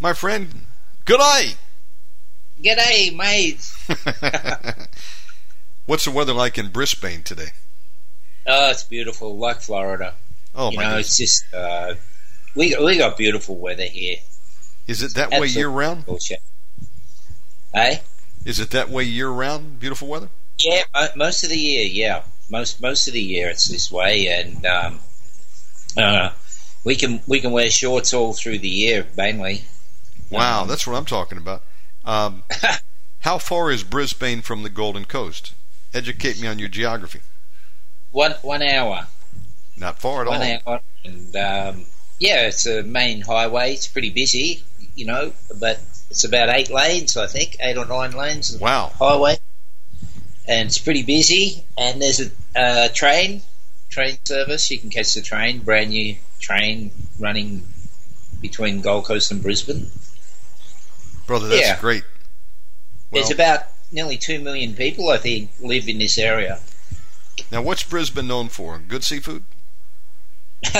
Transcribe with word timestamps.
My 0.00 0.12
friend, 0.14 0.62
good 1.04 1.18
day. 1.20 1.52
G'day, 2.64 3.14
mate. 3.14 3.70
What's 5.86 6.04
the 6.06 6.10
weather 6.10 6.32
like 6.32 6.56
in 6.58 6.68
Brisbane 6.70 7.22
today? 7.22 7.48
Oh, 8.46 8.70
it's 8.70 8.84
beautiful, 8.84 9.36
like 9.36 9.60
Florida. 9.60 10.14
Oh 10.54 10.70
you 10.70 10.76
my 10.78 10.82
know, 10.84 10.88
goodness. 10.90 11.06
it's 11.08 11.16
just 11.18 11.54
uh, 11.54 11.94
we 12.56 12.74
we 12.82 12.96
got 12.98 13.16
beautiful 13.16 13.56
weather 13.56 13.84
here. 13.84 14.16
Is 14.86 15.02
it 15.02 15.14
that 15.14 15.30
way 15.30 15.46
year 15.46 15.68
round? 15.68 16.06
bullshit. 16.06 16.40
Hey, 17.72 18.00
Is 18.44 18.58
it 18.58 18.70
that 18.70 18.88
way 18.88 19.04
year 19.04 19.28
round? 19.28 19.78
Beautiful 19.78 20.08
weather? 20.08 20.28
yeah, 20.58 20.82
most 21.14 21.44
of 21.44 21.50
the 21.50 21.58
year, 21.58 21.86
yeah, 21.86 22.22
most 22.50 22.80
most 22.80 23.06
of 23.06 23.12
the 23.14 23.20
year 23.22 23.48
it's 23.50 23.68
this 23.68 23.90
way, 23.90 24.26
and 24.28 24.64
um, 24.66 25.00
uh, 25.96 26.30
we 26.84 26.96
can 26.96 27.20
we 27.26 27.40
can 27.40 27.52
wear 27.52 27.70
shorts 27.70 28.12
all 28.14 28.32
through 28.32 28.58
the 28.58 28.68
year 28.68 29.06
mainly. 29.16 29.64
Wow, 30.30 30.62
Um, 30.62 30.68
that's 30.68 30.86
what 30.86 30.96
I'm 30.96 31.04
talking 31.04 31.38
about. 31.38 31.62
Um, 32.04 32.44
how 33.20 33.38
far 33.38 33.70
is 33.70 33.82
Brisbane 33.82 34.42
from 34.42 34.62
the 34.62 34.70
Golden 34.70 35.04
Coast? 35.04 35.52
Educate 35.92 36.40
me 36.40 36.46
on 36.48 36.58
your 36.58 36.68
geography. 36.68 37.20
one 38.12 38.32
one 38.42 38.62
hour, 38.62 39.06
Not 39.76 39.98
far 39.98 40.22
at 40.22 40.28
one 40.28 40.40
all. 40.42 40.60
hour, 40.74 40.80
and 41.04 41.34
um, 41.36 41.84
yeah, 42.18 42.46
it's 42.46 42.66
a 42.66 42.82
main 42.82 43.22
highway. 43.22 43.72
It's 43.72 43.88
pretty 43.88 44.10
busy, 44.10 44.62
you 44.94 45.06
know, 45.06 45.32
but 45.58 45.80
it's 46.10 46.24
about 46.24 46.48
eight 46.48 46.70
lanes, 46.70 47.16
I 47.16 47.26
think, 47.26 47.56
eight 47.60 47.76
or 47.76 47.86
nine 47.86 48.12
lanes. 48.12 48.54
of 48.54 48.60
Wow. 48.60 48.92
highway, 48.98 49.38
and 50.46 50.68
it's 50.68 50.78
pretty 50.78 51.02
busy. 51.02 51.64
And 51.76 52.00
there's 52.00 52.20
a 52.20 52.30
uh, 52.60 52.88
train, 52.94 53.42
train 53.88 54.16
service. 54.24 54.70
You 54.70 54.78
can 54.78 54.90
catch 54.90 55.14
the 55.14 55.22
train, 55.22 55.58
brand 55.60 55.90
new 55.90 56.16
train 56.38 56.90
running 57.18 57.64
between 58.40 58.80
Gold 58.80 59.04
Coast 59.06 59.30
and 59.32 59.42
Brisbane. 59.42 59.90
Brother, 61.30 61.46
that's 61.46 61.64
Yeah. 61.64 61.78
great. 61.78 62.02
Well, 63.12 63.22
There's 63.22 63.30
about 63.30 63.68
nearly 63.92 64.16
two 64.16 64.40
million 64.40 64.74
people, 64.74 65.10
I 65.10 65.18
think, 65.18 65.52
live 65.60 65.88
in 65.88 65.98
this 65.98 66.18
area. 66.18 66.58
now, 67.52 67.62
what's 67.62 67.84
Brisbane 67.84 68.26
known 68.26 68.48
for? 68.48 68.76
Good 68.80 69.04
seafood? 69.04 69.44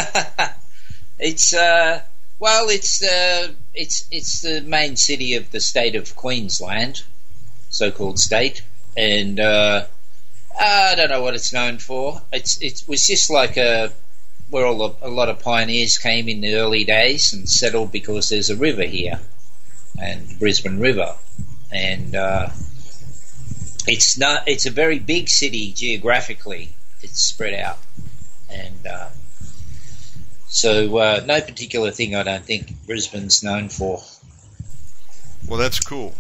it's 1.21 1.55
uh, 1.55 2.01
well, 2.41 2.69
it's 2.69 3.01
uh, 3.01 3.53
it's 3.75 4.07
it's 4.11 4.41
the 4.41 4.61
main 4.63 4.97
city 4.97 5.37
of 5.37 5.53
the 5.53 5.61
state 5.61 5.95
of 5.95 6.17
Queensland, 6.17 7.05
so-called 7.69 8.19
state, 8.19 8.63
and 8.97 9.39
uh, 9.39 9.87
I 10.59 10.97
don't 10.97 11.11
know 11.11 11.23
what 11.23 11.37
it's 11.37 11.53
known 11.53 11.79
for. 11.79 12.23
It's 12.33 12.61
it 12.61 12.83
was 12.89 13.07
just 13.07 13.31
like 13.31 13.57
a 13.57 13.93
where 14.49 14.67
all 14.67 14.89
the, 14.89 15.07
a 15.07 15.09
lot 15.11 15.29
of 15.29 15.39
pioneers 15.39 15.97
came 15.97 16.29
in 16.29 16.41
the 16.41 16.57
early 16.57 16.83
days 16.83 17.33
and 17.33 17.49
settled 17.49 17.93
because 17.93 18.31
there's 18.31 18.51
a 18.51 18.57
river 18.57 18.83
here, 18.83 19.21
and 20.01 20.39
Brisbane 20.39 20.79
River, 20.79 21.15
and 21.71 22.15
uh, 22.15 22.49
it's 23.87 24.19
not. 24.19 24.49
It's 24.49 24.67
a 24.67 24.71
very 24.71 24.99
big 24.99 25.29
city 25.29 25.73
geographically. 25.73 26.75
It's 27.03 27.21
spread 27.21 27.55
out, 27.55 27.79
and 28.49 28.87
uh, 28.87 29.09
so 30.49 30.99
uh, 30.99 31.23
no 31.27 31.41
particular 31.41 31.91
thing. 31.91 32.15
I 32.15 32.23
don't 32.23 32.45
think 32.45 32.87
Brisbane's 32.87 33.43
known 33.43 33.69
for. 33.69 34.03
Well, 35.47 35.59
that's 35.59 35.81
cool. 35.81 36.15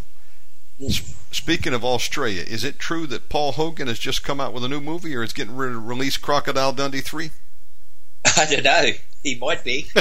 S- 0.82 1.14
Speaking 1.32 1.72
of 1.72 1.84
Australia, 1.84 2.42
is 2.42 2.64
it 2.64 2.80
true 2.80 3.06
that 3.06 3.28
Paul 3.28 3.52
Hogan 3.52 3.86
has 3.86 4.00
just 4.00 4.24
come 4.24 4.40
out 4.40 4.52
with 4.52 4.64
a 4.64 4.68
new 4.68 4.80
movie 4.80 5.14
or 5.14 5.22
is 5.22 5.32
getting 5.32 5.54
ready 5.54 5.74
to 5.74 5.78
release 5.78 6.16
Crocodile 6.16 6.72
Dundee 6.72 7.00
3? 7.00 7.30
I 8.36 8.46
don't 8.50 8.64
know. 8.64 8.86
He 9.22 9.36
might 9.36 9.62
be. 9.62 9.86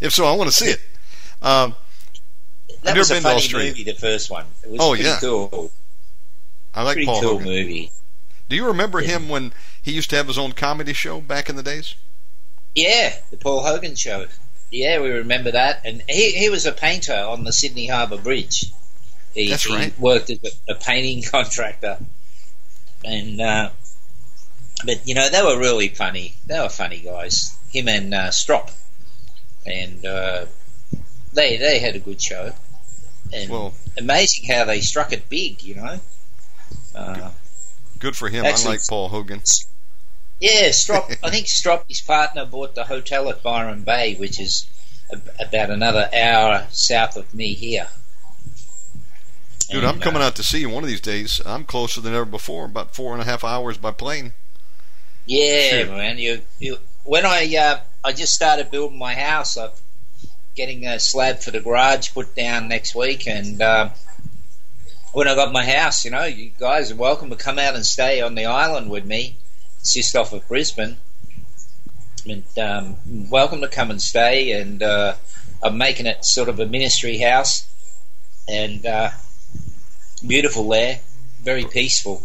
if 0.00 0.12
so, 0.12 0.24
I 0.24 0.36
want 0.36 0.48
to 0.48 0.54
see 0.54 0.70
it. 0.70 0.80
Um, 1.40 1.74
That 2.82 2.96
was 2.96 3.10
a 3.10 3.20
funny 3.20 3.48
movie. 3.52 3.84
The 3.84 3.94
first 3.94 4.30
one. 4.30 4.46
It 4.64 4.70
was 4.70 4.80
Oh, 4.80 4.90
pretty 4.90 5.04
yeah. 5.04 5.18
cool. 5.20 5.70
I 6.74 6.82
like 6.82 6.94
pretty 6.94 7.06
Paul 7.06 7.20
cool 7.20 7.30
Hogan. 7.38 7.46
movie. 7.46 7.92
Do 8.48 8.56
you 8.56 8.66
remember 8.66 9.00
Yeah. 9.00 9.08
him 9.18 9.28
when 9.28 9.52
he 9.80 9.92
used 9.92 10.10
to 10.10 10.16
have 10.16 10.26
his 10.28 10.38
own 10.38 10.52
comedy 10.52 10.92
show 10.92 11.20
back 11.20 11.48
in 11.48 11.56
the 11.56 11.62
days? 11.62 11.94
Yeah, 12.74 13.14
the 13.30 13.36
Paul 13.36 13.62
Hogan 13.64 13.94
show. 13.96 14.26
Yeah, 14.70 15.00
we 15.00 15.10
remember 15.10 15.50
that. 15.50 15.82
And 15.84 16.02
he 16.08 16.32
he 16.32 16.48
was 16.48 16.64
a 16.64 16.72
painter 16.72 17.14
on 17.14 17.44
the 17.44 17.52
Sydney 17.52 17.86
Harbour 17.88 18.16
Bridge. 18.16 18.72
He, 19.34 19.50
That's 19.50 19.64
he 19.64 19.74
right. 19.74 19.98
worked 19.98 20.30
as 20.30 20.38
a, 20.68 20.72
a 20.72 20.74
painting 20.74 21.22
contractor. 21.30 21.98
And 23.04 23.40
uh, 23.40 23.70
but 24.86 25.06
you 25.06 25.14
know 25.14 25.28
they 25.28 25.42
were 25.42 25.58
really 25.58 25.88
funny. 25.88 26.34
They 26.46 26.58
were 26.58 26.68
funny 26.70 27.00
guys. 27.00 27.54
Him 27.70 27.88
and 27.88 28.12
uh, 28.14 28.30
Strop, 28.30 28.70
and 29.66 30.04
uh, 30.04 30.46
they 31.32 31.56
they 31.56 31.78
had 31.78 31.96
a 31.96 31.98
good 31.98 32.20
show. 32.20 32.52
And 33.32 33.50
Well, 33.50 33.74
amazing 33.96 34.50
how 34.50 34.64
they 34.64 34.80
struck 34.80 35.12
it 35.12 35.28
big. 35.28 35.62
You 35.62 35.76
know. 35.76 36.00
Uh, 36.94 37.30
good 37.98 38.16
for 38.16 38.28
him. 38.28 38.44
Excellent. 38.44 38.68
I 38.68 38.72
like 38.72 38.86
Paul 38.86 39.08
Hogan. 39.08 39.42
Yeah, 40.40 40.72
Strop. 40.72 41.10
I 41.22 41.30
think 41.30 41.46
Strop, 41.46 41.84
his 41.88 42.00
partner, 42.00 42.44
bought 42.44 42.74
the 42.74 42.84
hotel 42.84 43.28
at 43.28 43.42
Byron 43.42 43.82
Bay, 43.82 44.16
which 44.16 44.40
is 44.40 44.66
ab- 45.12 45.30
about 45.38 45.70
another 45.70 46.10
hour 46.12 46.66
south 46.70 47.16
of 47.16 47.32
me 47.32 47.54
here. 47.54 47.88
Dude, 49.70 49.84
And, 49.84 49.86
I'm 49.86 50.00
coming 50.00 50.20
uh, 50.20 50.26
out 50.26 50.36
to 50.36 50.42
see 50.42 50.60
you 50.60 50.68
one 50.68 50.82
of 50.82 50.90
these 50.90 51.00
days. 51.00 51.40
I'm 51.46 51.64
closer 51.64 52.00
than 52.00 52.12
ever 52.12 52.24
before, 52.24 52.64
about 52.66 52.94
four 52.94 53.12
and 53.12 53.22
a 53.22 53.24
half 53.24 53.44
hours 53.44 53.78
by 53.78 53.92
plane. 53.92 54.32
Yeah, 55.24 55.84
man. 55.84 56.18
You, 56.18 56.42
you, 56.58 56.78
when 57.04 57.24
I 57.24 57.54
uh, 57.56 57.80
I 58.02 58.12
just 58.12 58.34
started 58.34 58.70
building 58.70 58.98
my 58.98 59.14
house, 59.14 59.56
I'm 59.56 59.70
getting 60.54 60.86
a 60.86 60.98
slab 60.98 61.38
for 61.38 61.50
the 61.50 61.60
garage 61.60 62.12
put 62.12 62.34
down 62.34 62.68
next 62.68 62.94
week, 62.94 63.26
and 63.26 63.60
uh, 63.60 63.90
when 65.12 65.28
I 65.28 65.34
got 65.34 65.52
my 65.52 65.64
house, 65.64 66.04
you 66.04 66.10
know, 66.10 66.24
you 66.24 66.50
guys 66.58 66.90
are 66.90 66.96
welcome 66.96 67.30
to 67.30 67.36
come 67.36 67.58
out 67.58 67.74
and 67.74 67.84
stay 67.84 68.20
on 68.20 68.34
the 68.34 68.46
island 68.46 68.90
with 68.90 69.04
me. 69.04 69.36
it's 69.78 69.92
just 69.92 70.16
off 70.16 70.32
of 70.32 70.46
Brisbane. 70.48 70.96
And 72.26 72.44
um, 72.58 72.96
welcome 73.30 73.60
to 73.62 73.68
come 73.68 73.90
and 73.90 74.00
stay. 74.00 74.52
And 74.52 74.82
uh, 74.82 75.16
I'm 75.62 75.76
making 75.76 76.06
it 76.06 76.24
sort 76.24 76.48
of 76.48 76.60
a 76.60 76.66
ministry 76.66 77.18
house, 77.18 77.68
and 78.48 78.84
uh, 78.86 79.10
beautiful 80.26 80.68
there, 80.68 81.00
very 81.42 81.64
peaceful. 81.64 82.22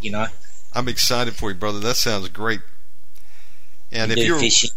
You 0.00 0.12
know. 0.12 0.26
I'm 0.72 0.88
excited 0.88 1.34
for 1.34 1.50
you, 1.50 1.56
brother. 1.56 1.80
That 1.80 1.96
sounds 1.96 2.28
great. 2.28 2.60
And 3.92 4.10
if 4.10 4.18
you're 4.18 4.38
fishing, 4.38 4.70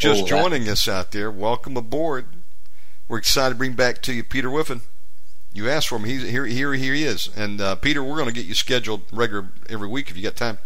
just 0.00 0.20
all 0.22 0.26
that. 0.26 0.28
joining 0.50 0.68
us 0.68 0.88
out 0.88 1.12
there, 1.12 1.30
welcome 1.30 1.76
aboard. 1.76 2.26
We're 3.08 3.18
excited 3.18 3.54
to 3.54 3.58
bring 3.58 3.72
back 3.74 4.02
to 4.02 4.12
you 4.12 4.22
Peter 4.24 4.48
Whiffin. 4.50 4.82
You 5.52 5.68
asked 5.68 5.88
for 5.88 5.96
him. 5.96 6.04
He's 6.04 6.22
here. 6.22 6.46
Here, 6.46 6.72
here 6.74 6.94
he 6.94 7.04
is. 7.04 7.28
And 7.36 7.60
uh, 7.60 7.74
Peter, 7.74 8.02
we're 8.04 8.14
going 8.16 8.28
to 8.28 8.34
get 8.34 8.46
you 8.46 8.54
scheduled 8.54 9.02
regular 9.12 9.48
every 9.68 9.88
week 9.88 10.08
if 10.10 10.16
you 10.16 10.22
got 10.22 10.36
time. 10.36 10.58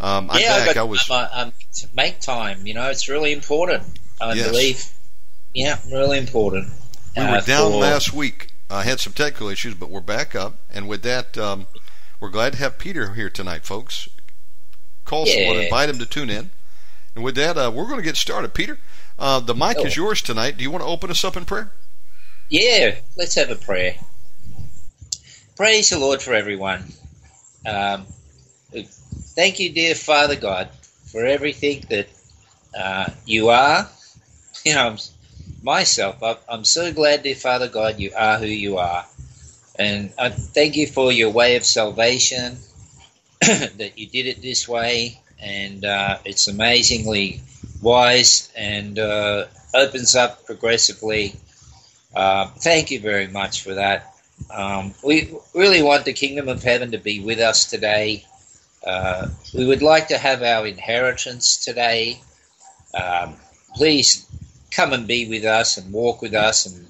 Um, 0.00 0.30
I'm 0.30 0.40
yeah, 0.40 0.66
back. 0.66 0.76
I 0.76 0.82
was. 0.82 1.08
um, 1.10 1.26
um, 1.32 1.52
to 1.76 1.86
make 1.94 2.20
time. 2.20 2.66
You 2.66 2.74
know, 2.74 2.88
it's 2.90 3.08
really 3.08 3.32
important. 3.32 3.98
I 4.20 4.34
Yes. 4.34 4.48
believe. 4.48 4.92
Yeah, 5.54 5.78
really 5.90 6.18
important. 6.18 6.68
We 7.16 7.22
uh, 7.22 7.32
were 7.36 7.40
down 7.40 7.72
for- 7.72 7.78
last 7.78 8.12
week. 8.12 8.52
I 8.70 8.82
had 8.82 9.00
some 9.00 9.14
technical 9.14 9.48
issues, 9.48 9.74
but 9.74 9.88
we're 9.90 10.00
back 10.02 10.34
up. 10.36 10.56
And 10.70 10.86
with 10.88 11.02
that, 11.02 11.38
um, 11.38 11.66
we're 12.20 12.28
glad 12.28 12.52
to 12.52 12.58
have 12.58 12.76
Peter 12.78 13.14
here 13.14 13.30
tonight, 13.30 13.64
folks. 13.64 14.08
Call 15.06 15.24
someone, 15.24 15.56
Yeah. 15.56 15.62
invite 15.62 15.88
him 15.88 15.98
to 16.00 16.06
tune 16.06 16.28
in. 16.28 16.50
And 17.18 17.24
with 17.24 17.34
that, 17.34 17.58
uh, 17.58 17.72
we're 17.74 17.86
going 17.86 17.96
to 17.96 18.04
get 18.04 18.16
started. 18.16 18.54
Peter, 18.54 18.78
uh, 19.18 19.40
the 19.40 19.52
mic 19.52 19.84
is 19.84 19.98
Oh. 19.98 20.02
yours 20.02 20.22
tonight. 20.22 20.56
Do 20.56 20.62
you 20.62 20.70
want 20.70 20.84
to 20.84 20.88
open 20.88 21.10
us 21.10 21.24
up 21.24 21.36
in 21.36 21.44
prayer? 21.44 21.72
Yeah, 22.48 22.94
let's 23.16 23.34
have 23.34 23.50
a 23.50 23.56
prayer. 23.56 23.96
Praise 25.56 25.90
the 25.90 25.98
Lord 25.98 26.22
for 26.22 26.32
everyone. 26.32 26.92
Um, 27.66 28.06
thank 29.34 29.58
you, 29.58 29.70
dear 29.72 29.96
Father 29.96 30.36
God, 30.36 30.68
for 31.10 31.26
everything 31.26 31.84
that 31.90 32.06
uh, 32.78 33.10
you 33.26 33.48
are. 33.48 33.88
You 34.64 34.74
know, 34.74 34.96
myself, 35.62 36.22
I'm, 36.22 36.36
I'm 36.48 36.64
so 36.64 36.92
glad, 36.92 37.22
dear 37.22 37.34
Father 37.36 37.68
God, 37.68 37.98
you 37.98 38.12
are 38.14 38.38
who 38.38 38.46
you 38.46 38.78
are. 38.78 39.06
And 39.76 40.12
I 40.18 40.30
thank 40.30 40.76
you 40.76 40.86
for 40.86 41.10
your 41.12 41.30
way 41.30 41.56
of 41.56 41.64
salvation, 41.64 42.58
that 43.40 43.92
you 43.96 44.06
did 44.06 44.26
it 44.26 44.42
this 44.42 44.68
way. 44.68 45.20
And 45.40 45.84
uh, 45.84 46.18
it's 46.24 46.48
amazingly 46.48 47.40
wise 47.80 48.50
and 48.56 48.98
uh, 48.98 49.46
opens 49.74 50.16
up 50.16 50.44
progressively. 50.46 51.34
Uh, 52.14 52.46
thank 52.58 52.90
you 52.90 53.00
very 53.00 53.28
much 53.28 53.62
for 53.62 53.74
that. 53.74 54.14
Um, 54.54 54.94
we 55.04 55.32
really 55.54 55.82
want 55.82 56.04
the 56.04 56.12
kingdom 56.12 56.48
of 56.48 56.62
heaven 56.62 56.92
to 56.92 56.98
be 56.98 57.20
with 57.20 57.38
us 57.38 57.66
today. 57.66 58.24
Uh, 58.84 59.28
we 59.54 59.66
would 59.66 59.82
like 59.82 60.08
to 60.08 60.18
have 60.18 60.42
our 60.42 60.66
inheritance 60.66 61.64
today. 61.64 62.20
Um, 62.94 63.36
please 63.74 64.26
come 64.70 64.92
and 64.92 65.06
be 65.06 65.28
with 65.28 65.44
us 65.44 65.76
and 65.76 65.92
walk 65.92 66.22
with 66.22 66.34
us 66.34 66.66
and 66.66 66.86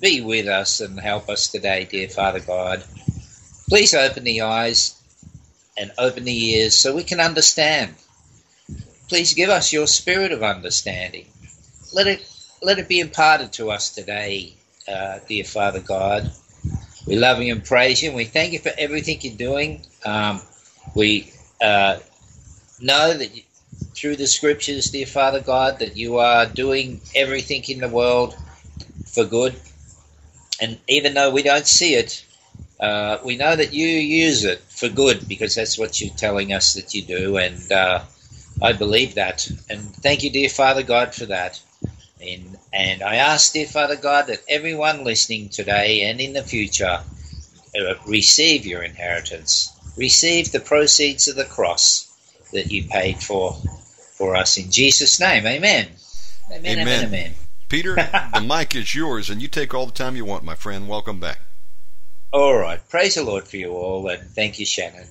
be 0.00 0.20
with 0.20 0.46
us 0.46 0.80
and 0.80 0.98
help 1.00 1.28
us 1.28 1.48
today, 1.48 1.86
dear 1.90 2.08
Father 2.08 2.40
God. 2.40 2.84
Please 3.68 3.94
open 3.94 4.24
the 4.24 4.42
eyes 4.42 5.00
and 5.76 5.92
open 5.98 6.24
the 6.24 6.50
ears 6.52 6.76
so 6.76 6.94
we 6.94 7.04
can 7.04 7.20
understand. 7.20 7.94
Please 9.08 9.34
give 9.34 9.50
us 9.50 9.72
your 9.72 9.86
spirit 9.86 10.32
of 10.32 10.42
understanding. 10.42 11.26
Let 11.92 12.06
it 12.06 12.26
let 12.62 12.78
it 12.78 12.88
be 12.88 13.00
imparted 13.00 13.52
to 13.54 13.70
us 13.70 13.90
today, 13.90 14.54
uh, 14.88 15.18
dear 15.28 15.44
Father 15.44 15.80
God. 15.80 16.28
We 17.06 17.16
love 17.16 17.42
you 17.42 17.52
and 17.52 17.64
praise 17.64 18.02
you, 18.02 18.08
and 18.08 18.16
we 18.16 18.24
thank 18.24 18.52
you 18.52 18.58
for 18.58 18.72
everything 18.78 19.18
you're 19.20 19.36
doing. 19.36 19.82
Um, 20.04 20.40
we 20.94 21.30
uh, 21.60 21.98
know 22.80 23.12
that 23.12 23.36
you, 23.36 23.42
through 23.94 24.16
the 24.16 24.26
scriptures, 24.26 24.90
dear 24.90 25.06
Father 25.06 25.40
God, 25.40 25.80
that 25.80 25.96
you 25.96 26.18
are 26.18 26.46
doing 26.46 27.02
everything 27.14 27.62
in 27.68 27.80
the 27.80 27.88
world 27.88 28.34
for 29.06 29.24
good. 29.24 29.54
And 30.60 30.78
even 30.88 31.14
though 31.14 31.30
we 31.30 31.42
don't 31.42 31.66
see 31.66 31.94
it, 31.94 32.24
uh, 32.80 33.18
we 33.24 33.36
know 33.36 33.54
that 33.54 33.72
you 33.72 33.86
use 33.86 34.44
it 34.44 34.60
for 34.68 34.88
good 34.88 35.28
because 35.28 35.54
that's 35.54 35.78
what 35.78 36.00
you're 36.00 36.14
telling 36.14 36.52
us 36.52 36.74
that 36.74 36.94
you 36.94 37.02
do. 37.02 37.36
And 37.36 37.70
uh, 37.70 38.02
I 38.62 38.72
believe 38.72 39.14
that. 39.14 39.48
And 39.70 39.80
thank 39.80 40.22
you, 40.22 40.30
dear 40.30 40.48
Father 40.48 40.82
God, 40.82 41.14
for 41.14 41.26
that. 41.26 41.60
And, 42.20 42.58
and 42.72 43.02
I 43.02 43.16
ask, 43.16 43.52
dear 43.52 43.66
Father 43.66 43.96
God, 43.96 44.28
that 44.28 44.42
everyone 44.48 45.04
listening 45.04 45.48
today 45.50 46.02
and 46.02 46.20
in 46.20 46.32
the 46.32 46.42
future 46.42 47.00
uh, 47.78 47.94
receive 48.06 48.66
your 48.66 48.82
inheritance, 48.82 49.72
receive 49.96 50.52
the 50.52 50.60
proceeds 50.60 51.28
of 51.28 51.36
the 51.36 51.44
cross 51.44 52.10
that 52.52 52.70
you 52.70 52.84
paid 52.84 53.18
for 53.22 53.56
for 54.14 54.36
us 54.36 54.56
in 54.56 54.70
Jesus' 54.70 55.18
name. 55.18 55.44
Amen. 55.44 55.88
Amen. 56.50 56.66
Amen. 56.66 56.78
Amen. 56.78 57.04
Amen. 57.06 57.34
Peter, 57.68 57.96
the 57.96 58.40
mic 58.40 58.76
is 58.76 58.94
yours, 58.94 59.28
and 59.28 59.42
you 59.42 59.48
take 59.48 59.74
all 59.74 59.86
the 59.86 59.92
time 59.92 60.14
you 60.14 60.24
want, 60.24 60.44
my 60.44 60.54
friend. 60.54 60.88
Welcome 60.88 61.18
back. 61.18 61.40
All 62.34 62.58
right. 62.58 62.80
Praise 62.88 63.14
the 63.14 63.22
Lord 63.22 63.46
for 63.46 63.58
you 63.58 63.70
all, 63.70 64.08
and 64.08 64.20
thank 64.30 64.58
you, 64.58 64.66
Shannon. 64.66 65.06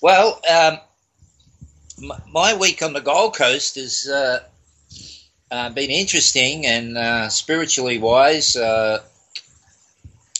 Well, 0.00 0.40
um, 0.48 0.78
my 2.30 2.54
week 2.54 2.82
on 2.82 2.92
the 2.92 3.00
Gold 3.00 3.34
Coast 3.34 3.74
has 3.74 4.08
uh, 4.08 4.38
uh, 5.50 5.70
been 5.70 5.90
interesting 5.90 6.66
and 6.66 6.96
uh, 6.96 7.28
spiritually 7.30 7.98
wise. 7.98 8.54
Uh, 8.54 9.02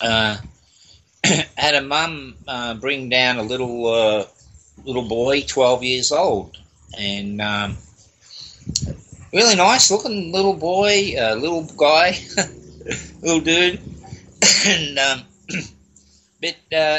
uh, 0.01 0.37
had 1.57 1.75
a 1.75 1.83
mum 1.83 2.37
uh, 2.47 2.75
bring 2.75 3.09
down 3.09 3.39
a 3.39 3.43
little 3.43 4.29
little 4.85 5.09
boy, 5.09 5.43
twelve 5.43 5.83
years 5.83 6.13
old, 6.13 6.57
and 6.97 7.43
um, 7.43 7.77
really 9.33 9.57
nice 9.57 9.91
looking 9.91 10.31
little 10.31 10.55
boy, 10.55 11.17
little 11.37 11.65
guy, 11.65 12.17
little 13.23 13.41
dude, 13.41 13.81
and 14.69 14.99
um, 15.01 15.23
but 16.41 16.77
uh, 16.77 16.99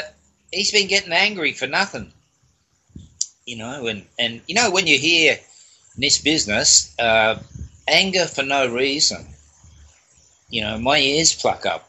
he's 0.52 0.72
been 0.72 0.88
getting 0.88 1.12
angry 1.12 1.52
for 1.52 1.66
nothing, 1.66 2.12
you 3.44 3.56
know. 3.56 3.86
And 3.86 4.04
and 4.18 4.40
you 4.46 4.54
know 4.54 4.70
when 4.70 4.86
you 4.86 4.98
hear 4.98 5.34
in 5.34 6.00
this 6.00 6.18
business 6.18 6.94
uh, 6.98 7.38
anger 7.88 8.26
for 8.26 8.42
no 8.42 8.72
reason, 8.72 9.26
you 10.50 10.62
know, 10.62 10.78
my 10.78 10.98
ears 10.98 11.34
pluck 11.34 11.66
up. 11.66 11.88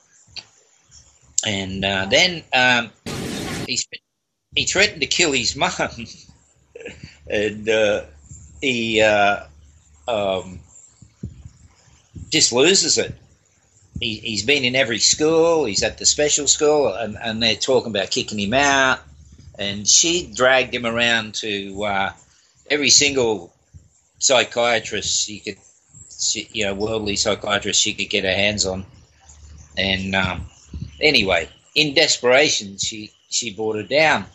And 1.45 1.85
uh, 1.85 2.07
then 2.09 2.43
um, 2.53 2.91
he 3.67 3.79
he 4.55 4.65
threatened 4.65 5.01
to 5.01 5.07
kill 5.07 5.31
his 5.31 5.55
mum, 5.55 5.71
and 7.29 7.69
uh, 7.69 8.03
he 8.61 9.01
uh, 9.01 9.45
um, 10.07 10.59
just 12.29 12.51
loses 12.51 12.97
it 12.97 13.15
he, 13.99 14.15
he's 14.17 14.43
been 14.43 14.63
in 14.63 14.75
every 14.75 14.99
school. 14.99 15.65
He's 15.65 15.83
at 15.83 15.97
the 15.97 16.05
special 16.05 16.47
school, 16.47 16.93
and, 16.93 17.17
and 17.21 17.41
they're 17.41 17.55
talking 17.55 17.91
about 17.91 18.11
kicking 18.11 18.39
him 18.39 18.53
out. 18.53 18.99
And 19.57 19.87
she 19.87 20.31
dragged 20.31 20.73
him 20.73 20.85
around 20.85 21.35
to 21.35 21.83
uh, 21.83 22.11
every 22.69 22.91
single 22.91 23.51
psychiatrist 24.19 25.25
she 25.25 25.39
could, 25.39 25.57
she, 26.19 26.47
you 26.51 26.65
know, 26.65 26.75
worldly 26.75 27.15
psychiatrist 27.15 27.81
she 27.81 27.93
could 27.93 28.09
get 28.09 28.23
her 28.23 28.33
hands 28.33 28.65
on. 28.65 28.85
And 29.77 30.15
um, 30.15 30.45
anyway, 31.01 31.49
in 31.73 31.93
desperation, 31.95 32.77
she 32.77 33.11
she 33.29 33.53
brought 33.53 33.77
her 33.77 33.83
down. 33.83 34.25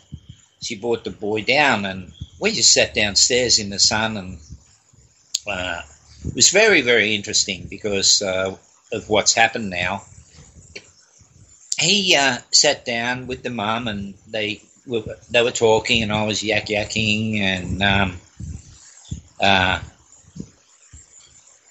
She 0.61 0.75
brought 0.75 1.03
the 1.03 1.11
boy 1.11 1.43
down, 1.43 1.85
and 1.85 2.11
we 2.39 2.51
just 2.51 2.73
sat 2.73 2.93
downstairs 2.93 3.59
in 3.59 3.69
the 3.69 3.79
sun, 3.79 4.17
and 4.17 4.39
uh, 5.47 5.81
it 6.25 6.35
was 6.35 6.49
very 6.49 6.81
very 6.81 7.15
interesting 7.15 7.67
because. 7.69 8.21
Uh, 8.21 8.57
of 8.93 9.09
what's 9.09 9.33
happened 9.33 9.69
now. 9.69 10.03
He 11.79 12.15
uh, 12.15 12.37
sat 12.51 12.85
down 12.85 13.27
with 13.27 13.43
the 13.43 13.49
mum, 13.49 13.87
and 13.87 14.13
they 14.27 14.61
were 14.85 15.03
they 15.29 15.41
were 15.43 15.51
talking, 15.51 16.03
and 16.03 16.13
I 16.13 16.25
was 16.25 16.43
yak 16.43 16.67
yakking, 16.67 17.39
and 17.39 17.83
um, 17.83 18.17
uh, 19.41 19.81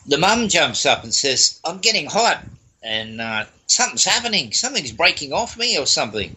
the 0.06 0.18
mum 0.18 0.48
jumps 0.48 0.84
up 0.84 1.04
and 1.04 1.14
says, 1.14 1.60
"I'm 1.64 1.78
getting 1.78 2.06
hot, 2.06 2.44
and 2.82 3.20
uh, 3.20 3.44
something's 3.66 4.04
happening. 4.04 4.52
Something's 4.52 4.92
breaking 4.92 5.32
off 5.32 5.56
me, 5.56 5.78
or 5.78 5.86
something." 5.86 6.36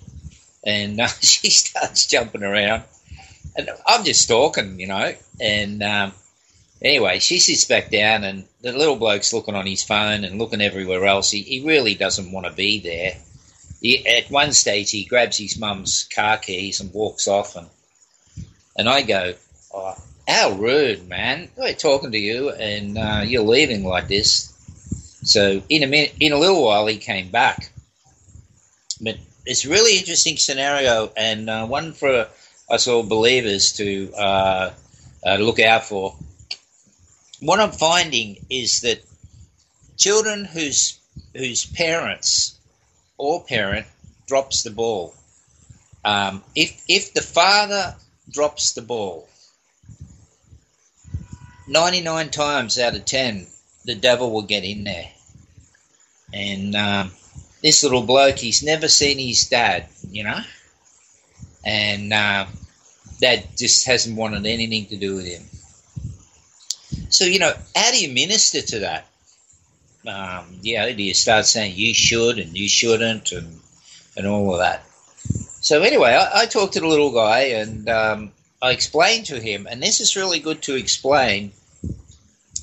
And 0.63 1.01
uh, 1.01 1.07
she 1.21 1.49
starts 1.49 2.05
jumping 2.05 2.43
around, 2.43 2.83
and 3.57 3.69
I'm 3.85 4.05
just 4.05 4.29
talking, 4.29 4.79
you 4.79 4.87
know, 4.87 5.13
and. 5.41 5.83
Um, 5.83 6.13
Anyway, 6.81 7.19
she 7.19 7.39
sits 7.39 7.65
back 7.65 7.89
down, 7.89 8.23
and 8.23 8.45
the 8.61 8.71
little 8.71 8.97
bloke's 8.97 9.33
looking 9.33 9.55
on 9.55 9.65
his 9.65 9.83
phone 9.83 10.23
and 10.23 10.37
looking 10.37 10.61
everywhere 10.61 11.05
else. 11.05 11.31
He, 11.31 11.41
he 11.41 11.61
really 11.61 11.95
doesn't 11.95 12.31
want 12.31 12.45
to 12.45 12.51
be 12.51 12.79
there. 12.79 13.13
He, 13.81 14.05
at 14.07 14.29
one 14.29 14.51
stage, 14.51 14.91
he 14.91 15.05
grabs 15.05 15.37
his 15.37 15.57
mum's 15.57 16.07
car 16.13 16.37
keys 16.37 16.79
and 16.81 16.93
walks 16.93 17.27
off, 17.27 17.55
and 17.55 17.67
and 18.77 18.89
I 18.89 19.03
go, 19.03 19.33
oh, 19.73 19.95
"How 20.27 20.51
rude, 20.51 21.07
man! 21.07 21.49
We're 21.55 21.73
talking 21.73 22.11
to 22.11 22.17
you, 22.17 22.49
and 22.49 22.97
uh, 22.97 23.21
you're 23.25 23.43
leaving 23.43 23.83
like 23.83 24.07
this." 24.07 24.51
So 25.23 25.63
in 25.69 25.83
a 25.83 25.87
minute, 25.87 26.15
in 26.19 26.33
a 26.33 26.37
little 26.37 26.63
while, 26.63 26.85
he 26.87 26.97
came 26.97 27.29
back. 27.29 27.71
But 29.01 29.17
it's 29.45 29.65
a 29.65 29.69
really 29.69 29.97
interesting 29.97 30.37
scenario, 30.37 31.11
and 31.15 31.49
uh, 31.49 31.67
one 31.67 31.93
for 31.93 32.27
us 32.69 32.87
all 32.87 33.03
believers 33.03 33.73
to 33.73 34.11
uh, 34.13 34.71
uh, 35.25 35.35
look 35.37 35.59
out 35.59 35.85
for. 35.85 36.15
What 37.39 37.59
I'm 37.59 37.71
finding 37.71 38.45
is 38.49 38.81
that 38.81 39.03
children 39.97 40.45
whose 40.45 40.99
whose 41.35 41.65
parents 41.65 42.57
or 43.17 43.43
parent 43.43 43.87
drops 44.27 44.63
the 44.63 44.71
ball, 44.71 45.13
um, 46.03 46.43
if 46.55 46.83
if 46.87 47.13
the 47.13 47.21
father 47.21 47.95
drops 48.31 48.73
the 48.73 48.81
ball, 48.81 49.27
99 51.67 52.29
times 52.29 52.77
out 52.77 52.95
of 52.95 53.05
10, 53.05 53.47
the 53.85 53.95
devil 53.95 54.31
will 54.31 54.43
get 54.43 54.63
in 54.63 54.83
there. 54.83 55.09
And 56.33 56.75
um, 56.75 57.11
this 57.61 57.83
little 57.83 58.03
bloke, 58.03 58.37
he's 58.37 58.63
never 58.63 58.87
seen 58.87 59.17
his 59.17 59.47
dad, 59.47 59.87
you 60.11 60.23
know? 60.23 60.39
And 61.65 62.13
uh, 62.13 62.45
dad 63.19 63.47
just 63.57 63.87
hasn't 63.87 64.17
wanted 64.17 64.45
anything 64.45 64.85
to 64.87 64.97
do 64.97 65.15
with 65.15 65.25
him. 65.25 65.43
So, 67.09 67.25
you 67.25 67.39
know, 67.39 67.53
how 67.75 67.91
do 67.91 67.99
you 67.99 68.13
minister 68.13 68.61
to 68.61 68.79
that? 68.79 69.07
Um, 70.07 70.59
know, 70.77 70.93
do 70.93 71.03
you 71.03 71.13
start 71.13 71.45
saying 71.45 71.73
you 71.75 71.93
should 71.93 72.37
and 72.37 72.55
you 72.55 72.69
shouldn't 72.69 73.31
and, 73.31 73.59
and 74.15 74.27
all 74.27 74.53
of 74.53 74.59
that? 74.59 74.83
So, 75.61 75.81
anyway, 75.81 76.11
I, 76.11 76.41
I 76.41 76.45
talked 76.45 76.73
to 76.73 76.79
the 76.79 76.87
little 76.87 77.11
guy 77.11 77.39
and 77.59 77.89
um, 77.89 78.31
I 78.61 78.71
explained 78.71 79.27
to 79.27 79.39
him, 79.39 79.67
and 79.69 79.81
this 79.81 80.01
is 80.01 80.15
really 80.15 80.39
good 80.39 80.61
to 80.63 80.75
explain, 80.75 81.51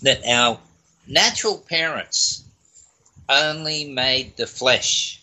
that 0.02 0.26
our 0.26 0.58
natural 1.06 1.58
parents 1.58 2.44
only 3.28 3.84
made 3.84 4.36
the 4.36 4.46
flesh. 4.46 5.20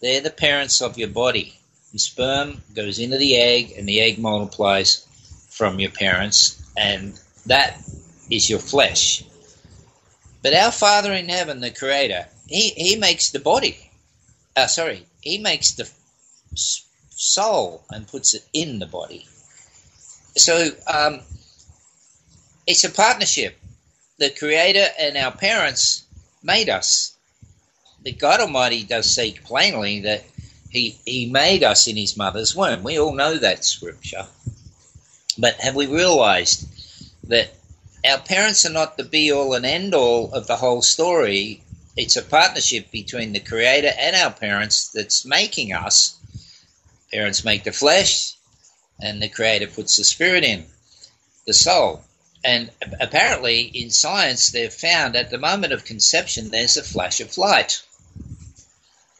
They're 0.00 0.20
the 0.20 0.30
parents 0.30 0.82
of 0.82 0.98
your 0.98 1.08
body. 1.08 1.58
The 1.92 1.98
sperm 1.98 2.62
goes 2.74 2.98
into 2.98 3.18
the 3.18 3.36
egg, 3.36 3.74
and 3.76 3.88
the 3.88 4.00
egg 4.00 4.18
multiplies 4.18 5.06
from 5.50 5.78
your 5.78 5.90
parents, 5.90 6.60
and 6.76 7.18
that 7.46 7.78
is 8.30 8.48
your 8.48 8.58
flesh. 8.58 9.24
But 10.42 10.54
our 10.54 10.72
Father 10.72 11.12
in 11.12 11.28
heaven, 11.28 11.60
the 11.60 11.70
Creator, 11.70 12.26
He, 12.48 12.70
he 12.70 12.96
makes 12.96 13.30
the 13.30 13.38
body. 13.38 13.90
Uh, 14.56 14.66
sorry, 14.66 15.06
He 15.20 15.38
makes 15.38 15.72
the 15.72 15.88
soul 16.54 17.84
and 17.90 18.06
puts 18.06 18.34
it 18.34 18.44
in 18.52 18.78
the 18.78 18.86
body. 18.86 19.26
So 20.36 20.70
um, 20.92 21.20
it's 22.66 22.84
a 22.84 22.90
partnership. 22.90 23.56
The 24.18 24.30
Creator 24.30 24.86
and 24.98 25.16
our 25.16 25.32
parents 25.32 26.04
made 26.42 26.68
us. 26.68 27.16
The 28.02 28.12
God 28.12 28.40
Almighty 28.40 28.82
does 28.82 29.12
say 29.14 29.32
plainly 29.32 30.00
that 30.00 30.24
He 30.70 30.98
He 31.04 31.30
made 31.30 31.62
us 31.62 31.86
in 31.86 31.96
His 31.96 32.16
mother's 32.16 32.56
womb. 32.56 32.82
We 32.82 32.98
all 32.98 33.14
know 33.14 33.36
that 33.38 33.64
scripture. 33.64 34.26
But 35.38 35.54
have 35.60 35.74
we 35.74 35.86
realized 35.86 36.66
that 37.24 37.54
our 38.08 38.18
parents 38.18 38.66
are 38.66 38.72
not 38.72 38.96
the 38.96 39.04
be 39.04 39.32
all 39.32 39.54
and 39.54 39.64
end 39.64 39.94
all 39.94 40.32
of 40.32 40.46
the 40.46 40.56
whole 40.56 40.82
story? 40.82 41.62
It's 41.96 42.16
a 42.16 42.22
partnership 42.22 42.90
between 42.90 43.32
the 43.32 43.40
Creator 43.40 43.92
and 43.98 44.16
our 44.16 44.32
parents 44.32 44.88
that's 44.88 45.24
making 45.24 45.72
us. 45.72 46.16
Parents 47.12 47.44
make 47.44 47.64
the 47.64 47.72
flesh, 47.72 48.34
and 49.00 49.20
the 49.20 49.28
Creator 49.28 49.68
puts 49.68 49.96
the 49.96 50.04
spirit 50.04 50.44
in, 50.44 50.64
the 51.46 51.52
soul. 51.52 52.02
And 52.44 52.70
apparently, 53.00 53.60
in 53.60 53.90
science, 53.90 54.50
they've 54.50 54.72
found 54.72 55.14
at 55.14 55.30
the 55.30 55.38
moment 55.38 55.72
of 55.72 55.84
conception 55.84 56.50
there's 56.50 56.76
a 56.76 56.82
flash 56.82 57.20
of 57.20 57.38
light. 57.38 57.82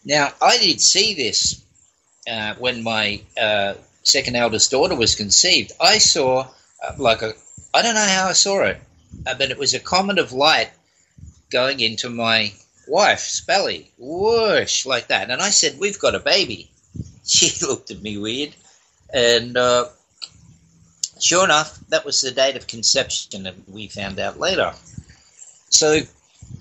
Now, 0.04 0.32
I 0.40 0.58
did 0.58 0.80
see 0.80 1.14
this 1.14 1.62
uh, 2.28 2.54
when 2.58 2.82
my 2.82 3.22
uh, 3.40 3.74
second 4.02 4.36
eldest 4.36 4.70
daughter 4.70 4.96
was 4.96 5.14
conceived. 5.14 5.72
I 5.80 5.98
saw 5.98 6.48
uh, 6.82 6.92
like 6.98 7.22
a, 7.22 7.34
I 7.74 7.82
don't 7.82 7.94
know 7.94 8.06
how 8.06 8.28
I 8.28 8.32
saw 8.32 8.64
it, 8.64 8.80
uh, 9.26 9.34
but 9.34 9.50
it 9.50 9.58
was 9.58 9.72
a 9.72 9.80
comet 9.80 10.18
of 10.18 10.32
light 10.32 10.70
going 11.50 11.80
into 11.80 12.10
my 12.10 12.52
wife's 12.86 13.40
belly, 13.40 13.90
whoosh, 13.98 14.84
like 14.84 15.08
that. 15.08 15.30
And 15.30 15.40
I 15.40 15.50
said, 15.50 15.78
We've 15.78 15.98
got 15.98 16.14
a 16.14 16.20
baby. 16.20 16.70
She 17.24 17.64
looked 17.64 17.92
at 17.92 18.02
me 18.02 18.18
weird. 18.18 18.52
And 19.14 19.56
uh, 19.56 19.86
sure 21.20 21.44
enough, 21.44 21.78
that 21.88 22.04
was 22.04 22.20
the 22.20 22.32
date 22.32 22.56
of 22.56 22.66
conception, 22.66 23.46
and 23.46 23.62
we 23.68 23.86
found 23.86 24.18
out 24.18 24.40
later. 24.40 24.72
So, 25.70 26.00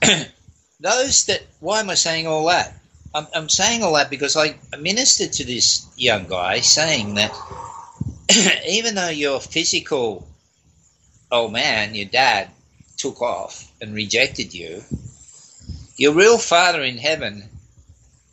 those 0.79 1.25
that, 1.25 1.41
why 1.59 1.79
am 1.79 1.89
I 1.89 1.95
saying 1.95 2.27
all 2.27 2.45
that? 2.45 2.75
I'm, 3.13 3.27
I'm 3.33 3.49
saying 3.49 3.83
all 3.83 3.93
that 3.93 4.09
because 4.09 4.37
I 4.37 4.55
ministered 4.77 5.33
to 5.33 5.45
this 5.45 5.87
young 5.97 6.27
guy 6.27 6.59
saying 6.59 7.15
that 7.15 7.35
even 8.67 8.95
though 8.95 9.09
your 9.09 9.41
physical 9.41 10.27
old 11.31 11.53
man, 11.53 11.95
your 11.95 12.07
dad, 12.07 12.49
took 12.97 13.21
off 13.21 13.71
and 13.81 13.95
rejected 13.95 14.53
you, 14.53 14.83
your 15.97 16.13
real 16.13 16.37
father 16.37 16.83
in 16.83 16.97
heaven 16.97 17.43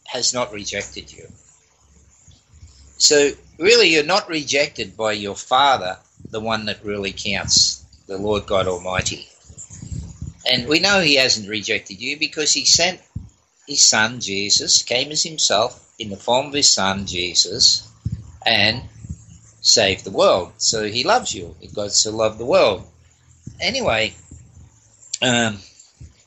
has 0.06 0.34
not 0.34 0.52
rejected 0.52 1.12
you. 1.12 1.26
So, 2.98 3.30
really, 3.58 3.88
you're 3.88 4.04
not 4.04 4.28
rejected 4.28 4.96
by 4.96 5.12
your 5.12 5.36
father, 5.36 5.98
the 6.30 6.40
one 6.40 6.66
that 6.66 6.84
really 6.84 7.12
counts, 7.12 7.84
the 8.06 8.18
Lord 8.18 8.46
God 8.46 8.66
Almighty. 8.66 9.28
And 10.50 10.66
we 10.66 10.80
know 10.80 11.00
He 11.00 11.16
hasn't 11.16 11.48
rejected 11.48 12.00
you 12.00 12.18
because 12.18 12.52
He 12.52 12.64
sent 12.64 13.00
His 13.66 13.84
Son, 13.84 14.20
Jesus, 14.20 14.82
came 14.82 15.12
as 15.12 15.22
Himself 15.22 15.92
in 15.98 16.10
the 16.10 16.16
form 16.16 16.48
of 16.48 16.54
His 16.54 16.72
Son, 16.72 17.06
Jesus, 17.06 17.88
and 18.44 18.82
saved 19.68 20.04
the 20.04 20.10
world. 20.10 20.52
So 20.58 20.84
He 20.84 21.04
loves 21.04 21.34
you. 21.34 21.54
God 21.74 21.90
to 21.90 22.10
love 22.10 22.38
the 22.38 22.46
world. 22.46 22.86
Anyway, 23.60 24.14
um, 25.22 25.58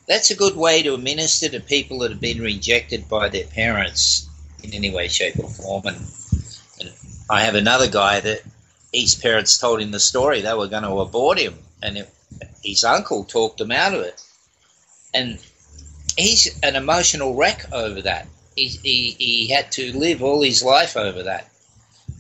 that's 0.08 0.32
a 0.32 0.36
good 0.36 0.56
way 0.56 0.84
to 0.84 0.98
minister 0.98 1.50
to 1.50 1.60
people 1.60 2.00
that 2.00 2.12
have 2.12 2.22
been 2.22 2.42
rejected 2.42 3.08
by 3.08 3.30
their 3.30 3.46
parents 3.46 4.28
in 4.64 4.74
any 4.74 4.90
way, 4.90 5.08
shape, 5.08 5.40
or 5.40 5.50
form. 5.50 5.88
And 5.88 5.98
I 7.30 7.44
have 7.44 7.56
another 7.56 7.90
guy 7.90 8.20
that 8.20 8.42
his 8.92 9.16
parents 9.16 9.58
told 9.58 9.82
him 9.82 9.92
the 9.92 10.00
story. 10.00 10.42
They 10.42 10.54
were 10.54 10.68
going 10.68 10.84
to 10.84 11.00
abort 11.00 11.40
him, 11.40 11.58
and 11.82 11.98
it, 11.98 12.10
his 12.64 12.84
uncle 12.84 13.24
talked 13.24 13.62
him 13.62 13.72
out 13.72 13.94
of 13.94 14.02
it. 14.02 14.22
And 15.14 15.40
he's 16.18 16.60
an 16.62 16.76
emotional 16.76 17.36
wreck 17.36 17.72
over 17.72 18.02
that. 18.02 18.28
He, 18.56 18.68
he, 18.68 19.12
he 19.12 19.48
had 19.48 19.72
to 19.74 19.98
live 19.98 20.22
all 20.22 20.42
his 20.42 20.62
life 20.62 20.98
over 20.98 21.24
that. 21.24 21.51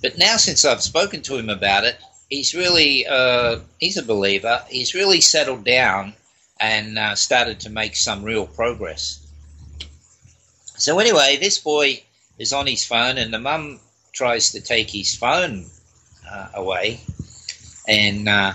But 0.02 0.18
now, 0.18 0.38
since 0.38 0.66
I've 0.66 0.82
spoken 0.82 1.22
to 1.24 1.38
him 1.38 1.50
about 1.50 1.84
it, 1.84 1.98
he's 2.30 2.56
really 2.56 3.06
uh, 3.06 3.60
he's 3.80 3.98
a 3.98 4.04
believer. 4.04 4.64
He's 4.68 4.96
really 4.96 5.22
settled 5.22 5.64
down 5.64 6.14
and 6.60 6.98
uh, 6.98 7.16
started 7.16 7.60
to 7.62 7.70
make 7.70 7.96
some 7.96 8.24
real 8.24 8.48
progress. 8.48 9.20
So 10.78 10.98
anyway, 11.00 11.38
this 11.40 11.60
boy 11.60 12.02
is 12.40 12.54
on 12.54 12.66
his 12.66 12.84
phone, 12.86 13.18
and 13.18 13.32
the 13.32 13.40
mum 13.40 13.80
tries 14.14 14.52
to 14.52 14.62
take 14.62 14.90
his 14.90 15.16
phone 15.16 15.66
uh, 16.30 16.50
away, 16.56 17.02
and 17.88 18.28
uh, 18.28 18.54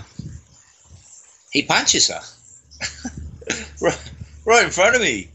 he 1.51 1.63
punches 1.63 2.09
her 2.09 2.21
right, 3.81 4.11
right, 4.45 4.65
in 4.65 4.71
front 4.71 4.95
of 4.95 5.01
me. 5.01 5.29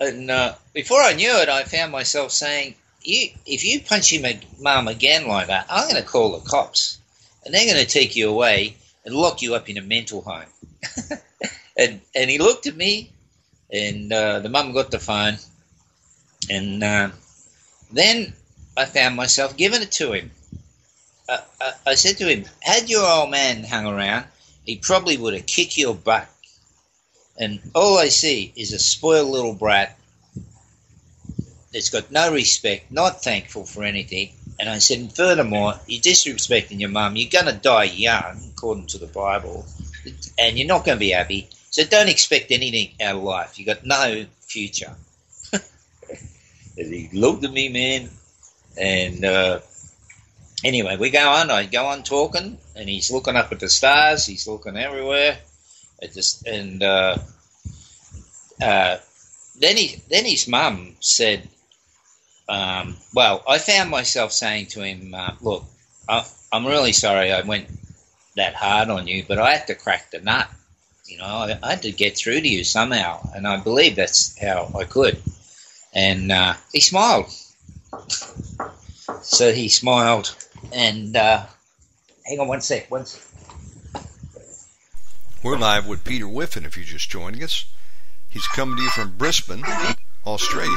And 0.00 0.30
uh, 0.30 0.54
before 0.74 1.00
I 1.00 1.14
knew 1.14 1.30
it, 1.38 1.48
I 1.48 1.64
found 1.64 1.90
myself 1.90 2.30
saying, 2.32 2.74
"You, 3.08 3.30
if 3.46 3.64
you 3.64 3.80
punch 3.80 4.12
your 4.12 4.30
mum 4.60 4.86
again 4.86 5.26
like 5.26 5.46
that, 5.46 5.66
I'm 5.70 5.88
going 5.88 6.02
to 6.02 6.06
call 6.06 6.32
the 6.32 6.46
cops, 6.46 6.98
and 7.42 7.54
they're 7.54 7.64
going 7.64 7.82
to 7.82 7.90
take 7.90 8.16
you 8.16 8.28
away 8.28 8.76
and 9.02 9.14
lock 9.14 9.40
you 9.40 9.54
up 9.54 9.70
in 9.70 9.78
a 9.78 9.82
mental 9.82 10.20
home." 10.20 10.44
and 11.78 12.02
and 12.14 12.30
he 12.30 12.36
looked 12.36 12.66
at 12.66 12.76
me, 12.76 13.10
and 13.72 14.12
uh, 14.12 14.40
the 14.40 14.50
mum 14.50 14.72
got 14.74 14.90
the 14.90 14.98
phone, 14.98 15.38
and 16.50 16.84
uh, 16.84 17.08
then 17.90 18.34
I 18.76 18.84
found 18.84 19.16
myself 19.16 19.56
giving 19.56 19.80
it 19.80 19.92
to 19.92 20.12
him. 20.12 20.30
I, 21.30 21.40
I, 21.62 21.72
I 21.86 21.94
said 21.94 22.18
to 22.18 22.28
him, 22.28 22.44
had 22.60 22.90
your 22.90 23.06
old 23.06 23.30
man 23.30 23.64
hung 23.64 23.86
around, 23.86 24.26
he 24.66 24.76
probably 24.76 25.16
would 25.16 25.32
have 25.32 25.46
kicked 25.46 25.78
your 25.78 25.94
butt. 25.94 26.28
And 27.38 27.60
all 27.74 27.96
I 27.96 28.08
see 28.08 28.52
is 28.54 28.72
a 28.74 28.78
spoiled 28.78 29.30
little 29.30 29.54
brat 29.54 29.97
that's 31.72 31.90
got 31.90 32.10
no 32.10 32.32
respect, 32.32 32.90
not 32.90 33.22
thankful 33.22 33.64
for 33.64 33.84
anything. 33.84 34.32
And 34.58 34.68
I 34.68 34.78
said, 34.78 34.98
and 34.98 35.14
furthermore, 35.14 35.74
you're 35.86 36.02
disrespecting 36.02 36.80
your 36.80 36.88
mum. 36.88 37.16
You're 37.16 37.30
going 37.30 37.54
to 37.54 37.60
die 37.60 37.84
young, 37.84 38.40
according 38.50 38.86
to 38.88 38.98
the 38.98 39.06
Bible, 39.06 39.66
and 40.38 40.58
you're 40.58 40.66
not 40.66 40.84
going 40.84 40.96
to 40.96 41.00
be 41.00 41.10
happy. 41.10 41.48
So 41.70 41.84
don't 41.84 42.08
expect 42.08 42.50
anything 42.50 42.94
out 43.00 43.16
of 43.16 43.22
life. 43.22 43.58
You've 43.58 43.68
got 43.68 43.84
no 43.84 44.26
future. 44.40 44.94
he 46.76 47.08
looked 47.12 47.44
at 47.44 47.52
me, 47.52 47.68
man, 47.68 48.08
and 48.80 49.24
uh, 49.24 49.60
anyway, 50.64 50.96
we 50.96 51.10
go 51.10 51.28
on. 51.28 51.50
I 51.50 51.66
go 51.66 51.86
on 51.86 52.02
talking, 52.02 52.58
and 52.74 52.88
he's 52.88 53.10
looking 53.10 53.36
up 53.36 53.52
at 53.52 53.60
the 53.60 53.68
stars. 53.68 54.26
He's 54.26 54.46
looking 54.46 54.76
everywhere. 54.76 55.38
It 56.00 56.14
just 56.14 56.46
and 56.46 56.82
uh, 56.82 57.18
uh, 58.62 58.96
then 59.60 59.76
he 59.76 60.02
then 60.08 60.24
his 60.24 60.48
mum 60.48 60.96
said, 61.00 61.48
um, 62.48 62.96
"Well, 63.14 63.42
I 63.46 63.58
found 63.58 63.90
myself 63.90 64.32
saying 64.32 64.66
to 64.68 64.82
him, 64.82 65.14
uh, 65.14 65.32
look, 65.40 65.64
I, 66.08 66.26
I'm 66.52 66.66
really 66.66 66.92
sorry 66.92 67.32
I 67.32 67.42
went 67.42 67.68
that 68.36 68.54
hard 68.54 68.88
on 68.88 69.06
you, 69.06 69.24
but 69.26 69.38
I 69.38 69.52
had 69.52 69.66
to 69.66 69.74
crack 69.74 70.10
the 70.10 70.20
nut. 70.20 70.48
You 71.06 71.18
know, 71.18 71.24
I, 71.24 71.58
I 71.62 71.70
had 71.70 71.82
to 71.82 71.92
get 71.92 72.16
through 72.16 72.40
to 72.40 72.48
you 72.48 72.64
somehow, 72.64 73.28
and 73.34 73.46
I 73.46 73.58
believe 73.58 73.96
that's 73.96 74.38
how 74.38 74.70
I 74.78 74.84
could. 74.84 75.20
And 75.94 76.30
uh, 76.32 76.54
he 76.72 76.80
smiled. 76.80 77.30
So 79.22 79.52
he 79.52 79.68
smiled, 79.68 80.34
and 80.72 81.16
uh, 81.16 81.46
hang 82.26 82.40
on 82.40 82.48
one 82.48 82.60
sec, 82.60 82.90
one 82.90 83.06
sec. 83.06 83.22
We're 85.42 85.56
live 85.56 85.86
with 85.86 86.04
Peter 86.04 86.26
Whiffin 86.26 86.64
if 86.66 86.76
you're 86.76 86.84
just 86.84 87.10
joining 87.10 87.42
us. 87.42 87.64
He's 88.28 88.46
coming 88.48 88.76
to 88.76 88.82
you 88.82 88.90
from 88.90 89.16
Brisbane, 89.16 89.62
Australia. 90.34 90.76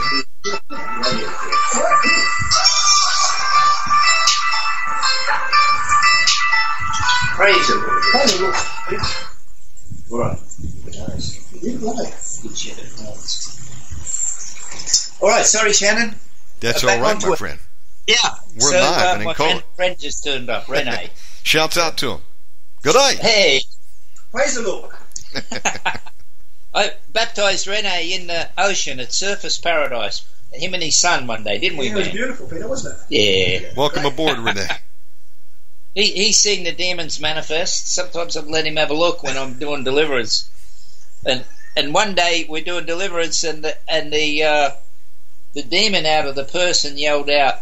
Praise 7.36 7.68
the 7.68 7.76
Lord. 7.76 8.02
Praise 8.04 8.38
the 8.38 8.44
Lord. 8.44 8.56
All 10.12 10.20
right. 10.20 10.40
Yeah, 11.62 11.78
lovely. 11.80 12.12
All 15.22 15.30
right, 15.30 15.46
sorry, 15.46 15.74
Shannon. 15.74 16.16
That's 16.60 16.84
all 16.84 16.90
back 16.90 17.02
right, 17.02 17.16
onto 17.16 17.28
my 17.28 17.34
it. 17.34 17.38
friend. 17.38 17.60
Yeah, 18.08 18.16
We're 18.56 18.62
so, 18.62 18.78
live 18.80 19.02
uh, 19.02 19.12
and 19.14 19.22
in 19.22 19.26
my 19.26 19.34
color. 19.34 19.50
friend, 19.50 19.64
friend 19.76 20.00
just 20.00 20.24
turned 20.24 20.50
up, 20.50 20.68
Renee. 20.68 21.10
Shouts 21.44 21.78
out 21.78 21.98
to 22.00 22.12
him. 22.14 22.22
Good 22.84 22.94
day. 22.94 23.16
hey, 23.22 23.62
Praise 24.32 24.56
the 24.56 24.62
Lord. 24.64 24.92
I 26.74 26.94
baptized 27.10 27.68
Renee 27.68 28.14
in 28.14 28.28
the 28.28 28.50
ocean 28.58 29.00
at 29.00 29.10
Surfers 29.10 29.62
Paradise. 29.62 30.24
Him 30.54 30.74
and 30.74 30.84
his 30.84 30.96
son 31.00 31.28
one 31.28 31.44
day, 31.44 31.58
didn't 31.60 31.78
we, 31.78 31.88
Yeah, 31.88 31.92
it 31.94 31.96
was 31.98 32.06
man? 32.08 32.16
beautiful, 32.16 32.48
Peter, 32.48 32.68
wasn't 32.68 32.98
it? 33.10 33.62
Yeah. 33.64 33.74
Welcome 33.76 34.06
aboard, 34.06 34.38
Renee. 34.40 34.68
He, 35.94 36.06
he's 36.06 36.38
seen 36.38 36.64
the 36.64 36.72
demons 36.72 37.20
manifest. 37.20 37.94
Sometimes 37.94 38.38
I've 38.38 38.48
let 38.48 38.66
him 38.66 38.78
have 38.78 38.92
a 38.92 38.94
look 38.94 39.24
when 39.24 39.36
I'm 39.38 39.60
doing 39.60 39.84
deliverance. 39.84 40.50
And 41.26 41.44
and 41.76 41.94
one 41.94 42.16
day 42.16 42.46
we're 42.48 42.64
doing 42.64 42.86
deliverance, 42.86 43.44
and 43.44 43.62
the 43.62 43.78
and 43.90 44.10
the 44.14 44.42
uh, 44.44 44.70
the 45.54 45.64
demon 45.64 46.06
out 46.06 46.28
of 46.28 46.36
the 46.36 46.46
person 46.46 46.98
yelled 46.98 47.30
out, 47.30 47.56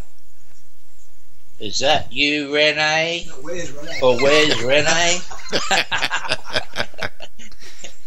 "Is 1.60 1.80
that 1.80 2.13
you, 2.13 2.54
Renee? 2.54 3.25
No, 3.28 3.34
where's 3.42 3.72
Renee? 3.72 4.00
Or 4.04 4.18
where's 4.22 4.62
Renee?" 4.62 5.20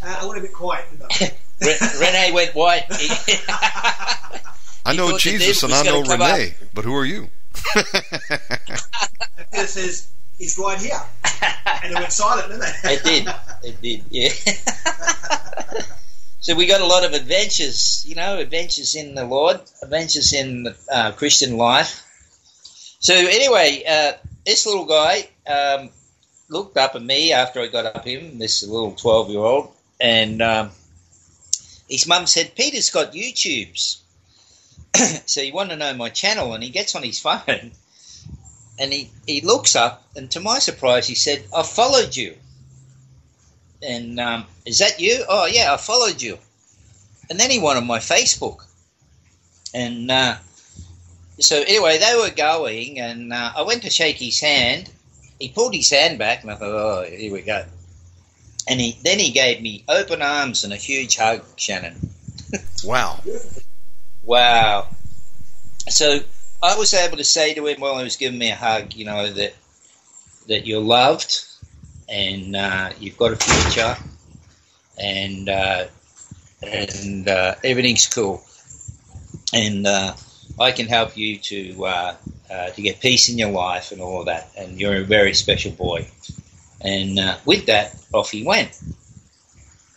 Uh, 0.03 0.19
a 0.21 0.27
little 0.27 0.43
bit 0.43 0.53
quiet. 0.53 0.87
But 0.99 1.21
Re- 1.61 1.79
Renee 2.01 2.33
went 2.33 2.55
white. 2.55 2.85
I 4.85 4.95
know 4.97 5.17
Jesus 5.17 5.63
and 5.63 5.73
I 5.73 5.83
know 5.85 6.03
gonna 6.03 6.25
Renee, 6.25 6.55
but 6.75 6.85
who 6.85 6.95
are 6.97 7.05
you? 7.05 7.29
and 7.77 7.87
Peter 9.53 9.67
says, 9.67 10.09
he's 10.39 10.59
right 10.59 10.81
here. 10.81 11.01
And 11.85 11.93
it 11.93 11.99
went 11.99 12.13
silent, 12.13 12.49
didn't 12.49 12.65
it? 12.65 12.75
It 12.85 13.05
did. 13.05 13.35
It 13.63 13.81
did. 13.81 14.05
Yeah. 14.11 14.31
so 16.41 16.57
we 16.57 16.67
got 16.67 16.81
a 16.81 16.87
lot 16.87 17.05
of 17.05 17.13
adventures, 17.13 18.05
you 18.07 18.17
know, 18.17 18.39
adventures 18.39 18.97
in 18.97 19.15
the 19.15 19.25
Lord, 19.25 19.61
adventures 19.83 20.33
in 20.33 20.75
uh, 20.91 21.13
Christian 21.13 21.57
life. 21.57 22.05
So 22.99 23.15
anyway, 23.15 23.83
uh, 23.89 24.13
this 24.45 24.67
little 24.67 24.85
guy 24.85 25.29
um, 25.47 25.91
looked 26.49 26.77
up 26.77 26.95
at 26.95 27.03
me 27.03 27.33
after 27.33 27.61
I 27.61 27.67
got 27.67 27.87
up 27.87 28.05
him, 28.05 28.39
this 28.39 28.63
little 28.63 28.93
twelve-year-old, 28.93 29.73
and 30.03 30.43
um, 30.43 30.71
his 31.89 32.09
mum 32.09 32.27
said, 32.27 32.57
"Peter's 32.57 32.91
got 32.91 33.13
YouTube's." 33.13 34.03
so 35.27 35.41
he 35.41 35.53
wanted 35.53 35.71
to 35.71 35.77
know 35.77 35.95
my 35.95 36.11
channel, 36.11 36.53
and 36.53 36.63
he 36.63 36.71
gets 36.71 36.97
on 36.97 37.05
his 37.05 37.21
phone, 37.21 37.71
and 38.79 38.93
he, 38.93 39.11
he 39.27 39.41
looks 39.41 39.77
up, 39.77 40.05
and 40.17 40.29
to 40.33 40.41
my 40.41 40.59
surprise, 40.59 41.07
he 41.07 41.15
said, 41.15 41.45
"I 41.57 41.63
followed 41.63 42.17
you." 42.17 42.37
And 43.81 44.19
um, 44.19 44.47
is 44.67 44.79
that 44.81 45.01
you? 45.01 45.25
Oh 45.29 45.47
yeah, 45.47 45.73
I 45.73 45.77
followed 45.77 46.21
you. 46.21 46.39
And 47.31 47.39
then 47.39 47.51
he 47.51 47.61
wanted 47.61 47.83
my 47.83 48.01
Facebook, 48.01 48.65
and 49.73 50.11
uh, 50.11 50.37
so 51.39 51.63
anyway, 51.63 51.99
they 51.99 52.17
were 52.17 52.35
going, 52.35 52.99
and 52.99 53.33
uh, 53.33 53.53
I 53.55 53.63
went 53.63 53.83
to 53.85 53.91
shake 53.91 54.17
his 54.17 54.41
hand. 54.41 54.91
He 55.39 55.49
pulled 55.49 55.75
his 55.75 55.91
hand 55.91 56.19
back, 56.19 56.43
and 56.43 56.51
I 56.51 56.57
thought, 56.57 56.73
"Oh, 56.73 57.05
here 57.09 57.33
we 57.33 57.43
go." 57.43 57.65
And 58.69 58.81
he 58.81 58.97
then 59.03 59.19
he 59.19 59.31
gave 59.31 59.61
me 59.61 59.85
open 59.89 60.23
arms 60.23 60.65
and 60.65 60.73
a 60.73 60.77
huge 60.77 61.17
hug, 61.17 61.43
Shannon. 61.57 61.97
Wow. 62.85 63.21
Wow. 64.25 64.89
So 65.89 66.19
I 66.63 66.77
was 66.77 66.93
able 66.95 67.17
to 67.17 67.25
say 67.25 67.55
to 67.55 67.67
him 67.67 67.81
while 67.81 67.97
he 67.99 68.05
was 68.05 68.17
giving 68.17 68.39
me 68.39 68.51
a 68.51 68.57
hug, 68.57 68.95
you 68.95 69.05
know, 69.05 69.33
that 69.33 69.55
that 70.49 70.67
you're 70.67 70.81
loved 70.81 71.45
and 72.09 72.55
uh, 72.57 72.91
you've 72.99 73.17
got 73.17 73.33
a 73.33 73.37
future 73.37 73.97
and 74.99 75.49
uh, 75.49 75.87
and 76.63 77.29
uh, 77.29 77.55
everything's 77.65 78.09
cool. 78.09 78.43
And 79.53 79.87
uh, 79.87 80.15
I 80.59 80.73
can 80.73 80.87
help 80.87 81.17
you 81.17 81.39
to 81.39 81.85
uh, 81.85 82.17
uh, 82.51 82.71
to 82.71 82.83
get 82.83 83.01
peace 83.01 83.29
in 83.29 83.39
your 83.39 83.51
life 83.51 83.93
and 83.93 84.01
all 84.01 84.21
of 84.21 84.27
that. 84.27 84.51
And 84.57 84.81
you're 84.81 84.97
a 84.97 85.05
very 85.05 85.35
special 85.35 85.73
boy. 85.73 86.07
And 86.85 87.19
uh, 87.19 87.37
with 87.45 87.67
that, 87.67 87.95
off 88.13 88.31
he 88.31 88.45
went. 88.45 88.81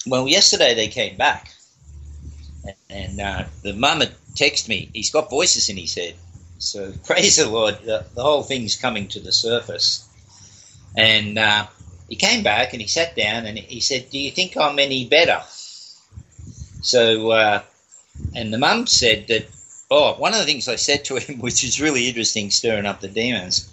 Well, 0.07 0.27
yesterday 0.27 0.75
they 0.75 0.87
came 0.87 1.17
back 1.17 1.49
and 2.89 3.19
uh, 3.19 3.45
the 3.63 3.73
mum 3.73 4.01
had 4.01 4.13
texted 4.33 4.69
me. 4.69 4.89
He's 4.93 5.11
got 5.11 5.29
voices 5.29 5.69
in 5.69 5.77
his 5.77 5.95
head. 5.95 6.15
So 6.59 6.93
praise 7.05 7.37
the 7.37 7.49
Lord, 7.49 7.79
the, 7.83 8.05
the 8.15 8.23
whole 8.23 8.43
thing's 8.43 8.75
coming 8.75 9.07
to 9.09 9.19
the 9.19 9.31
surface. 9.31 10.07
And 10.97 11.37
uh, 11.37 11.67
he 12.07 12.15
came 12.15 12.43
back 12.43 12.73
and 12.73 12.81
he 12.81 12.87
sat 12.87 13.15
down 13.15 13.45
and 13.45 13.57
he 13.57 13.81
said, 13.81 14.09
"Do 14.09 14.17
you 14.17 14.31
think 14.31 14.55
I'm 14.55 14.79
any 14.79 15.05
better?" 15.07 15.41
So, 16.81 17.31
uh, 17.31 17.61
and 18.33 18.53
the 18.53 18.57
mum 18.57 18.87
said 18.87 19.27
that. 19.27 19.47
Oh, 19.91 20.15
one 20.15 20.33
of 20.33 20.39
the 20.39 20.45
things 20.45 20.67
I 20.67 20.77
said 20.77 21.05
to 21.05 21.17
him, 21.17 21.39
which 21.41 21.63
is 21.63 21.79
really 21.79 22.07
interesting, 22.07 22.49
stirring 22.49 22.87
up 22.87 23.01
the 23.01 23.07
demons. 23.07 23.71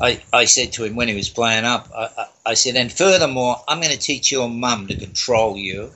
I, 0.00 0.22
I 0.32 0.46
said 0.46 0.72
to 0.74 0.84
him 0.84 0.96
when 0.96 1.08
he 1.08 1.14
was 1.14 1.28
playing 1.28 1.64
up, 1.64 1.90
I, 1.94 2.08
I, 2.16 2.26
I 2.44 2.54
said, 2.54 2.76
and 2.76 2.92
furthermore, 2.92 3.56
I'm 3.68 3.80
going 3.80 3.92
to 3.92 3.98
teach 3.98 4.32
your 4.32 4.48
mum 4.48 4.88
to 4.88 4.96
control 4.96 5.56
you 5.56 5.92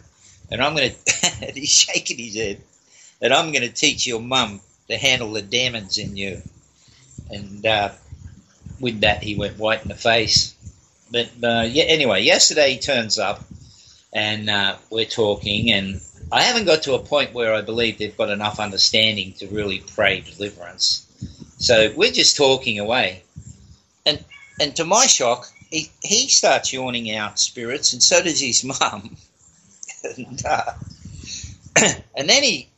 and 0.50 0.62
I'm 0.62 0.74
going 0.74 0.90
to, 1.06 1.52
he's 1.54 1.70
shaking 1.70 2.18
his 2.18 2.36
head, 2.36 2.60
and 3.20 3.32
I'm 3.32 3.52
going 3.52 3.62
to 3.62 3.72
teach 3.72 4.06
your 4.06 4.20
mum 4.20 4.60
to 4.88 4.96
handle 4.96 5.32
the 5.32 5.42
demons 5.42 5.98
in 5.98 6.16
you. 6.16 6.40
And 7.30 7.64
uh, 7.66 7.90
with 8.80 9.00
that, 9.00 9.22
he 9.22 9.34
went 9.34 9.58
white 9.58 9.82
in 9.82 9.88
the 9.88 9.94
face. 9.94 10.54
But 11.10 11.30
uh, 11.42 11.66
yeah, 11.68 11.84
anyway, 11.84 12.22
yesterday 12.22 12.72
he 12.72 12.78
turns 12.78 13.18
up, 13.18 13.42
and 14.12 14.48
uh, 14.48 14.76
we're 14.90 15.04
talking, 15.04 15.72
and 15.72 16.00
I 16.30 16.42
haven't 16.42 16.66
got 16.66 16.82
to 16.84 16.94
a 16.94 16.98
point 16.98 17.32
where 17.32 17.54
I 17.54 17.62
believe 17.62 17.98
they've 17.98 18.16
got 18.16 18.30
enough 18.30 18.60
understanding 18.60 19.34
to 19.34 19.46
really 19.48 19.80
pray 19.94 20.20
deliverance. 20.20 21.02
So 21.58 21.92
we're 21.96 22.12
just 22.12 22.36
talking 22.36 22.78
away, 22.78 23.22
and 24.04 24.22
and 24.60 24.74
to 24.76 24.84
my 24.84 25.06
shock, 25.06 25.50
he 25.70 25.90
he 26.02 26.28
starts 26.28 26.72
yawning 26.72 27.10
out 27.14 27.38
spirits, 27.38 27.92
and 27.92 28.02
so 28.02 28.22
does 28.22 28.40
his 28.40 28.64
mum 28.80 29.16
and, 30.16 30.44
uh, 30.44 30.72
and 32.16 32.28
then 32.28 32.42
he, 32.42 32.68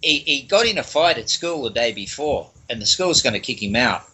he 0.00 0.18
he 0.18 0.42
got 0.42 0.66
in 0.66 0.78
a 0.78 0.82
fight 0.82 1.18
at 1.18 1.30
school 1.30 1.62
the 1.62 1.70
day 1.70 1.92
before, 1.92 2.50
and 2.68 2.80
the 2.80 2.86
school's 2.86 3.22
going 3.22 3.34
to 3.34 3.40
kick 3.40 3.62
him 3.62 3.76
out. 3.76 4.04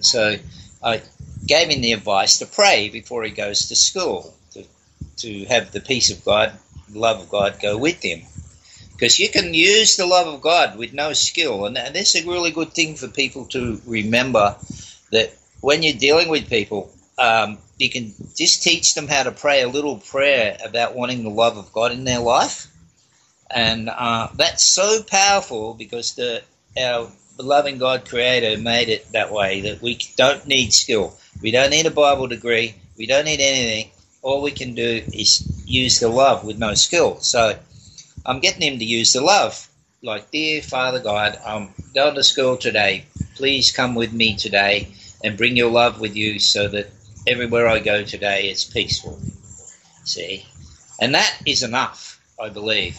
So 0.00 0.36
I 0.82 1.02
gave 1.46 1.68
him 1.68 1.82
the 1.82 1.92
advice 1.92 2.38
to 2.38 2.46
pray 2.46 2.88
before 2.88 3.24
he 3.24 3.30
goes 3.30 3.68
to 3.68 3.76
school 3.76 4.34
to 4.52 4.64
to 5.18 5.44
have 5.46 5.72
the 5.72 5.80
peace 5.80 6.10
of 6.10 6.24
God, 6.24 6.52
love 6.92 7.20
of 7.20 7.28
God 7.28 7.60
go 7.60 7.76
with 7.76 8.02
him. 8.02 8.22
Because 8.96 9.18
you 9.18 9.30
can 9.30 9.54
use 9.54 9.96
the 9.96 10.04
love 10.04 10.26
of 10.26 10.42
God 10.42 10.76
with 10.76 10.92
no 10.92 11.14
skill, 11.14 11.64
and 11.64 11.76
that's 11.76 12.14
a 12.16 12.26
really 12.26 12.50
good 12.50 12.74
thing 12.74 12.96
for 12.96 13.08
people 13.08 13.46
to 13.46 13.80
remember 13.86 14.56
that 15.10 15.34
when 15.62 15.82
you're 15.82 15.94
dealing 15.94 16.28
with 16.28 16.50
people, 16.50 16.92
um, 17.20 17.58
you 17.76 17.90
can 17.90 18.14
just 18.34 18.62
teach 18.62 18.94
them 18.94 19.06
how 19.06 19.22
to 19.24 19.30
pray 19.30 19.62
a 19.62 19.68
little 19.68 19.98
prayer 19.98 20.56
about 20.64 20.96
wanting 20.96 21.22
the 21.22 21.30
love 21.30 21.58
of 21.58 21.72
God 21.72 21.92
in 21.92 22.04
their 22.04 22.18
life, 22.18 22.66
and 23.50 23.90
uh, 23.90 24.28
that's 24.36 24.64
so 24.64 25.02
powerful 25.02 25.74
because 25.74 26.14
the 26.14 26.42
our 26.78 27.10
loving 27.38 27.78
God 27.78 28.08
Creator 28.08 28.60
made 28.62 28.88
it 28.88 29.12
that 29.12 29.30
way 29.32 29.60
that 29.62 29.82
we 29.82 29.98
don't 30.16 30.46
need 30.46 30.72
skill, 30.72 31.14
we 31.42 31.50
don't 31.50 31.70
need 31.70 31.86
a 31.86 31.90
Bible 31.90 32.26
degree, 32.26 32.74
we 32.96 33.06
don't 33.06 33.26
need 33.26 33.40
anything. 33.40 33.90
All 34.22 34.42
we 34.42 34.50
can 34.50 34.74
do 34.74 35.02
is 35.12 35.46
use 35.66 36.00
the 36.00 36.08
love 36.08 36.44
with 36.44 36.58
no 36.58 36.74
skill. 36.74 37.20
So 37.20 37.58
I'm 38.24 38.40
getting 38.40 38.62
him 38.62 38.78
to 38.78 38.84
use 38.84 39.12
the 39.12 39.20
love, 39.20 39.68
like 40.02 40.30
dear 40.30 40.62
Father 40.62 41.00
God, 41.00 41.38
I'm 41.44 41.74
going 41.94 42.14
to 42.14 42.22
school 42.22 42.56
today. 42.56 43.04
Please 43.36 43.72
come 43.72 43.94
with 43.94 44.12
me 44.12 44.36
today 44.36 44.88
and 45.22 45.36
bring 45.36 45.56
your 45.56 45.70
love 45.70 46.00
with 46.00 46.16
you 46.16 46.38
so 46.38 46.68
that 46.68 46.90
everywhere 47.26 47.68
I 47.68 47.78
go 47.78 48.02
today 48.02 48.48
it's 48.48 48.64
peaceful. 48.64 49.18
See? 50.04 50.46
And 51.00 51.14
that 51.14 51.34
is 51.46 51.62
enough, 51.62 52.20
I 52.40 52.48
believe. 52.48 52.98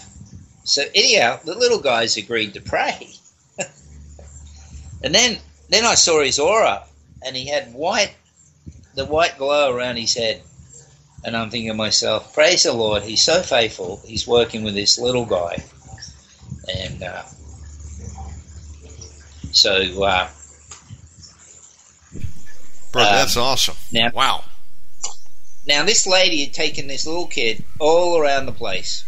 So 0.63 0.83
anyhow, 0.93 1.39
the 1.43 1.57
little 1.57 1.79
guys 1.79 2.17
agreed 2.17 2.53
to 2.53 2.61
pray. 2.61 3.09
and 5.03 5.13
then 5.13 5.37
then 5.69 5.85
I 5.85 5.95
saw 5.95 6.23
his 6.23 6.39
aura 6.39 6.83
and 7.25 7.35
he 7.35 7.47
had 7.47 7.73
white 7.73 8.15
the 8.95 9.05
white 9.05 9.37
glow 9.37 9.73
around 9.73 9.97
his 9.97 10.15
head. 10.15 10.41
And 11.23 11.37
I'm 11.37 11.51
thinking 11.51 11.69
to 11.69 11.75
myself, 11.75 12.33
praise 12.33 12.63
the 12.63 12.73
Lord, 12.73 13.03
he's 13.03 13.23
so 13.23 13.43
faithful. 13.43 14.01
He's 14.05 14.27
working 14.27 14.63
with 14.63 14.73
this 14.73 14.97
little 14.97 15.25
guy. 15.25 15.63
And 16.67 17.03
uh, 17.03 17.23
so. 19.51 20.03
Uh, 20.03 20.27
Bro, 22.91 23.03
um, 23.03 23.09
that's 23.11 23.37
awesome. 23.37 23.75
now- 23.91 24.11
wow. 24.13 24.43
Now, 25.67 25.85
this 25.85 26.07
lady 26.07 26.43
had 26.43 26.53
taken 26.53 26.87
this 26.87 27.05
little 27.05 27.27
kid 27.27 27.63
all 27.79 28.17
around 28.17 28.47
the 28.47 28.51
place, 28.51 29.03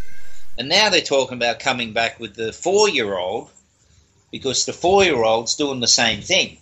and 0.58 0.70
now 0.70 0.90
they're 0.90 1.02
talking 1.02 1.36
about 1.36 1.60
coming 1.60 1.94
back 1.94 2.20
with 2.20 2.36
the 2.36 2.54
four 2.54 2.88
year 2.88 3.18
old 3.18 3.50
because 4.32 4.66
the 4.66 4.74
four 4.74 5.04
year 5.04 5.24
old's 5.24 5.56
doing 5.56 5.80
the 5.80 5.88
same 5.88 6.22
thing. 6.22 6.58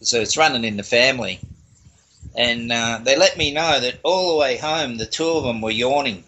So 0.00 0.20
it's 0.20 0.36
running 0.36 0.64
in 0.64 0.76
the 0.76 0.82
family. 0.82 1.40
And 2.36 2.70
uh, 2.70 3.00
they 3.02 3.16
let 3.16 3.36
me 3.36 3.52
know 3.52 3.80
that 3.80 3.98
all 4.02 4.32
the 4.32 4.38
way 4.38 4.56
home, 4.56 4.96
the 4.96 5.06
two 5.06 5.28
of 5.28 5.44
them 5.44 5.60
were 5.60 5.70
yawning. 5.70 6.24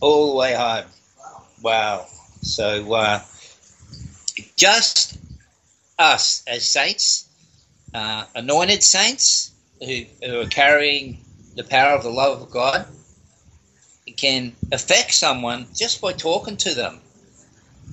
All 0.00 0.30
the 0.30 0.36
way 0.36 0.54
home. 0.54 0.84
Wow. 1.62 2.06
So 2.42 2.92
uh, 2.92 3.20
just 4.56 5.18
us 5.98 6.42
as 6.46 6.64
saints, 6.64 7.26
uh, 7.94 8.24
anointed 8.34 8.82
saints 8.82 9.52
who, 9.80 10.02
who 10.24 10.40
are 10.40 10.46
carrying 10.46 11.18
the 11.56 11.64
power 11.64 11.96
of 11.96 12.02
the 12.02 12.10
love 12.10 12.42
of 12.42 12.50
God 12.50 12.86
can 14.16 14.56
affect 14.72 15.14
someone 15.14 15.66
just 15.74 16.00
by 16.00 16.12
talking 16.12 16.56
to 16.58 16.74
them. 16.74 17.00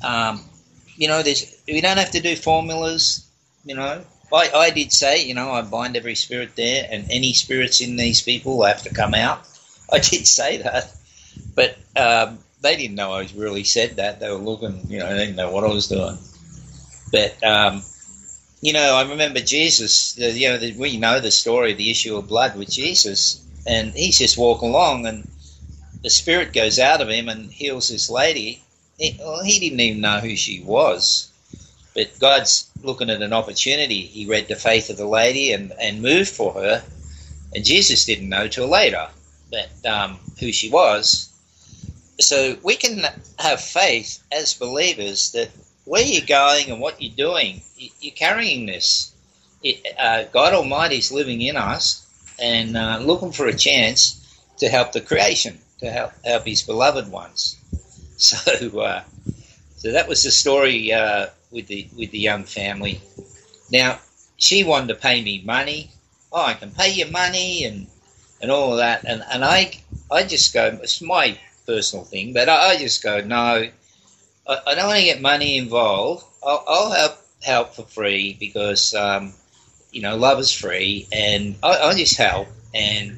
Um, 0.01 0.43
you 0.95 1.07
know, 1.07 1.21
there's 1.23 1.55
we 1.67 1.81
don't 1.81 1.97
have 1.97 2.11
to 2.11 2.21
do 2.21 2.35
formulas. 2.35 3.25
You 3.65 3.75
know, 3.75 4.03
I, 4.33 4.49
I 4.53 4.69
did 4.71 4.91
say, 4.91 5.23
you 5.25 5.33
know, 5.33 5.51
I 5.51 5.61
bind 5.61 5.95
every 5.95 6.15
spirit 6.15 6.55
there, 6.55 6.87
and 6.89 7.05
any 7.09 7.33
spirits 7.33 7.81
in 7.81 7.95
these 7.95 8.21
people 8.21 8.63
have 8.63 8.83
to 8.83 8.89
come 8.89 9.13
out. 9.13 9.47
I 9.91 9.99
did 9.99 10.27
say 10.27 10.57
that, 10.57 10.93
but 11.55 11.77
um, 11.95 12.39
they 12.61 12.75
didn't 12.75 12.95
know 12.95 13.13
I 13.13 13.21
was 13.21 13.33
really 13.33 13.63
said 13.63 13.97
that. 13.97 14.19
They 14.19 14.29
were 14.29 14.37
looking, 14.37 14.89
you 14.89 14.99
know, 14.99 15.09
they 15.13 15.25
didn't 15.25 15.37
know 15.37 15.51
what 15.51 15.63
I 15.63 15.67
was 15.67 15.87
doing. 15.87 16.17
But 17.11 17.41
um, 17.43 17.83
you 18.61 18.73
know, 18.73 18.95
I 18.95 19.07
remember 19.07 19.39
Jesus. 19.39 20.17
You 20.17 20.49
know, 20.49 20.57
the, 20.57 20.73
we 20.77 20.97
know 20.97 21.19
the 21.19 21.31
story 21.31 21.71
of 21.71 21.77
the 21.77 21.91
issue 21.91 22.17
of 22.17 22.27
blood 22.27 22.57
with 22.57 22.71
Jesus, 22.71 23.43
and 23.65 23.93
he's 23.93 24.17
just 24.17 24.37
walking 24.37 24.69
along, 24.69 25.05
and 25.05 25.27
the 26.03 26.09
spirit 26.09 26.53
goes 26.53 26.79
out 26.79 27.01
of 27.01 27.09
him 27.09 27.29
and 27.29 27.51
heals 27.51 27.89
this 27.89 28.09
lady. 28.09 28.61
He, 28.97 29.15
well, 29.19 29.43
he 29.43 29.59
didn't 29.59 29.79
even 29.79 30.01
know 30.01 30.19
who 30.19 30.35
she 30.35 30.61
was, 30.61 31.29
but 31.93 32.17
God's 32.19 32.67
looking 32.81 33.09
at 33.11 33.21
an 33.21 33.33
opportunity. 33.33 34.01
He 34.01 34.25
read 34.25 34.47
the 34.47 34.55
faith 34.55 34.89
of 34.89 34.97
the 34.97 35.07
lady 35.07 35.51
and, 35.51 35.71
and 35.79 36.01
moved 36.01 36.29
for 36.29 36.53
her, 36.53 36.83
and 37.53 37.63
Jesus 37.63 38.05
didn't 38.05 38.29
know 38.29 38.47
till 38.47 38.67
later 38.67 39.07
that 39.51 39.85
um, 39.85 40.19
who 40.39 40.51
she 40.51 40.69
was. 40.69 41.29
So 42.19 42.57
we 42.63 42.75
can 42.75 43.05
have 43.37 43.61
faith 43.61 44.23
as 44.31 44.55
believers 44.55 45.31
that 45.31 45.49
where 45.87 46.03
you're 46.03 46.25
going 46.27 46.69
and 46.69 46.81
what 46.81 47.01
you're 47.01 47.15
doing, 47.15 47.63
you- 47.77 47.91
you're 48.01 48.13
carrying 48.25 48.65
this. 48.65 49.13
It, 49.63 49.77
uh, 49.97 50.23
God 50.25 50.53
Almighty 50.53 50.97
is 50.97 51.11
living 51.13 51.41
in 51.41 51.55
us 51.57 52.03
and 52.39 52.75
uh, 52.77 52.99
looking 53.01 53.31
for 53.31 53.47
a 53.47 53.57
chance 53.57 54.19
to 54.59 54.69
help 54.69 54.91
the 54.91 55.01
creation, 55.01 55.61
to 55.79 55.89
help 55.89 56.13
help 56.25 56.45
His 56.45 56.63
beloved 56.63 57.09
ones. 57.11 57.57
So, 58.19 58.79
uh, 58.81 59.03
so 59.75 59.91
that 59.93 60.07
was 60.07 60.23
the 60.23 60.31
story 60.31 60.91
uh, 60.93 61.27
with 61.51 61.67
the 61.67 61.89
with 61.95 62.11
the 62.11 62.19
young 62.19 62.45
family. 62.45 63.01
Now 63.69 63.99
she 64.37 64.63
wanted 64.63 64.89
to 64.89 64.95
pay 64.95 65.21
me 65.21 65.43
money. 65.45 65.91
Oh, 66.31 66.41
I 66.45 66.55
can 66.55 66.71
pay 66.71 66.91
you 66.93 67.07
money 67.07 67.63
and 67.65 67.87
and 68.41 68.51
all 68.51 68.71
of 68.73 68.79
that. 68.79 69.03
And 69.05 69.23
and 69.31 69.45
I 69.45 69.79
I 70.11 70.23
just 70.23 70.53
go. 70.53 70.79
It's 70.83 71.01
my 71.01 71.39
personal 71.67 72.05
thing, 72.05 72.33
but 72.33 72.49
I, 72.49 72.71
I 72.71 72.77
just 72.77 73.03
go. 73.03 73.21
No, 73.21 73.69
I, 74.47 74.59
I 74.67 74.75
don't 74.75 74.87
want 74.87 74.99
to 74.99 75.05
get 75.05 75.21
money 75.21 75.57
involved. 75.57 76.25
I'll, 76.45 76.63
I'll 76.67 76.91
help 76.91 77.17
help 77.43 77.73
for 77.75 77.83
free 77.83 78.35
because 78.39 78.93
um, 78.93 79.33
you 79.91 80.01
know 80.01 80.15
love 80.15 80.39
is 80.39 80.51
free, 80.51 81.07
and 81.11 81.55
I, 81.63 81.77
I'll 81.77 81.95
just 81.95 82.17
help 82.17 82.47
and 82.73 83.17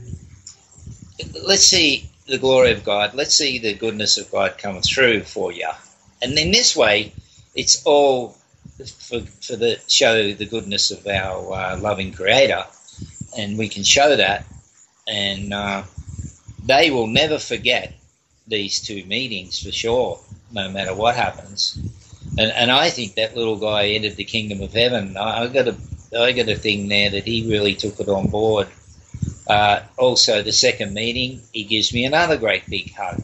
let's 1.45 1.63
see 1.63 2.09
the 2.27 2.37
glory 2.37 2.71
of 2.71 2.83
God. 2.83 3.13
Let's 3.13 3.35
see 3.35 3.59
the 3.59 3.73
goodness 3.73 4.17
of 4.17 4.31
God 4.31 4.57
coming 4.57 4.81
through 4.81 5.21
for 5.23 5.51
you. 5.51 5.69
And 6.21 6.37
in 6.37 6.51
this 6.51 6.75
way, 6.75 7.13
it's 7.55 7.83
all 7.85 8.37
for, 8.77 9.21
for 9.21 9.55
the 9.55 9.79
show 9.87 10.31
the 10.33 10.45
goodness 10.45 10.91
of 10.91 11.05
our 11.07 11.53
uh, 11.53 11.79
loving 11.79 12.13
Creator, 12.13 12.63
and 13.37 13.57
we 13.57 13.69
can 13.69 13.83
show 13.83 14.15
that, 14.15 14.45
and 15.07 15.53
uh, 15.53 15.83
they 16.63 16.91
will 16.91 17.07
never 17.07 17.39
forget 17.39 17.93
these 18.47 18.81
two 18.81 19.03
meetings 19.05 19.61
for 19.63 19.71
sure, 19.71 20.19
no 20.51 20.69
matter 20.69 20.93
what 20.93 21.15
happens. 21.15 21.77
And, 22.37 22.51
and 22.51 22.71
I 22.71 22.89
think 22.89 23.15
that 23.15 23.35
little 23.35 23.57
guy 23.57 23.87
entered 23.89 24.15
the 24.15 24.23
kingdom 24.23 24.61
of 24.61 24.73
heaven. 24.73 25.17
I, 25.17 25.43
I 25.43 25.47
got 25.47 25.67
a 25.67 25.75
I 26.17 26.31
got 26.31 26.49
a 26.49 26.55
thing 26.55 26.87
there 26.87 27.11
that 27.11 27.25
he 27.25 27.47
really 27.47 27.75
took 27.75 27.99
it 27.99 28.09
on 28.09 28.27
board. 28.27 28.67
Uh, 29.47 29.81
also, 29.97 30.41
the 30.41 30.51
second 30.51 30.93
meeting, 30.93 31.41
he 31.53 31.63
gives 31.63 31.93
me 31.93 32.05
another 32.05 32.37
great 32.37 32.67
big 32.69 32.93
hug. 32.93 33.21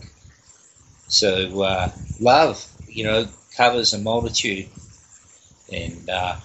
So, 1.07 1.61
uh, 1.61 1.91
love, 2.19 2.65
you 2.87 3.03
know, 3.03 3.27
covers 3.55 3.93
a 3.93 3.99
multitude. 3.99 4.67
And 5.71 6.09
uh, 6.09 6.37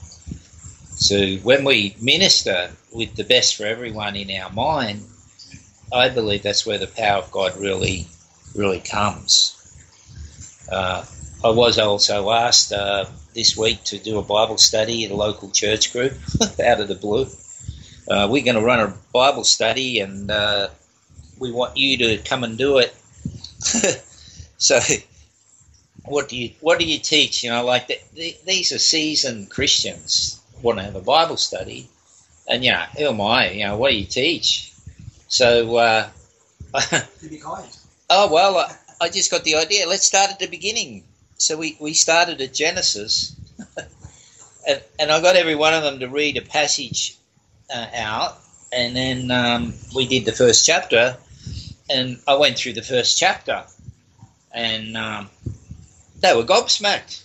so, 0.96 1.36
when 1.36 1.64
we 1.64 1.96
minister 2.00 2.70
with 2.92 3.16
the 3.16 3.24
best 3.24 3.56
for 3.56 3.64
everyone 3.64 4.16
in 4.16 4.30
our 4.40 4.50
mind, 4.50 5.04
I 5.92 6.08
believe 6.08 6.42
that's 6.42 6.66
where 6.66 6.78
the 6.78 6.86
power 6.86 7.22
of 7.22 7.30
God 7.30 7.56
really, 7.56 8.06
really 8.54 8.80
comes. 8.80 9.59
Uh, 10.70 11.04
I 11.42 11.50
was 11.50 11.78
also 11.78 12.30
asked 12.30 12.72
uh, 12.72 13.06
this 13.34 13.56
week 13.56 13.82
to 13.84 13.98
do 13.98 14.18
a 14.18 14.22
Bible 14.22 14.58
study 14.58 15.04
at 15.04 15.10
a 15.10 15.16
local 15.16 15.50
church 15.50 15.92
group 15.92 16.12
out 16.64 16.80
of 16.80 16.88
the 16.88 16.94
blue 16.94 17.26
uh, 18.10 18.26
we're 18.28 18.44
going 18.44 18.56
to 18.56 18.62
run 18.62 18.80
a 18.80 18.92
Bible 19.12 19.44
study, 19.44 20.00
and 20.00 20.30
uh, 20.30 20.68
we 21.38 21.52
want 21.52 21.76
you 21.76 21.96
to 21.98 22.18
come 22.18 22.42
and 22.42 22.58
do 22.58 22.78
it. 22.78 22.92
so, 24.58 24.80
what 26.04 26.28
do 26.28 26.36
you 26.36 26.50
what 26.60 26.80
do 26.80 26.84
you 26.84 26.98
teach? 26.98 27.44
You 27.44 27.50
know, 27.50 27.64
like 27.64 27.86
the, 27.86 27.98
the, 28.14 28.36
these 28.44 28.72
are 28.72 28.78
seasoned 28.78 29.48
Christians 29.50 30.40
want 30.60 30.78
to 30.78 30.84
have 30.84 30.96
a 30.96 31.00
Bible 31.00 31.36
study, 31.36 31.88
and 32.48 32.64
you 32.64 32.72
know, 32.72 32.84
who 32.98 33.06
am 33.06 33.20
I? 33.20 33.50
You 33.50 33.66
know, 33.66 33.76
what 33.76 33.92
do 33.92 33.96
you 33.96 34.06
teach? 34.06 34.72
So, 35.28 35.76
uh, 35.76 36.08
be 37.30 37.38
kind. 37.38 37.70
oh 38.10 38.32
well, 38.32 38.76
I, 39.00 39.08
just 39.08 39.30
got 39.30 39.44
the 39.44 39.56
idea. 39.56 39.88
Let's 39.88 40.06
start 40.06 40.30
at 40.30 40.38
the 40.38 40.46
beginning. 40.46 41.04
So 41.38 41.56
we, 41.56 41.76
we 41.80 41.94
started 41.94 42.40
at 42.40 42.52
Genesis, 42.52 43.34
and, 44.68 44.82
and 44.98 45.10
I 45.10 45.20
got 45.22 45.36
every 45.36 45.54
one 45.54 45.74
of 45.74 45.82
them 45.82 46.00
to 46.00 46.08
read 46.08 46.36
a 46.36 46.42
passage 46.42 47.16
uh, 47.74 47.86
out, 47.94 48.38
and 48.72 48.94
then 48.94 49.30
um, 49.30 49.74
we 49.94 50.06
did 50.06 50.24
the 50.24 50.32
first 50.32 50.66
chapter, 50.66 51.16
and 51.88 52.18
I 52.28 52.36
went 52.36 52.58
through 52.58 52.74
the 52.74 52.82
first 52.82 53.18
chapter, 53.18 53.64
and 54.52 54.96
um, 54.96 55.30
they 56.20 56.34
were 56.36 56.44
gobsmacked. 56.44 57.24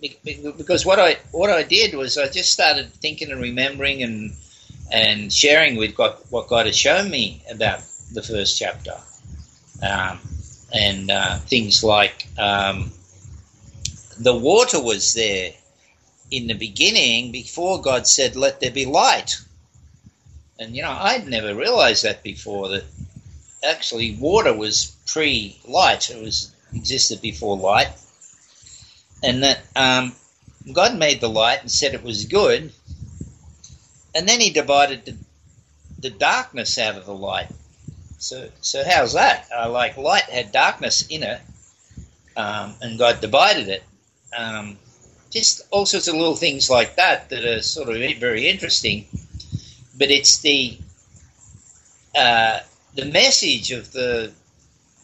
Be- 0.00 0.18
be- 0.24 0.52
because 0.56 0.84
what 0.84 0.98
I 0.98 1.18
what 1.30 1.50
I 1.50 1.62
did 1.62 1.94
was 1.94 2.18
I 2.18 2.28
just 2.28 2.52
started 2.52 2.92
thinking 2.94 3.30
and 3.30 3.40
remembering 3.40 4.02
and 4.02 4.32
and 4.92 5.32
sharing 5.32 5.76
with 5.76 5.94
God 5.94 6.16
what 6.30 6.48
God 6.48 6.66
had 6.66 6.74
shown 6.74 7.10
me 7.10 7.42
about 7.50 7.80
the 8.12 8.22
first 8.22 8.58
chapter, 8.58 8.96
um, 9.82 10.20
and 10.74 11.08
uh, 11.10 11.38
things 11.38 11.84
like 11.84 12.26
um, 12.36 12.90
the 14.18 14.34
water 14.34 14.82
was 14.82 15.14
there 15.14 15.52
in 16.32 16.48
the 16.48 16.54
beginning 16.54 17.30
before 17.30 17.80
God 17.80 18.08
said, 18.08 18.34
"Let 18.34 18.60
there 18.60 18.72
be 18.72 18.84
light." 18.84 19.40
And 20.58 20.74
you 20.74 20.82
know, 20.82 20.90
I'd 20.90 21.28
never 21.28 21.54
realized 21.54 22.02
that 22.04 22.24
before. 22.24 22.68
That 22.68 22.84
actually 23.62 24.16
water 24.16 24.52
was 24.52 24.96
pre-light; 25.06 26.10
it 26.10 26.20
was 26.20 26.52
existed 26.74 27.22
before 27.22 27.56
light, 27.56 27.92
and 29.22 29.44
that 29.44 29.60
um, 29.76 30.12
God 30.72 30.98
made 30.98 31.20
the 31.20 31.30
light 31.30 31.60
and 31.60 31.70
said 31.70 31.94
it 31.94 32.02
was 32.02 32.24
good, 32.24 32.72
and 34.12 34.28
then 34.28 34.40
He 34.40 34.50
divided 34.50 35.04
the, 35.04 35.16
the 36.00 36.10
darkness 36.10 36.78
out 36.78 36.96
of 36.96 37.06
the 37.06 37.14
light. 37.14 37.48
So, 38.24 38.48
so 38.62 38.82
how's 38.82 39.12
that? 39.12 39.48
Uh, 39.54 39.68
like 39.68 39.98
light 39.98 40.22
had 40.22 40.50
darkness 40.50 41.06
in 41.08 41.22
it, 41.22 41.42
um, 42.38 42.74
and 42.80 42.98
God 42.98 43.20
divided 43.20 43.68
it. 43.68 43.82
Um, 44.34 44.78
just 45.28 45.60
all 45.70 45.84
sorts 45.84 46.08
of 46.08 46.14
little 46.14 46.34
things 46.34 46.70
like 46.70 46.96
that 46.96 47.28
that 47.28 47.44
are 47.44 47.60
sort 47.60 47.90
of 47.90 47.96
very 48.18 48.48
interesting. 48.48 49.04
But 49.98 50.10
it's 50.10 50.38
the 50.38 50.78
uh, 52.16 52.60
the 52.94 53.04
message 53.04 53.72
of 53.72 53.92
the 53.92 54.32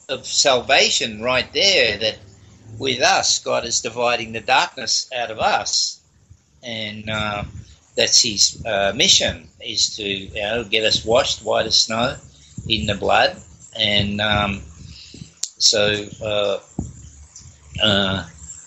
of 0.08 0.24
salvation 0.24 1.20
right 1.20 1.52
there 1.52 1.98
that 1.98 2.16
with 2.78 3.02
us 3.02 3.38
God 3.40 3.66
is 3.66 3.82
dividing 3.82 4.32
the 4.32 4.40
darkness 4.40 5.10
out 5.14 5.30
of 5.30 5.38
us, 5.38 6.00
and 6.62 7.10
uh, 7.10 7.44
that's 7.94 8.22
his 8.22 8.64
uh, 8.64 8.94
mission 8.96 9.46
is 9.60 9.94
to 9.96 10.08
you 10.08 10.40
know 10.40 10.64
get 10.64 10.84
us 10.84 11.04
washed 11.04 11.44
white 11.44 11.66
as 11.66 11.78
snow 11.78 12.16
in 12.70 12.86
the 12.86 12.94
blood, 12.94 13.36
and 13.78 14.20
um, 14.20 14.62
so 15.58 16.06
uh, 16.22 16.58
uh, 17.82 18.26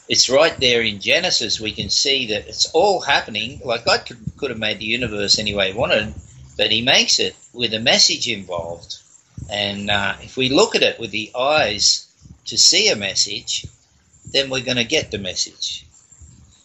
it's 0.10 0.30
right 0.30 0.56
there 0.60 0.82
in 0.82 1.00
Genesis. 1.00 1.60
We 1.60 1.72
can 1.72 1.89
see 1.89 2.28
that 2.28 2.48
it's 2.48 2.70
all 2.72 3.02
happening. 3.02 3.62
Like 3.63 3.86
God 3.86 4.06
could, 4.06 4.20
could 4.38 4.50
have 4.50 4.60
made 4.60 4.80
the 4.80 4.86
universe 4.86 5.39
any 5.39 5.56
way 5.56 5.72
he 5.72 5.78
wanted, 5.78 6.13
but 6.58 6.72
He 6.72 6.82
makes 6.82 7.20
it 7.20 7.36
with 7.54 7.74
a 7.74 7.80
message 7.80 8.28
involved. 8.28 8.98
And 9.50 9.89
uh, 9.89 10.16
if 10.22 10.38
we 10.38 10.50
look 10.50 10.76
at 10.76 10.84
it 10.84 11.00
with 11.00 11.12
the 11.12 11.32
eyes 11.38 12.08
to 12.46 12.58
see 12.58 12.89
a 12.89 12.96
message, 12.96 13.66
then 14.32 14.50
we're 14.50 14.63
going 14.63 14.78
to 14.78 14.84
get 14.84 15.12
the 15.12 15.18
message. 15.18 15.86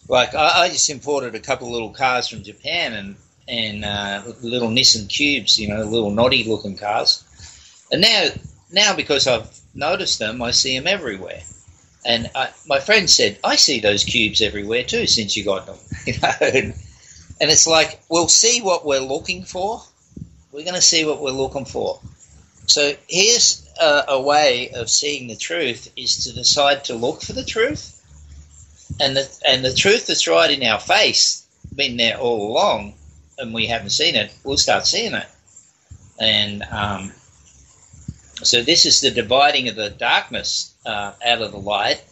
Like 0.09 0.35
I, 0.35 0.63
I, 0.63 0.69
just 0.69 0.89
imported 0.89 1.35
a 1.35 1.41
couple 1.41 1.67
of 1.67 1.73
little 1.73 1.91
cars 1.91 2.29
from 2.29 2.43
Japan 2.43 2.95
and 2.95 3.17
and 3.47 3.85
uh, 3.85 4.23
little 4.43 4.69
Nissan 4.69 5.09
Cubes, 5.09 5.59
you 5.59 5.69
know, 5.69 5.83
little 5.85 6.11
naughty 6.11 6.45
looking 6.45 6.77
cars. 6.77 7.25
And 7.91 8.03
now 8.03 8.29
now 8.71 8.95
because 8.95 9.27
I've 9.27 9.49
noticed 9.75 10.19
them, 10.19 10.43
I 10.43 10.51
see 10.51 10.77
them 10.77 10.87
everywhere. 10.87 11.43
And 12.05 12.31
I, 12.35 12.51
my 12.67 12.81
friend 12.81 13.09
said, 13.11 13.39
I 13.43 13.57
see 13.57 13.81
those 13.81 14.05
cubes 14.05 14.41
everywhere 14.41 14.85
too 14.85 15.07
since 15.07 15.37
you 15.37 15.45
got 15.45 15.67
them. 15.67 15.79
and, 16.41 16.75
and 17.41 17.51
it's 17.51 17.67
like 17.67 18.01
we'll 18.09 18.29
see 18.29 18.61
what 18.61 18.85
we're 18.85 19.01
looking 19.01 19.45
for. 19.45 19.83
We're 20.53 20.65
going 20.65 20.75
to 20.75 20.81
see 20.81 21.05
what 21.05 21.21
we're 21.21 21.31
looking 21.31 21.67
for. 21.67 22.01
So 22.67 22.93
here's 23.09 23.67
a, 23.81 24.05
a, 24.09 24.21
way 24.21 24.71
of 24.71 24.91
seeing 24.91 25.29
the 25.29 25.37
truth 25.37 25.91
is 25.97 26.25
to 26.25 26.35
decide 26.35 26.85
to 26.85 26.95
look 26.95 27.23
for 27.23 27.33
the 27.33 27.45
truth, 27.45 27.95
and 29.01 29.17
the 29.17 29.41
and 29.47 29.65
the 29.65 29.73
truth 29.73 30.07
that's 30.07 30.29
right 30.29 30.51
in 30.51 30.63
our 30.63 30.79
face, 30.79 31.47
been 31.75 31.97
there 31.97 32.19
all 32.19 32.51
along, 32.51 32.95
and 33.39 33.55
we 33.55 33.67
haven't 33.67 33.91
seen 33.91 34.17
it. 34.17 34.35
We'll 34.45 34.59
start 34.59 34.87
seeing 34.87 35.15
it, 35.15 35.27
and 36.21 36.63
um, 36.65 37.13
so 38.43 38.63
this 38.63 38.87
is 38.87 39.01
the 39.01 39.11
dividing 39.11 39.69
of 39.69 39.77
the 39.77 39.91
darkness 39.91 40.75
uh, 40.87 41.13
out 41.25 41.43
of 41.43 41.53
the 41.53 41.59
light, 41.59 42.03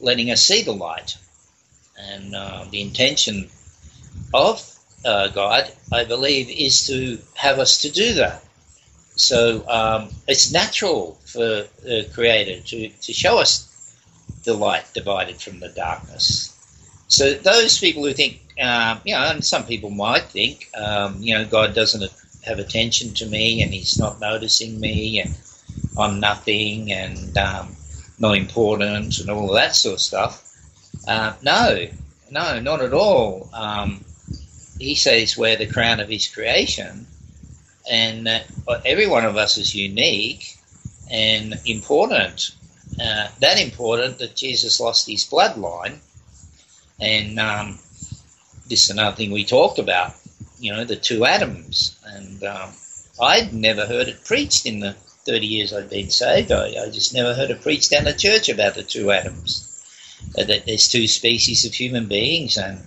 letting 0.00 0.30
us 0.30 0.42
see 0.42 0.62
the 0.62 0.72
light, 0.72 1.16
and 1.98 2.34
uh, 2.34 2.64
the 2.70 2.80
intention 2.80 3.48
of 4.34 4.66
uh, 5.04 5.28
God, 5.28 5.70
I 5.92 6.04
believe, 6.04 6.50
is 6.50 6.86
to 6.88 7.18
have 7.34 7.58
us 7.58 7.82
to 7.82 7.90
do 7.90 8.14
that. 8.14 8.42
So 9.16 9.68
um, 9.68 10.08
it's 10.26 10.52
natural 10.52 11.18
for 11.24 11.64
the 11.82 12.08
Creator 12.14 12.62
to, 12.68 12.88
to 12.88 13.12
show 13.12 13.38
us 13.38 13.66
the 14.44 14.54
light 14.54 14.84
divided 14.94 15.40
from 15.40 15.60
the 15.60 15.68
darkness. 15.68 16.56
So 17.08 17.34
those 17.34 17.78
people 17.78 18.04
who 18.04 18.12
think, 18.12 18.40
um, 18.60 19.00
you 19.04 19.14
know, 19.14 19.22
and 19.22 19.44
some 19.44 19.66
people 19.66 19.90
might 19.90 20.24
think, 20.24 20.70
um, 20.74 21.16
you 21.20 21.34
know, 21.34 21.44
God 21.44 21.74
doesn't 21.74 22.10
have 22.44 22.58
attention 22.58 23.14
to 23.14 23.26
me 23.26 23.62
and 23.62 23.72
He's 23.72 23.98
not 23.98 24.20
noticing 24.20 24.80
me 24.80 25.20
and 25.20 25.36
I'm 25.96 26.20
nothing 26.20 26.92
and 26.92 27.36
um, 27.36 27.76
not 28.18 28.36
important 28.36 29.18
and 29.20 29.30
all 29.30 29.52
that 29.52 29.74
sort 29.74 29.94
of 29.94 30.00
stuff. 30.00 30.46
Uh, 31.06 31.34
no, 31.42 31.88
no, 32.30 32.60
not 32.60 32.82
at 32.82 32.92
all. 32.92 33.48
Um, 33.52 34.04
he 34.78 34.94
says 34.94 35.36
we're 35.36 35.56
the 35.56 35.66
crown 35.66 36.00
of 36.00 36.08
His 36.08 36.28
creation 36.28 37.06
and 37.90 38.26
that 38.26 38.46
every 38.84 39.06
one 39.06 39.24
of 39.24 39.36
us 39.36 39.56
is 39.56 39.74
unique 39.74 40.56
and 41.10 41.58
important. 41.64 42.54
Uh, 42.98 43.28
that 43.40 43.58
important 43.60 44.18
that 44.18 44.36
Jesus 44.36 44.80
lost 44.80 45.08
his 45.08 45.24
bloodline, 45.24 45.98
and 47.00 47.38
um, 47.40 47.78
this 48.68 48.84
is 48.84 48.90
another 48.90 49.16
thing 49.16 49.30
we 49.30 49.44
talked 49.44 49.78
about. 49.78 50.12
You 50.58 50.72
know, 50.72 50.84
the 50.84 50.96
two 50.96 51.24
Adams, 51.24 51.98
and 52.04 52.44
um, 52.44 52.70
I'd 53.20 53.54
never 53.54 53.86
heard 53.86 54.08
it 54.08 54.24
preached 54.24 54.66
in 54.66 54.80
the 54.80 54.94
30 55.26 55.46
years 55.46 55.72
I'd 55.72 55.90
been 55.90 56.10
saved. 56.10 56.52
I, 56.52 56.82
I 56.82 56.90
just 56.90 57.14
never 57.14 57.34
heard 57.34 57.50
a 57.50 57.56
preached 57.56 57.90
down 57.90 58.04
the 58.04 58.12
church 58.12 58.48
about 58.48 58.74
the 58.74 58.82
two 58.82 59.10
Adams. 59.10 59.66
Uh, 60.38 60.44
that 60.44 60.66
there's 60.66 60.88
two 60.88 61.08
species 61.08 61.64
of 61.64 61.72
human 61.74 62.06
beings, 62.06 62.56
and 62.56 62.78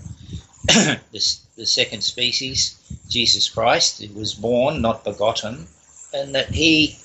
this 1.11 1.41
the 1.55 1.65
second 1.65 2.01
species, 2.01 2.75
Jesus 3.09 3.49
Christ, 3.49 4.03
was 4.15 4.33
born, 4.33 4.81
not 4.81 5.03
begotten, 5.03 5.67
and 6.13 6.35
that 6.35 6.49
he 6.49 6.97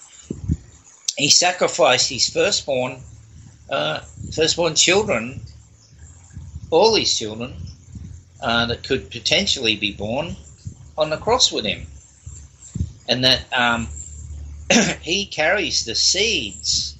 he 1.16 1.28
sacrificed 1.28 2.10
his 2.10 2.28
firstborn 2.28 3.00
uh, 3.70 4.00
firstborn 4.34 4.74
children, 4.74 5.40
all 6.70 6.94
his 6.94 7.18
children 7.18 7.54
uh, 8.40 8.66
that 8.66 8.84
could 8.84 9.10
potentially 9.10 9.76
be 9.76 9.92
born, 9.92 10.36
on 10.96 11.10
the 11.10 11.16
cross 11.16 11.52
with 11.52 11.64
him, 11.64 11.86
and 13.08 13.24
that 13.24 13.44
um, 13.52 13.88
he 15.00 15.26
carries 15.26 15.84
the 15.84 15.94
seeds 15.94 16.96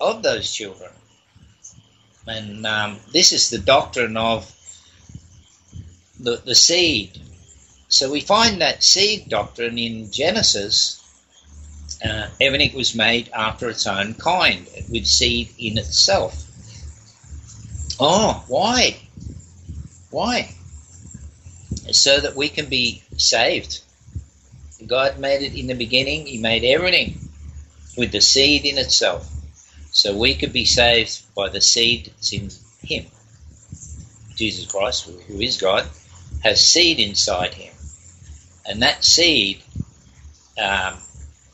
of 0.00 0.22
those 0.22 0.50
children, 0.50 0.90
and 2.26 2.66
um, 2.66 2.98
this 3.12 3.32
is 3.32 3.50
the 3.50 3.58
doctrine 3.58 4.16
of 4.16 4.50
the, 6.18 6.36
the 6.44 6.54
seed. 6.54 7.18
So 7.88 8.10
we 8.10 8.20
find 8.20 8.60
that 8.62 8.82
seed 8.82 9.28
doctrine 9.28 9.78
in 9.78 10.10
Genesis. 10.10 10.98
Uh, 12.02 12.28
everything 12.40 12.74
was 12.74 12.94
made 12.94 13.28
after 13.32 13.68
its 13.68 13.86
own 13.86 14.14
kind, 14.14 14.66
with 14.90 15.06
seed 15.06 15.50
in 15.58 15.78
itself. 15.78 16.42
Oh, 18.00 18.42
why? 18.48 18.96
Why? 20.10 20.54
So 21.90 22.20
that 22.20 22.34
we 22.34 22.48
can 22.48 22.66
be 22.66 23.02
saved. 23.16 23.80
God 24.86 25.18
made 25.18 25.42
it 25.42 25.58
in 25.58 25.66
the 25.66 25.74
beginning, 25.74 26.26
He 26.26 26.38
made 26.38 26.64
everything 26.64 27.14
with 27.96 28.12
the 28.12 28.20
seed 28.20 28.64
in 28.64 28.78
itself. 28.78 29.28
So 29.90 30.16
we 30.16 30.34
could 30.34 30.52
be 30.52 30.64
saved 30.64 31.22
by 31.34 31.48
the 31.48 31.60
seed 31.60 32.06
that's 32.06 32.32
in 32.32 32.50
Him. 32.82 33.06
Jesus 34.36 34.70
Christ, 34.70 35.08
who 35.28 35.40
is 35.40 35.60
God, 35.60 35.86
has 36.42 36.64
seed 36.64 36.98
inside 36.98 37.54
him, 37.54 37.72
and 38.66 38.82
that 38.82 39.04
seed 39.04 39.62
um, 40.58 40.94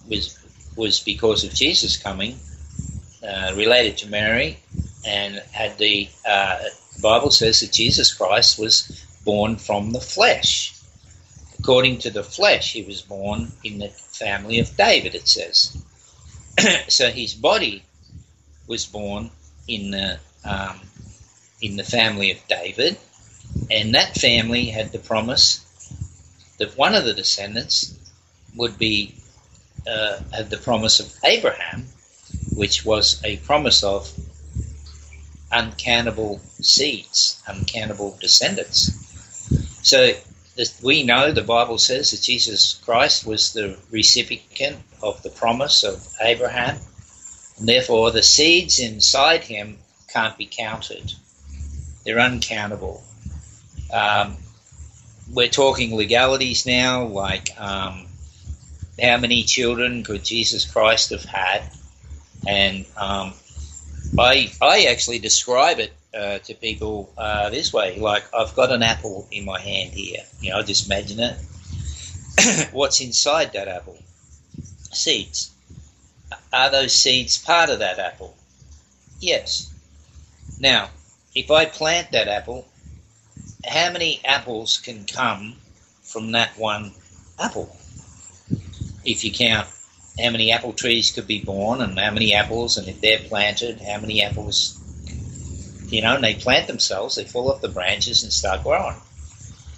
was 0.08 0.38
was 0.76 1.00
because 1.00 1.44
of 1.44 1.54
Jesus 1.54 1.96
coming, 1.96 2.38
uh, 3.22 3.52
related 3.56 3.98
to 3.98 4.08
Mary, 4.08 4.58
and 5.04 5.42
had 5.52 5.76
the 5.78 6.08
uh, 6.26 6.60
Bible 7.02 7.30
says 7.30 7.60
that 7.60 7.72
Jesus 7.72 8.14
Christ 8.14 8.58
was 8.58 9.04
born 9.24 9.56
from 9.56 9.92
the 9.92 10.00
flesh. 10.00 10.74
According 11.68 11.98
to 11.98 12.10
the 12.10 12.24
flesh, 12.24 12.72
he 12.72 12.80
was 12.80 13.02
born 13.02 13.52
in 13.62 13.76
the 13.76 13.88
family 13.88 14.58
of 14.58 14.74
David. 14.74 15.14
It 15.14 15.28
says 15.28 15.76
so. 16.88 17.10
His 17.10 17.34
body 17.34 17.84
was 18.66 18.86
born 18.86 19.30
in 19.66 19.90
the 19.90 20.18
um, 20.46 20.80
in 21.60 21.76
the 21.76 21.84
family 21.84 22.30
of 22.30 22.38
David, 22.48 22.96
and 23.70 23.94
that 23.94 24.16
family 24.16 24.70
had 24.70 24.92
the 24.92 24.98
promise 24.98 25.60
that 26.56 26.74
one 26.78 26.94
of 26.94 27.04
the 27.04 27.12
descendants 27.12 27.94
would 28.56 28.78
be 28.78 29.14
uh, 29.86 30.20
had 30.32 30.48
the 30.48 30.56
promise 30.56 31.00
of 31.00 31.12
Abraham, 31.22 31.84
which 32.56 32.82
was 32.86 33.20
a 33.24 33.36
promise 33.36 33.84
of 33.84 34.10
uncannibal 35.52 36.40
seeds, 36.62 37.42
uncannibal 37.46 38.16
descendants. 38.22 38.90
So 39.82 40.14
we 40.82 41.04
know 41.04 41.30
the 41.30 41.42
Bible 41.42 41.78
says 41.78 42.10
that 42.10 42.22
Jesus 42.22 42.80
Christ 42.84 43.26
was 43.26 43.52
the 43.52 43.78
recipient 43.90 44.78
of 45.02 45.22
the 45.22 45.30
promise 45.30 45.84
of 45.84 46.06
Abraham, 46.20 46.78
and 47.58 47.68
therefore 47.68 48.10
the 48.10 48.22
seeds 48.22 48.80
inside 48.80 49.44
him 49.44 49.78
can't 50.08 50.36
be 50.36 50.48
counted. 50.50 51.12
They're 52.04 52.18
uncountable. 52.18 53.04
Um, 53.92 54.36
we're 55.32 55.48
talking 55.48 55.94
legalities 55.94 56.66
now, 56.66 57.04
like 57.04 57.48
um, 57.60 58.06
how 59.00 59.18
many 59.18 59.44
children 59.44 60.02
could 60.02 60.24
Jesus 60.24 60.64
Christ 60.64 61.10
have 61.10 61.24
had? 61.24 61.62
And 62.46 62.86
um, 62.96 63.34
I, 64.18 64.50
I 64.60 64.86
actually 64.90 65.18
describe 65.18 65.78
it 65.78 65.92
uh, 66.14 66.38
to 66.38 66.54
people 66.54 67.12
uh, 67.16 67.50
this 67.50 67.72
way: 67.72 67.98
like 67.98 68.24
I've 68.34 68.54
got 68.54 68.72
an 68.72 68.82
apple 68.82 69.28
in 69.30 69.44
my 69.44 69.60
hand 69.60 69.92
here. 69.92 70.22
You 70.40 70.52
know, 70.52 70.62
just 70.62 70.86
imagine 70.86 71.20
it. 71.20 71.36
What's 72.72 73.00
inside 73.00 73.52
that 73.52 73.68
apple? 73.68 73.98
Seeds. 74.92 75.50
Are 76.52 76.70
those 76.70 76.94
seeds 76.94 77.38
part 77.38 77.70
of 77.70 77.78
that 77.80 77.98
apple? 77.98 78.36
Yes. 79.20 79.72
Now, 80.60 80.90
if 81.34 81.50
I 81.50 81.66
plant 81.66 82.12
that 82.12 82.28
apple 82.28 82.66
how 83.66 83.90
many 83.92 84.20
apples 84.24 84.78
can 84.78 85.04
come 85.04 85.56
from 86.02 86.32
that 86.32 86.56
one 86.56 86.92
apple? 87.38 87.76
If 89.04 89.24
you 89.24 89.32
count 89.32 89.68
how 90.18 90.30
many 90.30 90.52
apple 90.52 90.72
trees 90.72 91.12
could 91.12 91.26
be 91.26 91.40
born 91.40 91.80
and 91.80 91.98
how 91.98 92.10
many 92.10 92.34
apples, 92.34 92.76
and 92.76 92.88
if 92.88 93.00
they're 93.00 93.18
planted, 93.18 93.80
how 93.80 94.00
many 94.00 94.22
apples, 94.22 94.77
you 95.88 96.02
know, 96.02 96.14
and 96.14 96.24
they 96.24 96.34
plant 96.34 96.66
themselves, 96.66 97.16
they 97.16 97.24
fall 97.24 97.50
off 97.50 97.60
the 97.60 97.68
branches 97.68 98.22
and 98.22 98.32
start 98.32 98.62
growing. 98.62 98.96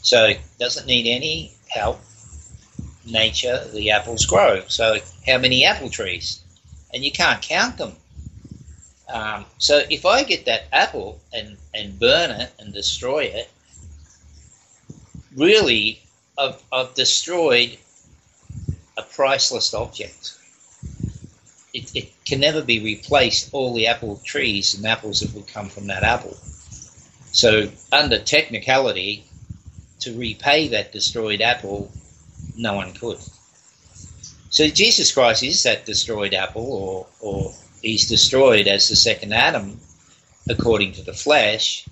So 0.02 0.26
it 0.26 0.40
doesn't 0.58 0.86
need 0.86 1.06
any 1.06 1.52
help. 1.68 2.00
Nature, 3.06 3.64
the 3.72 3.90
apples 3.90 4.26
grow. 4.26 4.62
So 4.68 4.98
how 5.26 5.38
many 5.38 5.64
apple 5.64 5.88
trees? 5.88 6.40
And 6.92 7.04
you 7.04 7.12
can't 7.12 7.40
count 7.40 7.78
them. 7.78 7.92
Um, 9.08 9.44
so 9.58 9.82
if 9.90 10.06
I 10.06 10.22
get 10.24 10.44
that 10.46 10.64
apple 10.72 11.20
and, 11.32 11.56
and 11.74 11.98
burn 11.98 12.30
it 12.30 12.52
and 12.58 12.72
destroy 12.72 13.24
it, 13.24 13.50
really 15.34 16.00
I've, 16.38 16.62
I've 16.72 16.94
destroyed 16.94 17.76
a 18.96 19.02
priceless 19.02 19.74
object. 19.74 20.36
It, 21.72 21.94
it 21.94 22.24
can 22.24 22.40
never 22.40 22.62
be 22.62 22.80
replaced, 22.80 23.50
all 23.52 23.74
the 23.74 23.86
apple 23.86 24.20
trees 24.24 24.74
and 24.74 24.86
apples 24.86 25.20
that 25.20 25.32
would 25.34 25.46
come 25.46 25.68
from 25.68 25.86
that 25.86 26.02
apple. 26.02 26.36
So, 27.32 27.70
under 27.92 28.18
technicality, 28.18 29.24
to 30.00 30.18
repay 30.18 30.68
that 30.68 30.92
destroyed 30.92 31.40
apple, 31.40 31.92
no 32.56 32.74
one 32.74 32.92
could. 32.92 33.18
So, 34.50 34.68
Jesus 34.68 35.12
Christ 35.12 35.44
is 35.44 35.62
that 35.62 35.86
destroyed 35.86 36.34
apple, 36.34 36.72
or, 36.72 37.06
or 37.20 37.54
he's 37.82 38.08
destroyed 38.08 38.66
as 38.66 38.88
the 38.88 38.96
second 38.96 39.32
Adam 39.32 39.78
according 40.48 40.92
to 40.92 41.02
the 41.02 41.12
flesh. 41.12 41.86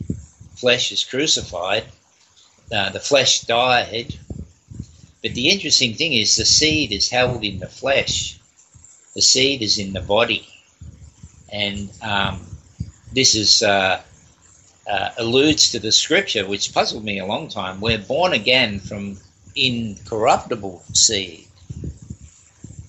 Flesh 0.56 0.90
is 0.90 1.04
crucified, 1.04 1.84
uh, 2.72 2.90
the 2.90 3.00
flesh 3.00 3.42
died. 3.42 4.14
But 5.22 5.34
the 5.34 5.50
interesting 5.50 5.94
thing 5.94 6.12
is 6.12 6.36
the 6.36 6.44
seed 6.44 6.92
is 6.92 7.10
held 7.10 7.44
in 7.44 7.58
the 7.58 7.68
flesh, 7.68 8.37
the 9.18 9.22
seed 9.22 9.62
is 9.62 9.78
in 9.78 9.92
the 9.92 10.00
body. 10.00 10.46
And 11.50 11.90
um, 12.00 12.46
this 13.12 13.34
is. 13.34 13.62
Uh, 13.64 14.00
uh, 14.88 15.10
alludes 15.18 15.72
to 15.72 15.78
the 15.78 15.92
scripture, 15.92 16.46
which 16.46 16.72
puzzled 16.72 17.04
me 17.04 17.18
a 17.18 17.26
long 17.26 17.48
time. 17.48 17.80
We're 17.80 17.98
born 17.98 18.32
again 18.32 18.80
from 18.80 19.18
incorruptible 19.54 20.82
seed. 20.94 21.46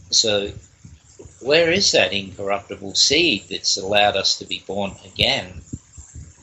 So, 0.09 0.51
where 1.41 1.71
is 1.71 1.91
that 1.91 2.13
incorruptible 2.13 2.95
seed 2.95 3.45
that's 3.49 3.75
allowed 3.77 4.15
us 4.15 4.37
to 4.39 4.45
be 4.45 4.63
born 4.65 4.93
again? 5.05 5.61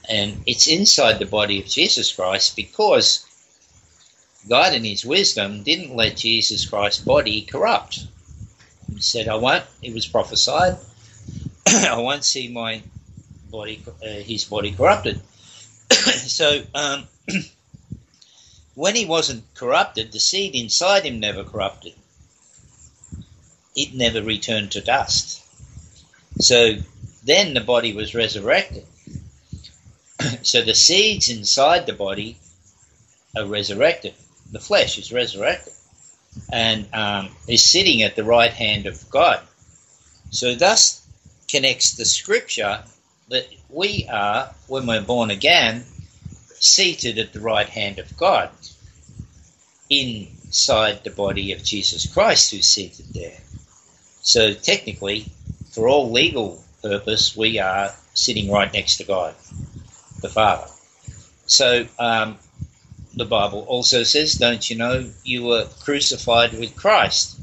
And 0.09 0.37
it's 0.47 0.67
inside 0.67 1.19
the 1.19 1.27
body 1.39 1.61
of 1.61 1.67
Jesus 1.67 2.13
Christ 2.13 2.55
because 2.55 3.25
God, 4.49 4.75
in 4.75 4.85
His 4.85 5.07
wisdom, 5.07 5.63
didn't 5.63 5.97
let 5.97 6.17
Jesus 6.17 6.69
Christ's 6.69 7.03
body 7.03 7.43
corrupt. 7.43 8.07
He 8.93 9.01
said, 9.01 9.29
I 9.29 9.37
won't, 9.37 9.65
it 9.83 9.93
was 9.93 10.07
prophesied, 10.07 10.79
I 11.67 11.99
won't 11.99 12.25
see 12.25 12.49
my 12.49 12.83
body, 13.51 13.83
uh, 14.03 14.07
his 14.07 14.45
body 14.45 14.73
corrupted. 14.73 15.21
so 15.91 16.63
um, 16.75 17.05
when 18.75 18.95
he 18.95 19.05
wasn't 19.05 19.43
corrupted, 19.55 20.13
the 20.13 20.21
seed 20.21 20.55
inside 20.55 21.05
him 21.05 21.21
never 21.21 21.45
corrupted. 21.45 21.95
It 23.75 23.95
never 23.95 24.23
returned 24.23 24.73
to 24.73 24.81
dust. 24.81 25.43
So 26.41 26.77
then 27.25 27.55
the 27.55 27.61
body 27.61 27.93
was 27.93 28.15
resurrected. 28.15 28.87
so 30.43 30.63
the 30.63 30.75
seeds 30.75 31.29
inside 31.29 31.87
the 31.87 31.93
body 31.93 32.39
are 33.37 33.47
resurrected. 33.47 34.15
The 34.53 34.61
flesh 34.61 34.97
is 34.99 35.13
resurrected 35.13 35.73
and 36.51 36.89
um, 36.93 37.31
is 37.49 37.63
sitting 37.63 38.03
at 38.03 38.17
the 38.17 38.25
right 38.25 38.53
hand 38.53 38.87
of 38.87 39.09
God. 39.11 39.41
So 40.31 40.55
thus 40.55 41.07
connects 41.49 41.97
the 41.97 42.05
scripture 42.05 42.83
that 43.29 43.47
we 43.69 44.07
are, 44.11 44.51
when 44.69 44.87
we're 44.87 45.03
born 45.03 45.31
again, 45.31 45.85
seated 46.59 47.19
at 47.19 47.33
the 47.33 47.41
right 47.41 47.69
hand 47.69 47.99
of 47.99 48.17
God 48.17 48.51
inside 49.91 51.05
the 51.05 51.11
body 51.11 51.53
of 51.53 51.63
Jesus 51.63 52.13
Christ 52.13 52.51
who's 52.51 52.69
seated 52.69 53.07
there. 53.15 53.39
So 54.23 54.55
technically, 54.55 55.29
for 55.71 55.89
all 55.89 56.11
legal 56.11 56.63
purpose, 56.83 57.37
we 57.37 57.59
are 57.59 57.95
sitting 58.15 58.51
right 58.51 58.73
next 58.73 58.97
to 58.97 59.05
God, 59.05 59.35
the 60.23 60.29
Father. 60.29 60.67
So 61.47 61.87
um, 61.99 62.39
the 63.17 63.25
Bible 63.25 63.65
also 63.67 64.03
says, 64.03 64.35
don't 64.35 64.69
you 64.69 64.77
know, 64.77 65.11
you 65.25 65.45
were 65.45 65.67
crucified 65.83 66.53
with 66.53 66.77
Christ. 66.77 67.41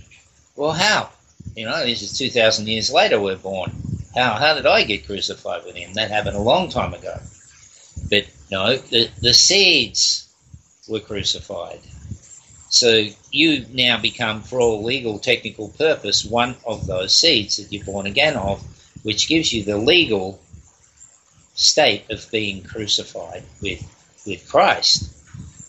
Well, 0.56 0.72
how? 0.72 1.10
You 1.56 1.66
know, 1.66 1.84
this 1.84 2.04
is 2.04 2.18
2,000 2.18 2.68
years 2.68 2.92
later 2.92 3.20
we're 3.20 3.36
born. 3.36 3.72
How, 4.16 4.34
how 4.36 4.54
did 4.54 4.68
I 4.68 4.84
get 4.84 5.08
crucified 5.08 5.66
with 5.66 5.76
him? 5.76 5.94
That 5.96 6.12
happened 6.12 6.38
a 6.38 6.42
long 6.42 6.70
time 6.70 6.94
ago. 6.94 7.20
But 8.10 8.28
no, 8.52 8.78
the, 8.78 9.10
the 9.20 9.34
seeds 9.34 10.30
were 10.88 11.00
crucified. 11.00 11.80
So 12.70 13.08
you 13.32 13.66
now 13.72 14.00
become, 14.00 14.42
for 14.42 14.60
all 14.60 14.84
legal 14.84 15.18
technical 15.18 15.70
purpose, 15.70 16.24
one 16.24 16.56
of 16.66 16.86
those 16.86 17.16
seeds 17.16 17.58
that 17.58 17.72
you're 17.72 17.86
born 17.86 18.06
again 18.06 18.36
of, 18.36 18.64
which 19.04 19.28
gives 19.28 19.52
you 19.52 19.64
the 19.64 19.78
legal 19.78 20.40
state 21.56 22.10
of 22.12 22.30
being 22.32 22.64
crucified 22.64 23.44
with, 23.62 23.82
with 24.28 24.48
Christ. 24.48 25.23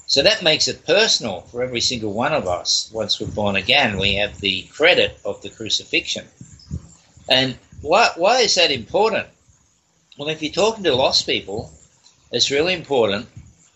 So 0.07 0.23
that 0.23 0.43
makes 0.43 0.69
it 0.69 0.87
personal 0.87 1.43
for 1.43 1.63
every 1.63 1.81
single 1.81 2.13
one 2.13 2.33
of 2.33 2.47
us. 2.47 2.91
Once 2.93 3.21
we're 3.21 3.27
born 3.29 3.57
again, 3.57 3.99
we 3.99 4.17
have 4.17 4.39
the 4.41 4.63
credit 4.65 5.19
of 5.25 5.41
the 5.43 5.51
crucifixion. 5.51 6.27
And 7.29 7.57
why, 7.81 8.11
why 8.17 8.41
is 8.41 8.55
that 8.57 8.71
important? 8.71 9.27
Well, 10.19 10.29
if 10.29 10.43
you're 10.43 10.53
talking 10.53 10.85
to 10.85 10.95
lost 10.95 11.27
people, 11.27 11.73
it's 12.31 12.51
really 12.51 12.75
important, 12.75 13.29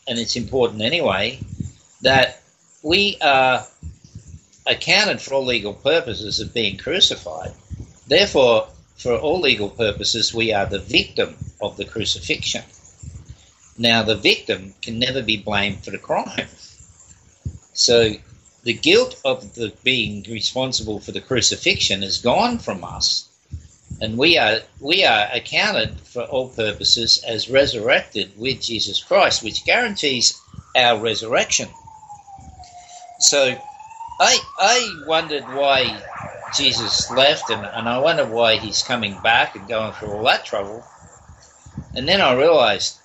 and 0.07 0.19
it's 0.19 0.37
important 0.37 0.83
anyway, 0.83 1.41
that 2.03 2.43
we 2.83 3.17
are 3.21 3.67
accounted 4.67 5.21
for 5.21 5.35
all 5.35 5.45
legal 5.45 5.75
purposes 5.75 6.41
of 6.41 6.55
being 6.55 6.77
crucified. 6.77 7.53
Therefore, 8.07 8.69
for 8.97 9.17
all 9.17 9.41
legal 9.41 9.71
purposes, 9.71 10.35
we 10.35 10.53
are 10.53 10.67
the 10.67 10.79
victim 10.79 11.37
of 11.61 11.77
the 11.77 11.85
crucifixion. 11.85 12.63
Now, 13.79 14.03
the 14.03 14.17
victim 14.17 14.75
can 14.83 14.99
never 14.99 15.23
be 15.23 15.37
blamed 15.37 15.85
for 15.85 15.91
the 15.91 15.99
crime. 15.99 16.49
So, 17.73 18.15
the 18.65 18.75
guilt 18.75 19.21
of 19.25 19.55
the 19.55 19.73
being 19.85 20.25
responsible 20.29 20.99
for 21.01 21.13
the 21.13 21.21
crucifixion 21.21 22.03
is 22.03 22.19
gone 22.19 22.59
from 22.59 22.85
us 22.85 23.29
and 24.01 24.17
we 24.17 24.39
are 24.39 24.61
we 24.81 25.05
are 25.05 25.29
accounted 25.33 26.01
for 26.01 26.23
all 26.23 26.49
purposes 26.49 27.23
as 27.27 27.51
resurrected 27.51 28.31
with 28.39 28.61
Jesus 28.61 29.03
Christ, 29.03 29.43
which 29.43 29.65
guarantees 29.65 30.41
our 30.77 30.99
resurrection. 31.01 31.69
So 33.21 33.57
I 34.21 34.39
I 34.59 35.05
wondered 35.07 35.45
why 35.45 36.03
Jesus 36.57 37.11
left 37.11 37.51
and, 37.51 37.65
and 37.65 37.89
I 37.89 37.99
wonder 37.99 38.25
why 38.25 38.57
he's 38.57 38.83
coming 38.83 39.19
back 39.23 39.57
and 39.57 39.69
going 39.69 39.93
through 39.93 40.13
all 40.13 40.25
that 40.25 40.45
trouble. 40.45 40.85
And 41.95 42.09
then 42.09 42.21
I 42.21 42.35
realized 42.35 42.99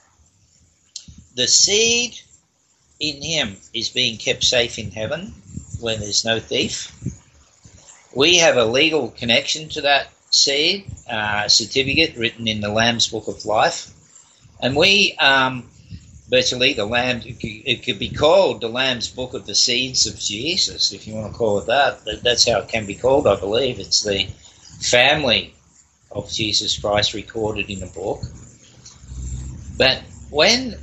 the 1.35 1.47
seed 1.47 2.19
in 2.99 3.21
him 3.21 3.57
is 3.73 3.89
being 3.89 4.17
kept 4.17 4.43
safe 4.43 4.77
in 4.77 4.91
heaven 4.91 5.33
when 5.79 5.99
there's 5.99 6.25
no 6.25 6.39
thief. 6.39 6.91
We 8.15 8.37
have 8.37 8.57
a 8.57 8.65
legal 8.65 9.09
connection 9.09 9.69
to 9.69 9.81
that 9.81 10.07
seed 10.29 10.85
uh, 11.09 11.47
certificate 11.47 12.15
written 12.15 12.47
in 12.47 12.61
the 12.61 12.69
Lamb's 12.69 13.07
Book 13.07 13.27
of 13.27 13.45
Life. 13.45 13.91
And 14.61 14.75
we, 14.75 15.15
um, 15.19 15.69
virtually, 16.29 16.73
the 16.73 16.85
Lamb, 16.85 17.21
it 17.25 17.83
could, 17.83 17.99
be 17.99 18.09
called 18.09 18.61
the 18.61 18.69
Lamb's 18.69 19.09
Book 19.09 19.33
of 19.33 19.45
the 19.45 19.55
Seeds 19.55 20.05
of 20.05 20.17
Jesus, 20.19 20.93
if 20.93 21.07
you 21.07 21.15
want 21.15 21.31
to 21.31 21.37
call 21.37 21.59
it 21.59 21.65
that. 21.65 22.23
That's 22.23 22.47
how 22.47 22.59
it 22.59 22.69
can 22.69 22.85
be 22.85 22.95
called, 22.95 23.27
I 23.27 23.39
believe. 23.39 23.79
It's 23.79 24.03
the 24.03 24.27
family 24.81 25.53
of 26.11 26.31
Jesus 26.31 26.77
Christ 26.77 27.13
recorded 27.13 27.69
in 27.69 27.83
a 27.83 27.87
book. 27.87 28.21
But 29.77 30.03
when, 30.29 30.77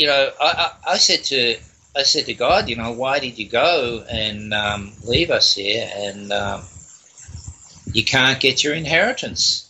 you 0.00 0.06
know, 0.06 0.30
I, 0.40 0.46
I, 0.46 0.92
I 0.92 0.96
said 0.96 1.24
to 1.24 1.58
I 1.94 2.04
said 2.04 2.24
to 2.24 2.34
God, 2.34 2.70
you 2.70 2.76
know, 2.76 2.92
why 2.92 3.18
did 3.18 3.38
you 3.38 3.46
go 3.46 4.02
and 4.08 4.54
um, 4.54 4.92
leave 5.04 5.30
us 5.30 5.54
here? 5.54 5.90
And 5.94 6.32
um, 6.32 6.62
you 7.92 8.02
can't 8.02 8.40
get 8.40 8.64
your 8.64 8.72
inheritance. 8.72 9.68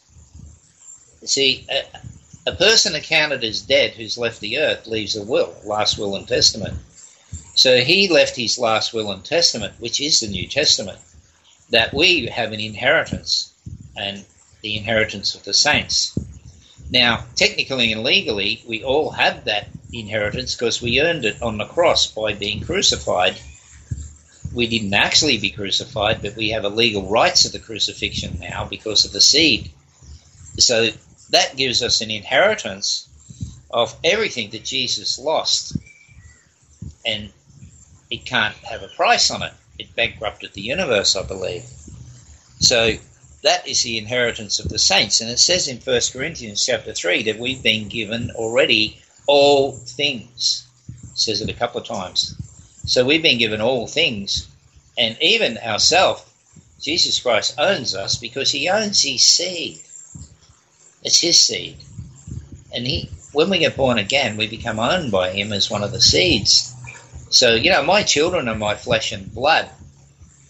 You 1.20 1.26
see, 1.26 1.66
a, 1.68 1.82
a 2.50 2.54
person 2.54 2.94
accounted 2.94 3.42
as 3.42 3.62
dead 3.62 3.94
who's 3.94 4.16
left 4.16 4.38
the 4.38 4.58
earth 4.58 4.86
leaves 4.86 5.16
a 5.16 5.24
will, 5.24 5.52
last 5.64 5.98
will 5.98 6.14
and 6.14 6.28
testament. 6.28 6.74
So 7.56 7.78
he 7.80 8.08
left 8.08 8.36
his 8.36 8.56
last 8.56 8.94
will 8.94 9.10
and 9.10 9.24
testament, 9.24 9.74
which 9.80 10.00
is 10.00 10.20
the 10.20 10.28
New 10.28 10.46
Testament, 10.46 11.00
that 11.70 11.92
we 11.92 12.26
have 12.26 12.52
an 12.52 12.60
inheritance 12.60 13.52
and 13.96 14.24
the 14.62 14.76
inheritance 14.76 15.34
of 15.34 15.42
the 15.42 15.54
saints. 15.54 16.16
Now, 16.88 17.24
technically 17.34 17.90
and 17.92 18.04
legally, 18.04 18.62
we 18.68 18.84
all 18.84 19.10
have 19.10 19.46
that 19.46 19.66
inheritance 19.92 20.54
because 20.54 20.80
we 20.80 21.00
earned 21.00 21.24
it 21.24 21.42
on 21.42 21.58
the 21.58 21.66
cross 21.66 22.06
by 22.06 22.32
being 22.32 22.62
crucified 22.62 23.36
we 24.52 24.66
didn't 24.66 24.94
actually 24.94 25.38
be 25.38 25.50
crucified, 25.50 26.22
but 26.22 26.36
we 26.36 26.50
have 26.50 26.64
a 26.64 26.68
legal 26.68 27.08
rights 27.08 27.44
of 27.44 27.52
the 27.52 27.58
crucifixion 27.58 28.40
now 28.40 28.64
because 28.64 29.04
of 29.04 29.12
the 29.12 29.20
seed. 29.20 29.70
So 30.58 30.90
that 31.30 31.56
gives 31.56 31.82
us 31.82 32.00
an 32.00 32.10
inheritance 32.10 33.08
of 33.70 33.94
everything 34.02 34.50
that 34.50 34.64
Jesus 34.64 35.18
lost. 35.18 35.76
and 37.06 37.32
it 38.10 38.26
can't 38.26 38.56
have 38.56 38.82
a 38.82 38.88
price 38.88 39.30
on 39.30 39.42
it. 39.42 39.52
It 39.78 39.94
bankrupted 39.94 40.52
the 40.52 40.60
universe, 40.60 41.14
I 41.14 41.22
believe. 41.22 41.62
So 42.58 42.94
that 43.42 43.68
is 43.68 43.82
the 43.84 43.98
inheritance 43.98 44.58
of 44.58 44.68
the 44.68 44.78
saints. 44.80 45.20
And 45.20 45.30
it 45.30 45.38
says 45.38 45.68
in 45.68 45.78
1 45.78 46.00
Corinthians 46.12 46.66
chapter 46.66 46.92
3 46.92 47.22
that 47.24 47.38
we've 47.38 47.62
been 47.62 47.88
given 47.88 48.32
already 48.32 49.00
all 49.26 49.72
things. 49.72 50.66
Says 51.14 51.40
it 51.40 51.50
a 51.50 51.54
couple 51.54 51.80
of 51.80 51.86
times. 51.86 52.34
So 52.86 53.04
we've 53.04 53.22
been 53.22 53.38
given 53.38 53.60
all 53.60 53.86
things, 53.86 54.48
and 54.96 55.16
even 55.20 55.58
ourselves, 55.58 56.24
Jesus 56.80 57.20
Christ 57.20 57.54
owns 57.58 57.94
us 57.94 58.16
because 58.16 58.50
he 58.50 58.68
owns 58.68 59.02
his 59.02 59.22
seed. 59.24 59.80
It's 61.02 61.20
his 61.20 61.38
seed. 61.38 61.76
And 62.72 62.86
he 62.86 63.10
when 63.32 63.50
we 63.50 63.58
get 63.58 63.76
born 63.76 63.98
again, 63.98 64.36
we 64.36 64.46
become 64.46 64.78
owned 64.78 65.12
by 65.12 65.30
him 65.30 65.52
as 65.52 65.70
one 65.70 65.82
of 65.82 65.92
the 65.92 66.00
seeds. 66.00 66.74
So, 67.30 67.54
you 67.54 67.70
know, 67.70 67.82
my 67.82 68.02
children 68.02 68.48
are 68.48 68.56
my 68.56 68.74
flesh 68.74 69.12
and 69.12 69.32
blood. 69.32 69.68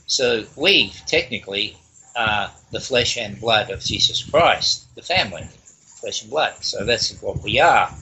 So 0.06 0.44
we 0.56 0.92
technically 1.06 1.76
are 2.16 2.50
the 2.70 2.80
flesh 2.80 3.16
and 3.18 3.38
blood 3.38 3.70
of 3.70 3.80
Jesus 3.80 4.22
Christ, 4.24 4.86
the 4.94 5.02
family, 5.02 5.46
flesh 6.00 6.22
and 6.22 6.30
blood. 6.30 6.54
So 6.60 6.84
that's 6.84 7.20
what 7.20 7.42
we 7.42 7.60
are. 7.60 7.92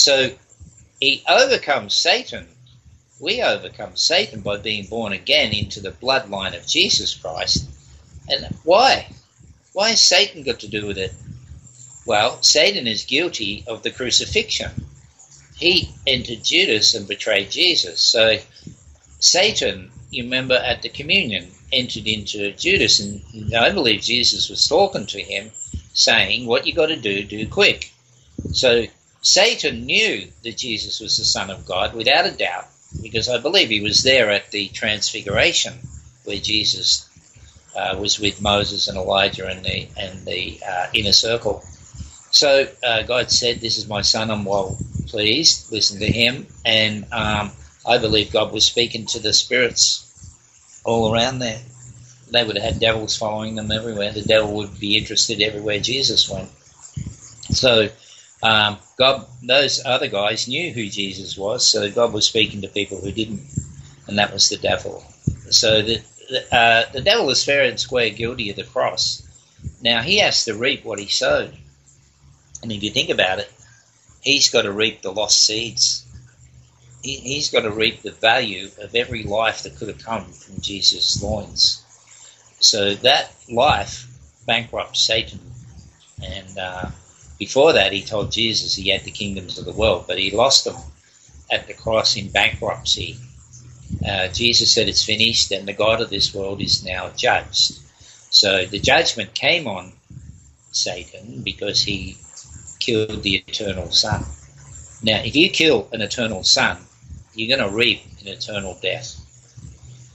So 0.00 0.30
he 0.98 1.22
overcomes 1.28 1.94
Satan. 1.94 2.46
We 3.18 3.42
overcome 3.42 3.96
Satan 3.96 4.40
by 4.40 4.56
being 4.56 4.86
born 4.86 5.12
again 5.12 5.52
into 5.52 5.80
the 5.80 5.90
bloodline 5.90 6.56
of 6.56 6.66
Jesus 6.66 7.14
Christ. 7.14 7.68
And 8.28 8.46
why? 8.64 9.08
Why 9.74 9.90
has 9.90 10.00
Satan 10.00 10.42
got 10.42 10.60
to 10.60 10.68
do 10.68 10.86
with 10.86 10.96
it? 10.96 11.12
Well, 12.06 12.42
Satan 12.42 12.86
is 12.86 13.04
guilty 13.04 13.62
of 13.66 13.82
the 13.82 13.90
crucifixion. 13.90 14.86
He 15.58 15.90
entered 16.06 16.44
Judas 16.44 16.94
and 16.94 17.06
betrayed 17.06 17.50
Jesus. 17.50 18.00
So 18.00 18.38
Satan, 19.18 19.90
you 20.10 20.24
remember 20.24 20.54
at 20.54 20.80
the 20.80 20.88
communion, 20.88 21.50
entered 21.72 22.06
into 22.06 22.52
Judas, 22.52 23.00
and 23.00 23.54
I 23.54 23.70
believe 23.70 24.00
Jesus 24.00 24.48
was 24.48 24.66
talking 24.66 25.06
to 25.06 25.20
him, 25.20 25.50
saying, 25.92 26.46
What 26.46 26.66
you 26.66 26.72
got 26.72 26.86
to 26.86 26.96
do, 26.96 27.22
do 27.22 27.46
quick. 27.46 27.92
So 28.52 28.86
Satan 29.22 29.84
knew 29.84 30.26
that 30.42 30.56
Jesus 30.56 31.00
was 31.00 31.18
the 31.18 31.24
Son 31.24 31.50
of 31.50 31.66
God 31.66 31.94
without 31.94 32.26
a 32.26 32.30
doubt, 32.30 32.66
because 33.02 33.28
I 33.28 33.38
believe 33.38 33.68
he 33.68 33.80
was 33.80 34.02
there 34.02 34.30
at 34.30 34.50
the 34.50 34.68
Transfiguration 34.68 35.74
where 36.24 36.38
Jesus 36.38 37.08
uh, 37.76 37.96
was 37.98 38.18
with 38.18 38.40
Moses 38.40 38.88
and 38.88 38.96
Elijah 38.96 39.46
and 39.46 39.64
the 39.64 39.88
and 39.96 40.24
the 40.24 40.60
uh, 40.66 40.86
inner 40.94 41.12
circle. 41.12 41.62
So 42.30 42.66
uh, 42.82 43.02
God 43.02 43.30
said, 43.30 43.60
"This 43.60 43.76
is 43.76 43.88
my 43.88 44.02
son. 44.02 44.30
I'm 44.30 44.44
well 44.44 44.78
pleased. 45.06 45.70
Listen 45.70 46.00
to 46.00 46.10
him." 46.10 46.46
And 46.64 47.04
um, 47.12 47.52
I 47.86 47.98
believe 47.98 48.32
God 48.32 48.52
was 48.52 48.64
speaking 48.64 49.06
to 49.06 49.18
the 49.18 49.32
spirits 49.32 50.06
all 50.84 51.12
around 51.12 51.40
there. 51.40 51.60
They 52.30 52.44
would 52.44 52.56
have 52.56 52.74
had 52.74 52.80
devils 52.80 53.16
following 53.16 53.56
them 53.56 53.70
everywhere. 53.70 54.12
The 54.12 54.22
devil 54.22 54.54
would 54.56 54.78
be 54.78 54.96
interested 54.96 55.42
everywhere 55.42 55.80
Jesus 55.80 56.28
went. 56.28 56.48
So 57.50 57.88
um, 58.42 58.78
God, 58.96 59.26
those 59.42 59.84
other 59.84 60.08
guys 60.08 60.48
knew 60.48 60.72
who 60.72 60.86
Jesus 60.86 61.36
was, 61.36 61.66
so 61.66 61.90
God 61.90 62.12
was 62.12 62.26
speaking 62.26 62.62
to 62.62 62.68
people 62.68 63.00
who 63.00 63.12
didn't, 63.12 63.42
and 64.06 64.18
that 64.18 64.32
was 64.32 64.48
the 64.48 64.56
devil. 64.56 65.04
So 65.50 65.82
the 65.82 66.02
the, 66.30 66.54
uh, 66.54 66.90
the 66.92 67.00
devil 67.02 67.28
is 67.30 67.44
fair 67.44 67.64
and 67.64 67.78
square 67.78 68.10
guilty 68.10 68.50
of 68.50 68.56
the 68.56 68.64
cross. 68.64 69.22
Now 69.82 70.00
he 70.00 70.18
has 70.18 70.44
to 70.44 70.54
reap 70.54 70.84
what 70.84 70.98
he 71.00 71.08
sowed, 71.08 71.54
and 72.62 72.72
if 72.72 72.82
you 72.82 72.90
think 72.90 73.10
about 73.10 73.40
it, 73.40 73.52
he's 74.22 74.48
got 74.48 74.62
to 74.62 74.72
reap 74.72 75.02
the 75.02 75.12
lost 75.12 75.44
seeds. 75.44 76.06
He, 77.02 77.16
he's 77.16 77.50
got 77.50 77.62
to 77.62 77.70
reap 77.70 78.02
the 78.02 78.12
value 78.12 78.70
of 78.80 78.94
every 78.94 79.22
life 79.22 79.62
that 79.64 79.76
could 79.76 79.88
have 79.88 80.04
come 80.04 80.24
from 80.24 80.60
Jesus' 80.60 81.22
loins. 81.22 81.84
So 82.60 82.94
that 82.94 83.34
life 83.50 84.06
bankrupts 84.46 85.00
Satan, 85.02 85.40
and 86.22 86.58
uh, 86.58 86.90
before 87.40 87.72
that, 87.72 87.94
he 87.94 88.02
told 88.02 88.30
Jesus 88.30 88.74
he 88.74 88.90
had 88.90 89.02
the 89.02 89.10
kingdoms 89.10 89.58
of 89.58 89.64
the 89.64 89.72
world, 89.72 90.04
but 90.06 90.18
he 90.18 90.30
lost 90.30 90.66
them 90.66 90.76
at 91.50 91.66
the 91.66 91.72
cross 91.72 92.14
in 92.14 92.28
bankruptcy. 92.28 93.16
Uh, 94.06 94.28
Jesus 94.28 94.74
said 94.74 94.88
it's 94.88 95.02
finished, 95.02 95.50
and 95.50 95.66
the 95.66 95.72
God 95.72 96.02
of 96.02 96.10
this 96.10 96.34
world 96.34 96.60
is 96.60 96.84
now 96.84 97.08
judged. 97.16 97.78
So 98.28 98.66
the 98.66 98.78
judgment 98.78 99.32
came 99.32 99.66
on 99.66 99.92
Satan 100.70 101.40
because 101.42 101.80
he 101.80 102.18
killed 102.78 103.22
the 103.22 103.36
eternal 103.36 103.90
Son. 103.90 104.22
Now, 105.02 105.22
if 105.24 105.34
you 105.34 105.48
kill 105.48 105.88
an 105.94 106.02
eternal 106.02 106.44
Son, 106.44 106.76
you're 107.34 107.56
going 107.56 107.66
to 107.66 107.74
reap 107.74 108.02
an 108.20 108.28
eternal 108.28 108.78
death. 108.82 109.16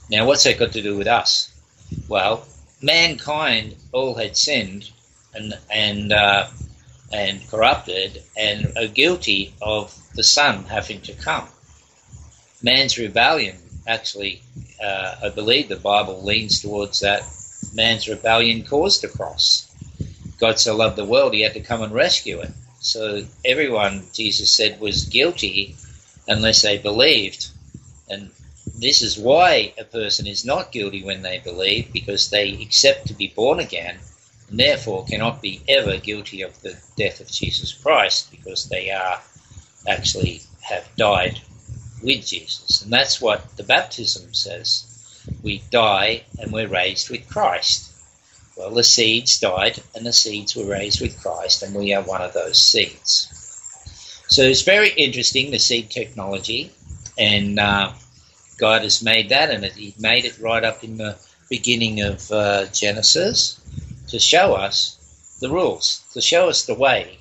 Now, 0.08 0.26
what's 0.26 0.44
that 0.44 0.60
got 0.60 0.72
to 0.72 0.82
do 0.82 0.96
with 0.96 1.08
us? 1.08 1.50
Well, 2.06 2.46
mankind 2.80 3.74
all 3.90 4.14
had 4.14 4.36
sinned, 4.36 4.90
and 5.34 5.58
and 5.68 6.12
uh, 6.12 6.46
and 7.12 7.48
corrupted 7.48 8.22
and 8.36 8.76
are 8.76 8.88
guilty 8.88 9.54
of 9.62 9.96
the 10.14 10.24
Son 10.24 10.64
having 10.64 11.00
to 11.02 11.12
come. 11.12 11.48
Man's 12.62 12.98
rebellion, 12.98 13.56
actually, 13.86 14.42
uh, 14.82 15.16
I 15.22 15.28
believe 15.28 15.68
the 15.68 15.76
Bible 15.76 16.22
leans 16.24 16.60
towards 16.60 17.00
that. 17.00 17.22
Man's 17.74 18.08
rebellion 18.08 18.64
caused 18.64 19.02
the 19.02 19.08
cross. 19.08 19.70
God 20.38 20.58
so 20.58 20.76
loved 20.76 20.96
the 20.96 21.04
world, 21.04 21.34
he 21.34 21.42
had 21.42 21.54
to 21.54 21.60
come 21.60 21.82
and 21.82 21.92
rescue 21.92 22.40
it. 22.40 22.50
So 22.80 23.24
everyone, 23.44 24.04
Jesus 24.12 24.52
said, 24.52 24.80
was 24.80 25.06
guilty 25.06 25.76
unless 26.28 26.62
they 26.62 26.78
believed. 26.78 27.48
And 28.08 28.30
this 28.74 29.02
is 29.02 29.18
why 29.18 29.72
a 29.78 29.84
person 29.84 30.26
is 30.26 30.44
not 30.44 30.72
guilty 30.72 31.02
when 31.02 31.22
they 31.22 31.38
believe, 31.38 31.92
because 31.92 32.30
they 32.30 32.52
accept 32.62 33.08
to 33.08 33.14
be 33.14 33.28
born 33.28 33.60
again 33.60 33.98
and 34.48 34.60
therefore 34.60 35.04
cannot 35.04 35.42
be 35.42 35.62
ever 35.68 35.98
guilty 35.98 36.42
of 36.42 36.60
the 36.62 36.76
death 36.96 37.20
of 37.20 37.30
Jesus 37.30 37.72
Christ 37.72 38.30
because 38.30 38.68
they 38.68 38.90
are 38.90 39.20
actually 39.86 40.42
have 40.60 40.88
died 40.96 41.40
with 42.02 42.26
Jesus. 42.26 42.82
And 42.82 42.92
that's 42.92 43.20
what 43.20 43.56
the 43.56 43.62
baptism 43.62 44.34
says. 44.34 44.84
We 45.42 45.62
die 45.70 46.24
and 46.38 46.52
we're 46.52 46.68
raised 46.68 47.10
with 47.10 47.28
Christ. 47.28 47.92
Well, 48.56 48.70
the 48.70 48.84
seeds 48.84 49.38
died 49.38 49.82
and 49.94 50.06
the 50.06 50.12
seeds 50.12 50.56
were 50.56 50.64
raised 50.64 51.00
with 51.00 51.20
Christ, 51.20 51.62
and 51.62 51.74
we 51.74 51.92
are 51.92 52.02
one 52.02 52.22
of 52.22 52.32
those 52.32 52.58
seeds. 52.58 53.32
So 54.28 54.42
it's 54.42 54.62
very 54.62 54.90
interesting, 54.90 55.50
the 55.50 55.58
seed 55.58 55.90
technology, 55.90 56.72
and 57.18 57.58
uh, 57.58 57.92
God 58.56 58.82
has 58.82 59.02
made 59.02 59.28
that, 59.28 59.50
and 59.50 59.64
He 59.64 59.94
made 59.98 60.24
it 60.24 60.38
right 60.38 60.64
up 60.64 60.82
in 60.82 60.96
the 60.96 61.18
beginning 61.50 62.00
of 62.00 62.32
uh, 62.32 62.66
Genesis 62.66 63.60
to 64.08 64.18
show 64.18 64.54
us 64.54 65.38
the 65.40 65.50
rules, 65.50 66.02
to 66.12 66.20
show 66.20 66.48
us 66.48 66.64
the 66.64 66.74
way, 66.74 67.18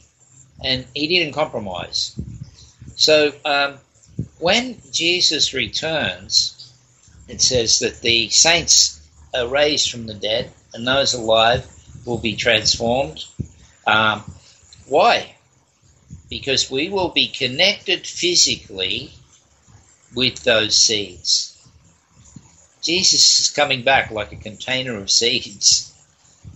and 0.64 0.86
he 0.94 1.08
didn't 1.08 1.34
compromise. 1.34 2.16
So 2.96 3.34
um, 3.44 3.76
when 4.40 4.78
Jesus 4.92 5.54
returns, 5.54 6.74
it 7.28 7.42
says 7.42 7.80
that 7.80 8.02
the 8.02 8.30
saints 8.30 9.02
are 9.34 9.48
raised 9.48 9.92
from 9.92 10.08
the 10.08 10.14
dead, 10.14 10.52
and 10.74 10.88
those 10.88 11.14
alive 11.14 11.66
will 12.06 12.18
be 12.18 12.36
transformed. 12.36 13.26
Um, 13.88 14.24
why? 14.88 15.36
Because 16.30 16.72
we 16.72 16.90
will 16.90 17.10
be 17.10 17.28
connected 17.28 18.06
physically 18.06 19.12
with 20.14 20.44
those 20.44 20.76
seeds. 20.76 21.52
Jesus 22.82 23.40
is 23.40 23.50
coming 23.50 23.84
back 23.84 24.12
like 24.12 24.32
a 24.32 24.38
container 24.38 24.96
of 24.98 25.10
seeds 25.10 25.95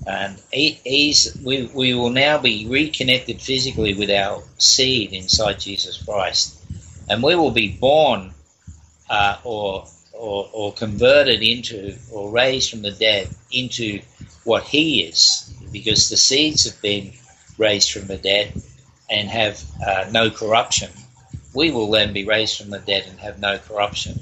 and 0.10 0.42
he's 0.52 1.38
we, 1.44 1.68
we 1.68 1.94
will 1.94 2.10
now 2.10 2.40
be 2.40 2.66
reconnected 2.68 3.40
physically 3.40 3.94
with 3.94 4.10
our 4.10 4.42
seed 4.58 5.14
inside 5.14 5.60
Jesus 5.60 6.02
Christ, 6.02 6.60
and 7.08 7.22
we 7.22 7.36
will 7.36 7.52
be 7.52 7.70
born 7.70 8.32
uh, 9.08 9.38
or, 9.44 9.86
or 10.14 10.50
or 10.52 10.74
converted 10.74 11.44
into 11.44 11.96
or 12.12 12.32
raised 12.32 12.72
from 12.72 12.82
the 12.82 12.92
dead 12.92 13.30
into 13.52 14.02
what 14.46 14.64
He 14.64 15.04
is, 15.04 15.54
because 15.72 16.10
the 16.10 16.18
seeds 16.18 16.64
have 16.66 16.82
been 16.82 17.14
raised 17.60 17.92
from 17.92 18.08
the 18.08 18.18
dead 18.18 18.52
and 19.12 19.30
have 19.30 19.64
uh, 19.86 20.10
no 20.12 20.32
corruption. 20.32 20.90
We 21.54 21.70
will 21.70 21.92
then 21.92 22.14
be 22.14 22.26
raised 22.26 22.58
from 22.58 22.72
the 22.72 22.80
dead 22.80 23.06
and 23.08 23.20
have 23.20 23.40
no 23.40 23.60
corruption. 23.60 24.20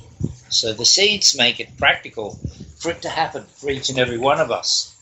So 0.49 0.73
the 0.73 0.85
seeds 0.85 1.37
make 1.37 1.61
it 1.61 1.77
practical 1.77 2.39
for 2.77 2.91
it 2.91 3.03
to 3.03 3.09
happen 3.09 3.45
for 3.55 3.69
each 3.69 3.89
and 3.89 3.99
every 3.99 4.17
one 4.17 4.41
of 4.41 4.51
us. 4.51 4.96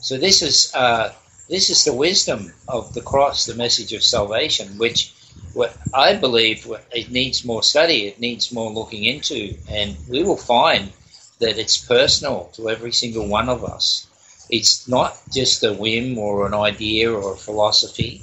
So 0.00 0.16
this 0.16 0.42
is 0.42 0.72
uh, 0.74 1.12
this 1.48 1.70
is 1.70 1.84
the 1.84 1.92
wisdom 1.92 2.52
of 2.68 2.94
the 2.94 3.00
cross, 3.00 3.46
the 3.46 3.54
message 3.54 3.92
of 3.92 4.04
salvation, 4.04 4.78
which 4.78 5.12
what 5.54 5.76
I 5.94 6.14
believe 6.14 6.70
it 6.92 7.10
needs 7.10 7.44
more 7.44 7.62
study, 7.62 8.06
it 8.06 8.20
needs 8.20 8.52
more 8.52 8.70
looking 8.70 9.04
into, 9.04 9.56
and 9.68 9.96
we 10.08 10.22
will 10.22 10.36
find 10.36 10.92
that 11.40 11.58
it's 11.58 11.78
personal 11.78 12.50
to 12.54 12.68
every 12.68 12.92
single 12.92 13.26
one 13.26 13.48
of 13.48 13.64
us. 13.64 14.06
It's 14.50 14.88
not 14.88 15.18
just 15.32 15.64
a 15.64 15.72
whim 15.72 16.18
or 16.18 16.46
an 16.46 16.54
idea 16.54 17.12
or 17.12 17.32
a 17.32 17.36
philosophy. 17.36 18.22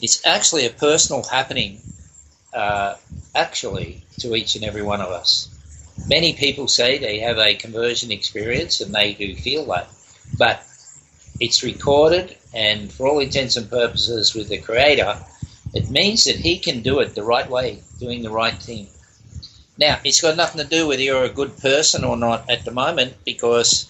It's 0.00 0.24
actually 0.26 0.66
a 0.66 0.70
personal 0.70 1.22
happening 1.22 1.80
uh, 2.52 2.96
actually 3.34 4.02
to 4.20 4.34
each 4.34 4.54
and 4.56 4.64
every 4.64 4.82
one 4.82 5.00
of 5.00 5.10
us. 5.10 5.48
Many 6.08 6.32
people 6.34 6.68
say 6.68 6.98
they 6.98 7.18
have 7.20 7.38
a 7.38 7.54
conversion 7.54 8.10
experience 8.10 8.80
and 8.80 8.94
they 8.94 9.12
do 9.12 9.34
feel 9.34 9.66
that, 9.66 9.88
but 10.38 10.64
it's 11.40 11.64
recorded, 11.64 12.36
and 12.54 12.92
for 12.92 13.08
all 13.08 13.18
intents 13.18 13.56
and 13.56 13.68
purposes, 13.68 14.34
with 14.34 14.50
the 14.50 14.58
Creator, 14.58 15.16
it 15.74 15.90
means 15.90 16.24
that 16.24 16.36
He 16.36 16.58
can 16.58 16.82
do 16.82 17.00
it 17.00 17.14
the 17.14 17.24
right 17.24 17.48
way, 17.48 17.82
doing 17.98 18.22
the 18.22 18.30
right 18.30 18.54
thing. 18.54 18.88
Now, 19.78 19.98
it's 20.04 20.20
got 20.20 20.36
nothing 20.36 20.62
to 20.62 20.68
do 20.68 20.86
whether 20.86 21.02
you're 21.02 21.24
a 21.24 21.30
good 21.30 21.56
person 21.58 22.04
or 22.04 22.16
not 22.16 22.50
at 22.50 22.66
the 22.66 22.70
moment, 22.70 23.14
because 23.24 23.88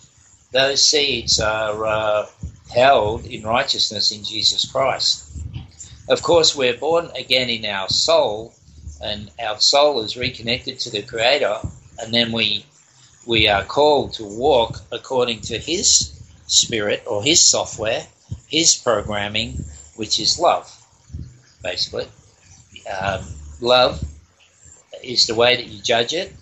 those 0.53 0.83
seeds 0.83 1.41
are 1.41 1.85
uh, 1.85 2.27
held 2.73 3.27
in 3.27 3.43
righteousness 3.43 4.13
in 4.13 4.23
Jesus 4.23 4.71
Christ. 4.71 5.27
Of 6.09 6.23
course, 6.23 6.55
we're 6.55 6.77
born 6.77 7.11
again 7.17 7.49
in 7.49 7.65
our 7.65 7.89
soul, 7.89 8.55
and 9.03 9.31
our 9.43 9.59
soul 9.59 10.01
is 10.01 10.17
reconnected 10.17 10.79
to 10.81 10.91
the 10.91 11.03
Creator, 11.03 11.59
and 11.99 12.15
then 12.15 12.31
we 12.31 12.65
we 13.27 13.49
are 13.49 13.65
called 13.65 14.15
to 14.15 14.25
walk 14.25 14.81
according 14.93 15.41
to 15.43 15.59
His 15.59 16.20
spirit 16.51 17.05
or 17.07 17.23
His 17.23 17.43
software, 17.43 18.07
His 18.49 18.75
programming, 18.75 19.65
which 19.97 20.19
is 20.19 20.39
love, 20.39 20.67
basically. 21.63 22.07
Um, 22.91 23.25
love 23.61 24.03
is 25.03 25.27
the 25.27 25.35
way 25.35 25.57
that 25.57 25.67
you 25.67 25.81
judge 25.81 26.13
it. 26.13 26.33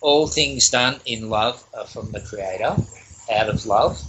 All 0.00 0.26
things 0.28 0.70
done 0.70 1.00
in 1.06 1.30
love 1.30 1.64
are 1.74 1.86
from 1.86 2.12
the 2.12 2.20
Creator, 2.20 2.76
out 3.32 3.48
of 3.48 3.66
love. 3.66 4.00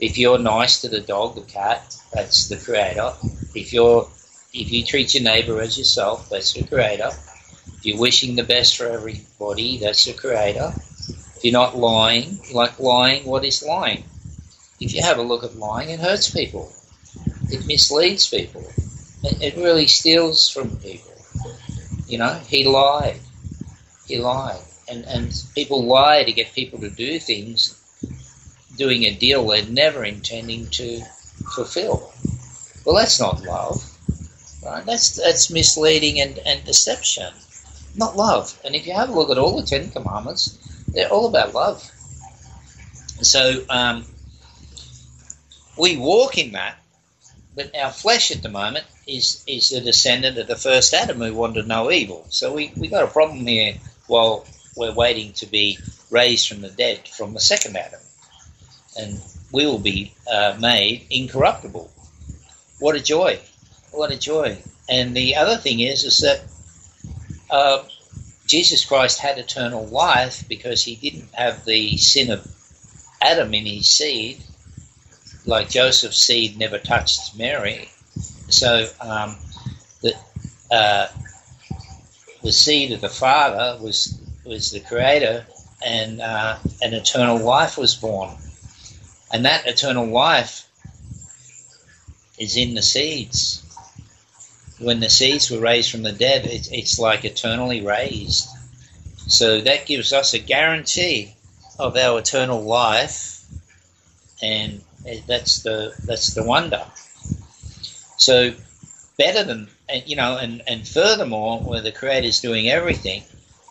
If 0.00 0.16
you're 0.16 0.38
nice 0.38 0.80
to 0.82 0.88
the 0.88 1.00
dog, 1.00 1.34
the 1.34 1.42
cat, 1.42 1.96
that's 2.12 2.48
the 2.48 2.56
Creator. 2.56 3.12
If 3.54 3.72
you're 3.72 4.08
if 4.54 4.72
you 4.72 4.82
treat 4.84 5.12
your 5.14 5.24
neighbour 5.24 5.60
as 5.60 5.76
yourself, 5.76 6.30
that's 6.30 6.54
the 6.54 6.64
Creator. 6.64 7.10
If 7.76 7.84
you're 7.84 7.98
wishing 7.98 8.36
the 8.36 8.44
best 8.44 8.76
for 8.78 8.86
everybody, 8.86 9.78
that's 9.78 10.06
the 10.06 10.14
Creator. 10.14 10.72
If 11.36 11.40
you're 11.42 11.52
not 11.52 11.76
lying, 11.76 12.40
like 12.52 12.78
lying, 12.80 13.24
what 13.24 13.44
is 13.44 13.62
lying? 13.62 14.04
If 14.80 14.94
you 14.94 15.02
have 15.02 15.18
a 15.18 15.22
look 15.22 15.44
at 15.44 15.56
lying, 15.56 15.90
it 15.90 16.00
hurts 16.00 16.30
people. 16.30 16.72
It 17.50 17.66
misleads 17.66 18.28
people. 18.28 18.66
It, 19.24 19.42
it 19.42 19.56
really 19.56 19.86
steals 19.86 20.48
from 20.48 20.76
people. 20.78 21.12
You 22.06 22.18
know, 22.18 22.34
he 22.46 22.64
lied. 22.64 23.20
He 24.06 24.18
lied. 24.18 24.60
And, 24.88 25.04
and 25.04 25.44
people 25.54 25.84
lie 25.84 26.24
to 26.24 26.32
get 26.32 26.54
people 26.54 26.78
to 26.80 26.88
do 26.88 27.18
things, 27.18 27.74
doing 28.76 29.04
a 29.04 29.14
deal 29.14 29.46
they're 29.46 29.66
never 29.66 30.04
intending 30.04 30.66
to 30.70 31.02
fulfill. 31.54 32.12
Well, 32.84 32.96
that's 32.96 33.20
not 33.20 33.42
love. 33.42 33.84
Right? 34.64 34.84
That's 34.84 35.16
that's 35.16 35.50
misleading 35.50 36.20
and, 36.20 36.38
and 36.38 36.64
deception, 36.64 37.32
not 37.96 38.16
love. 38.16 38.58
And 38.64 38.74
if 38.74 38.86
you 38.86 38.92
have 38.92 39.08
a 39.08 39.12
look 39.12 39.30
at 39.30 39.38
all 39.38 39.60
the 39.60 39.66
Ten 39.66 39.90
Commandments, 39.90 40.58
they're 40.88 41.08
all 41.08 41.28
about 41.28 41.54
love. 41.54 41.82
So 43.20 43.64
um, 43.68 44.04
we 45.78 45.96
walk 45.96 46.38
in 46.38 46.52
that, 46.52 46.76
but 47.54 47.74
our 47.76 47.90
flesh 47.92 48.30
at 48.30 48.42
the 48.42 48.48
moment 48.48 48.84
is 49.06 49.42
is 49.46 49.72
a 49.72 49.80
descendant 49.80 50.38
of 50.38 50.46
the 50.46 50.56
first 50.56 50.92
Adam 50.94 51.18
who 51.18 51.34
wanted 51.34 51.66
no 51.66 51.90
evil. 51.90 52.26
So 52.28 52.52
we 52.52 52.72
we 52.76 52.88
got 52.88 53.04
a 53.04 53.08
problem 53.08 53.46
here 53.46 53.74
while 54.06 54.46
we're 54.76 54.92
waiting 54.94 55.32
to 55.34 55.46
be 55.46 55.78
raised 56.10 56.48
from 56.48 56.60
the 56.60 56.70
dead 56.70 57.08
from 57.08 57.34
the 57.34 57.40
second 57.40 57.76
Adam, 57.76 58.00
and 58.98 59.20
we 59.52 59.66
will 59.66 59.78
be 59.78 60.14
uh, 60.30 60.56
made 60.60 61.06
incorruptible. 61.10 61.90
What 62.78 62.96
a 62.96 63.00
joy! 63.00 63.40
What 63.90 64.12
a 64.12 64.18
joy! 64.18 64.58
And 64.88 65.16
the 65.16 65.36
other 65.36 65.56
thing 65.56 65.80
is, 65.80 66.04
is 66.04 66.20
that 66.20 66.42
uh, 67.50 67.84
Jesus 68.46 68.84
Christ 68.84 69.18
had 69.18 69.38
eternal 69.38 69.86
life 69.86 70.48
because 70.48 70.82
he 70.84 70.96
didn't 70.96 71.34
have 71.34 71.64
the 71.64 71.96
sin 71.98 72.30
of 72.30 72.46
Adam 73.20 73.52
in 73.52 73.66
his 73.66 73.88
seed, 73.88 74.42
like 75.48 75.68
Joseph's 75.70 76.22
seed 76.22 76.58
never 76.58 76.78
touched 76.78 77.36
Mary. 77.36 77.88
So 78.48 78.86
um, 79.00 79.36
the 80.02 80.14
uh, 80.70 81.08
the 82.42 82.52
seed 82.52 82.92
of 82.92 83.00
the 83.00 83.08
Father 83.08 83.82
was 83.82 84.20
was 84.44 84.70
the 84.70 84.80
Creator, 84.80 85.46
and 85.84 86.20
uh, 86.20 86.58
an 86.82 86.94
eternal 86.94 87.38
life 87.38 87.76
was 87.76 87.94
born, 87.96 88.36
and 89.32 89.44
that 89.44 89.66
eternal 89.66 90.06
life 90.06 90.64
is 92.38 92.56
in 92.56 92.74
the 92.74 92.82
seeds 92.82 93.64
when 94.78 95.00
the 95.00 95.10
seeds 95.10 95.50
were 95.50 95.58
raised 95.58 95.90
from 95.90 96.02
the 96.02 96.12
dead, 96.12 96.46
it's, 96.46 96.68
it's 96.68 96.98
like 96.98 97.24
eternally 97.24 97.80
raised. 97.80 98.48
So 99.26 99.60
that 99.60 99.86
gives 99.86 100.12
us 100.12 100.34
a 100.34 100.38
guarantee 100.38 101.34
of 101.78 101.96
our 101.96 102.18
eternal 102.20 102.62
life, 102.62 103.44
and 104.42 104.80
that's 105.26 105.62
the 105.62 105.94
that's 106.06 106.34
the 106.34 106.42
wonder. 106.42 106.84
So 108.16 108.54
better 109.16 109.44
than 109.44 109.68
you 110.06 110.16
know, 110.16 110.36
and 110.36 110.62
and 110.66 110.86
furthermore, 110.86 111.60
where 111.60 111.82
the 111.82 111.92
Creator's 111.92 112.40
doing 112.40 112.68
everything, 112.68 113.22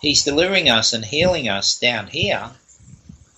He's 0.01 0.23
delivering 0.23 0.69
us 0.69 0.93
and 0.93 1.03
healing 1.03 1.49
us 1.49 1.79
down 1.79 2.07
here, 2.07 2.51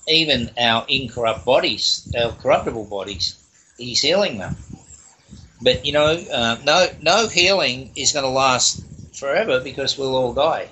even 0.07 0.51
our 0.57 0.85
incorrupt 0.87 1.45
bodies, 1.45 2.07
our 2.17 2.31
corruptible 2.31 2.85
bodies. 2.85 3.35
He's 3.77 4.01
healing 4.01 4.37
them. 4.37 4.55
But 5.61 5.85
you 5.85 5.93
know, 5.93 6.07
uh, 6.07 6.57
no 6.63 6.87
no 6.99 7.27
healing 7.27 7.91
is 7.95 8.13
going 8.13 8.25
to 8.25 8.29
last 8.29 8.83
forever 9.13 9.59
because 9.59 9.97
we'll 9.97 10.15
all 10.15 10.33
die. 10.33 10.69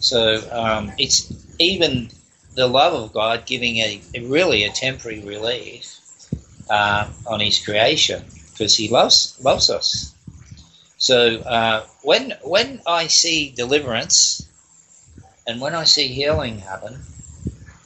So 0.00 0.42
um, 0.52 0.92
it's 0.98 1.32
even 1.58 2.10
the 2.54 2.66
love 2.66 2.94
of 2.94 3.12
God 3.12 3.46
giving 3.46 3.76
a, 3.78 4.02
a 4.14 4.20
really 4.20 4.64
a 4.64 4.70
temporary 4.70 5.20
relief 5.20 6.00
uh, 6.68 7.08
on 7.26 7.40
His 7.40 7.64
creation 7.64 8.24
because 8.52 8.76
He 8.76 8.88
loves 8.88 9.38
loves 9.42 9.70
us. 9.70 10.14
So 10.98 11.38
uh, 11.38 11.86
when 12.02 12.32
when 12.42 12.80
I 12.86 13.06
see 13.06 13.50
deliverance 13.50 14.48
and 15.46 15.60
when 15.60 15.74
I 15.74 15.84
see 15.84 16.08
healing 16.08 16.58
happen, 16.58 16.98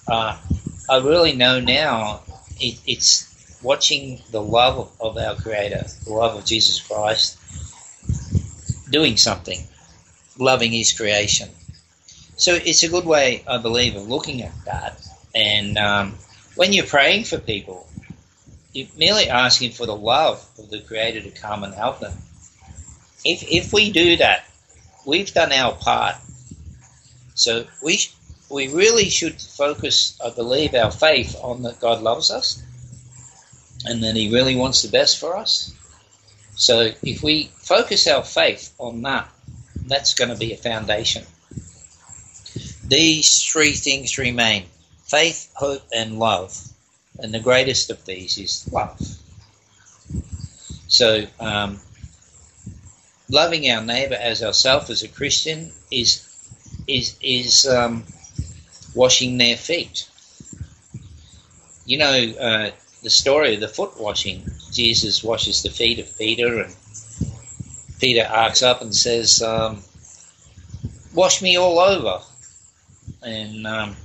uh, 0.06 0.38
I 0.88 0.98
really 0.98 1.34
know 1.34 1.60
now 1.60 2.22
it, 2.58 2.80
it's 2.86 3.30
watching 3.62 4.22
the 4.30 4.40
love 4.40 4.90
of, 5.00 5.16
our 5.16 5.34
Creator, 5.36 5.84
the 6.04 6.12
love 6.12 6.36
of 6.36 6.44
Jesus 6.44 6.80
Christ, 6.80 7.38
doing 8.90 9.16
something, 9.16 9.58
loving 10.38 10.72
His 10.72 10.92
creation. 10.92 11.50
So 12.36 12.54
it's 12.54 12.82
a 12.82 12.88
good 12.88 13.04
way, 13.04 13.44
I 13.46 13.58
believe, 13.58 13.96
of 13.96 14.08
looking 14.08 14.42
at 14.42 14.52
that. 14.64 15.00
And 15.34 15.76
um, 15.76 16.14
when 16.54 16.72
you're 16.72 16.86
praying 16.86 17.24
for 17.24 17.38
people, 17.38 17.86
you're 18.72 18.88
merely 18.96 19.28
asking 19.28 19.72
for 19.72 19.86
the 19.86 19.96
love 19.96 20.44
of 20.58 20.70
the 20.70 20.80
Creator 20.80 21.22
to 21.22 21.30
come 21.30 21.64
and 21.64 21.74
help 21.74 22.00
them. 22.00 22.12
If, 23.24 23.42
if 23.50 23.72
we 23.72 23.92
do 23.92 24.16
that, 24.18 24.44
we've 25.06 25.32
done 25.32 25.52
our 25.52 25.74
part. 25.74 26.16
So 27.34 27.66
we, 27.82 28.00
we 28.48 28.68
really 28.68 29.08
should 29.08 29.40
focus, 29.40 30.18
I 30.24 30.30
believe, 30.30 30.74
our 30.74 30.90
faith 30.90 31.36
on 31.42 31.62
that 31.62 31.80
God 31.80 32.02
loves 32.02 32.30
us 32.30 32.62
and 33.84 34.02
that 34.04 34.16
He 34.16 34.32
really 34.32 34.56
wants 34.56 34.82
the 34.82 34.90
best 34.90 35.18
for 35.18 35.36
us. 35.36 35.74
So 36.54 36.90
if 37.02 37.22
we 37.22 37.50
focus 37.56 38.06
our 38.06 38.22
faith 38.22 38.74
on 38.78 39.02
that, 39.02 39.28
that's 39.86 40.14
going 40.14 40.30
to 40.30 40.36
be 40.36 40.52
a 40.52 40.56
foundation. 40.56 41.24
These 42.86 43.44
three 43.44 43.72
things 43.72 44.18
remain 44.18 44.66
faith, 45.04 45.50
hope, 45.54 45.82
and 45.94 46.18
love. 46.18 46.69
And 47.22 47.34
the 47.34 47.40
greatest 47.40 47.90
of 47.90 48.04
these 48.04 48.38
is 48.38 48.68
love. 48.72 48.98
So, 50.88 51.26
um, 51.38 51.80
loving 53.28 53.70
our 53.70 53.82
neighbor 53.82 54.16
as 54.16 54.42
ourselves 54.42 54.90
as 54.90 55.02
a 55.02 55.08
Christian 55.08 55.72
is 55.90 56.26
is 56.86 57.16
is 57.22 57.66
um, 57.66 58.04
washing 58.94 59.38
their 59.38 59.56
feet. 59.56 60.08
You 61.86 61.98
know, 61.98 62.32
uh, 62.40 62.70
the 63.02 63.10
story 63.10 63.54
of 63.54 63.60
the 63.60 63.68
foot 63.68 64.00
washing. 64.00 64.44
Jesus 64.72 65.24
washes 65.24 65.62
the 65.62 65.70
feet 65.70 65.98
of 65.98 66.18
Peter, 66.18 66.60
and 66.62 66.74
Peter 67.98 68.26
arcs 68.28 68.62
up 68.62 68.82
and 68.82 68.94
says, 68.94 69.42
um, 69.42 69.82
"Wash 71.14 71.42
me 71.42 71.56
all 71.56 71.78
over." 71.78 72.22
And, 73.22 73.66
um, 73.66 73.96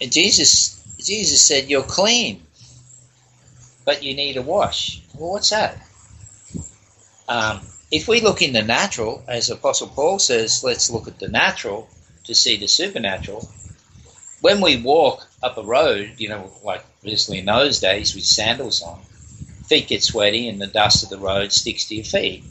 and 0.00 0.12
Jesus, 0.12 0.80
Jesus 0.98 1.42
said, 1.42 1.68
"You're 1.70 1.82
clean, 1.82 2.42
but 3.88 4.02
you 4.02 4.12
need 4.14 4.36
a 4.36 4.42
wash." 4.42 5.00
Well, 5.14 5.32
what's 5.32 5.50
that? 5.50 5.74
Um, 7.36 7.56
if 7.90 8.08
we 8.08 8.20
look 8.20 8.40
in 8.42 8.52
the 8.52 8.62
natural, 8.62 9.22
as 9.26 9.50
Apostle 9.50 9.88
Paul 9.88 10.18
says, 10.18 10.62
let's 10.62 10.90
look 10.90 11.08
at 11.08 11.18
the 11.18 11.28
natural 11.28 11.88
to 12.24 12.34
see 12.34 12.56
the 12.56 12.68
supernatural 12.68 13.48
when 14.40 14.60
we 14.60 14.76
walk 14.76 15.26
up 15.42 15.56
a 15.58 15.62
road, 15.62 16.12
you 16.18 16.28
know, 16.28 16.52
like 16.62 16.84
obviously 17.02 17.38
in 17.38 17.46
those 17.46 17.80
days 17.80 18.14
with 18.14 18.24
sandals 18.24 18.82
on, 18.82 19.00
feet 19.66 19.88
get 19.88 20.02
sweaty 20.02 20.48
and 20.48 20.60
the 20.60 20.66
dust 20.66 21.02
of 21.02 21.10
the 21.10 21.18
road 21.18 21.52
sticks 21.52 21.86
to 21.86 21.96
your 21.96 22.04
feet. 22.04 22.44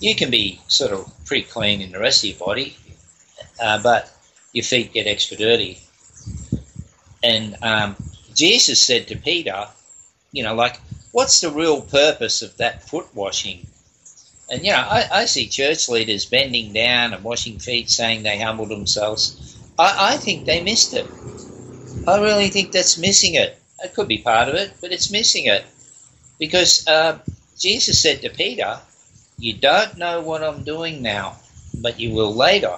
you 0.00 0.14
can 0.14 0.30
be 0.30 0.60
sort 0.66 0.92
of 0.92 1.06
pretty 1.26 1.46
clean 1.46 1.82
in 1.82 1.92
the 1.92 1.98
rest 1.98 2.24
of 2.24 2.30
your 2.30 2.38
body, 2.38 2.76
uh, 3.60 3.82
but 3.82 4.10
your 4.52 4.64
feet 4.64 4.92
get 4.92 5.06
extra 5.06 5.36
dirty. 5.36 5.78
And 7.22 7.56
um, 7.62 7.96
Jesus 8.34 8.82
said 8.82 9.08
to 9.08 9.16
Peter, 9.16 9.68
you 10.32 10.42
know, 10.42 10.54
like, 10.54 10.80
what's 11.12 11.40
the 11.40 11.50
real 11.50 11.80
purpose 11.80 12.42
of 12.42 12.56
that 12.58 12.88
foot 12.88 13.14
washing? 13.14 13.66
And, 14.50 14.64
you 14.64 14.72
know, 14.72 14.78
I, 14.78 15.06
I 15.12 15.24
see 15.26 15.46
church 15.46 15.88
leaders 15.88 16.26
bending 16.26 16.72
down 16.72 17.12
and 17.12 17.22
washing 17.22 17.58
feet 17.58 17.90
saying 17.90 18.22
they 18.22 18.38
humbled 18.38 18.68
themselves. 18.68 19.56
I, 19.78 20.14
I 20.14 20.16
think 20.16 20.44
they 20.44 20.62
missed 20.62 20.92
it. 20.92 21.08
I 22.06 22.20
really 22.20 22.48
think 22.48 22.72
that's 22.72 22.98
missing 22.98 23.34
it. 23.34 23.60
It 23.82 23.94
could 23.94 24.08
be 24.08 24.18
part 24.18 24.48
of 24.48 24.54
it, 24.54 24.72
but 24.80 24.92
it's 24.92 25.10
missing 25.10 25.46
it. 25.46 25.64
Because 26.38 26.86
uh, 26.86 27.18
Jesus 27.58 28.00
said 28.00 28.22
to 28.22 28.30
Peter, 28.30 28.80
You 29.38 29.54
don't 29.54 29.98
know 29.98 30.20
what 30.20 30.42
I'm 30.42 30.64
doing 30.64 31.02
now, 31.02 31.36
but 31.80 32.00
you 32.00 32.12
will 32.12 32.34
later. 32.34 32.76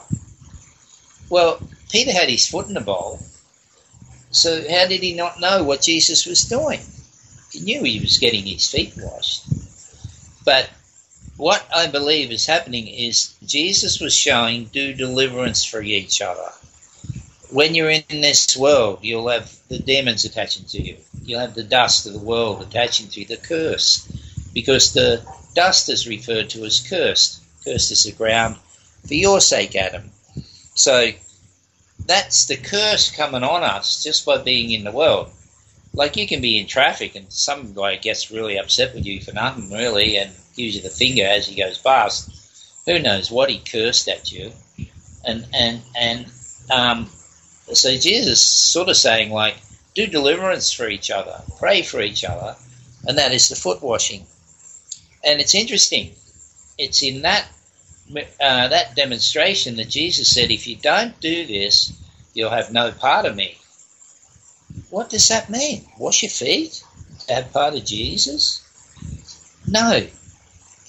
Well, 1.30 1.62
Peter 1.90 2.12
had 2.12 2.28
his 2.28 2.48
foot 2.48 2.68
in 2.68 2.74
the 2.74 2.80
bowl, 2.80 3.20
so 4.30 4.60
how 4.68 4.86
did 4.86 5.02
he 5.02 5.14
not 5.14 5.40
know 5.40 5.62
what 5.62 5.82
Jesus 5.82 6.26
was 6.26 6.44
doing? 6.44 6.80
He 7.52 7.60
knew 7.60 7.84
he 7.84 8.00
was 8.00 8.16
getting 8.18 8.46
his 8.46 8.70
feet 8.70 8.94
washed. 8.96 9.44
But 10.44 10.70
what 11.36 11.66
I 11.74 11.86
believe 11.86 12.30
is 12.30 12.46
happening 12.46 12.88
is 12.88 13.34
Jesus 13.44 14.00
was 14.00 14.14
showing 14.14 14.64
do 14.66 14.94
deliverance 14.94 15.62
for 15.62 15.82
each 15.82 16.22
other. 16.22 16.50
When 17.50 17.74
you're 17.74 17.90
in 17.90 18.04
this 18.08 18.56
world, 18.56 19.00
you'll 19.02 19.28
have 19.28 19.54
the 19.68 19.78
demons 19.78 20.24
attaching 20.24 20.64
to 20.66 20.80
you. 20.80 20.96
You'll 21.24 21.40
have 21.40 21.54
the 21.54 21.62
dust 21.62 22.06
of 22.06 22.14
the 22.14 22.18
world 22.18 22.62
attaching 22.62 23.08
to 23.08 23.20
you, 23.20 23.26
the 23.26 23.36
curse. 23.36 24.08
Because 24.54 24.94
the 24.94 25.22
dust 25.54 25.90
is 25.90 26.08
referred 26.08 26.48
to 26.50 26.64
as 26.64 26.80
cursed. 26.80 27.42
Cursed 27.64 27.92
is 27.92 28.04
the 28.04 28.12
ground 28.12 28.56
for 29.06 29.14
your 29.14 29.40
sake, 29.40 29.76
Adam. 29.76 30.10
So 30.74 31.10
that's 32.06 32.46
the 32.46 32.56
curse 32.56 33.10
coming 33.10 33.42
on 33.42 33.62
us 33.62 34.02
just 34.02 34.24
by 34.24 34.38
being 34.38 34.70
in 34.70 34.84
the 34.84 34.92
world. 34.92 35.30
Like 35.94 36.16
you 36.16 36.26
can 36.26 36.40
be 36.40 36.58
in 36.58 36.66
traffic 36.66 37.14
and 37.14 37.30
some 37.32 37.74
guy 37.74 37.96
gets 37.96 38.30
really 38.30 38.58
upset 38.58 38.94
with 38.94 39.04
you 39.04 39.20
for 39.20 39.32
nothing 39.32 39.70
really 39.70 40.16
and 40.16 40.30
gives 40.56 40.74
you 40.76 40.82
the 40.82 40.88
finger 40.88 41.24
as 41.24 41.46
he 41.46 41.60
goes 41.60 41.78
past. 41.78 42.30
Who 42.86 42.98
knows 42.98 43.30
what 43.30 43.50
he 43.50 43.58
cursed 43.58 44.08
at 44.08 44.32
you? 44.32 44.52
And 45.24 45.46
and 45.54 45.82
and 45.94 46.26
um, 46.70 47.10
so 47.72 47.96
Jesus 47.96 48.42
sort 48.42 48.88
of 48.88 48.96
saying 48.96 49.30
like, 49.30 49.56
do 49.94 50.06
deliverance 50.06 50.72
for 50.72 50.88
each 50.88 51.10
other, 51.10 51.42
pray 51.58 51.82
for 51.82 52.00
each 52.00 52.24
other, 52.24 52.56
and 53.06 53.18
that 53.18 53.32
is 53.32 53.48
the 53.48 53.56
foot 53.56 53.82
washing. 53.82 54.26
And 55.22 55.40
it's 55.40 55.54
interesting. 55.54 56.12
It's 56.78 57.02
in 57.02 57.22
that 57.22 57.46
uh, 58.40 58.68
that 58.68 58.96
demonstration 58.96 59.76
that 59.76 59.88
Jesus 59.88 60.34
said, 60.34 60.50
if 60.50 60.66
you 60.66 60.76
don't 60.76 61.18
do 61.20 61.46
this, 61.46 61.92
you'll 62.34 62.50
have 62.50 62.72
no 62.72 62.90
part 62.90 63.26
of 63.26 63.36
me. 63.36 63.58
What 64.90 65.10
does 65.10 65.28
that 65.28 65.50
mean? 65.50 65.86
Wash 65.98 66.22
your 66.22 66.30
feet? 66.30 66.82
Have 67.28 67.52
part 67.52 67.74
of 67.74 67.84
Jesus? 67.84 68.62
No. 69.66 70.06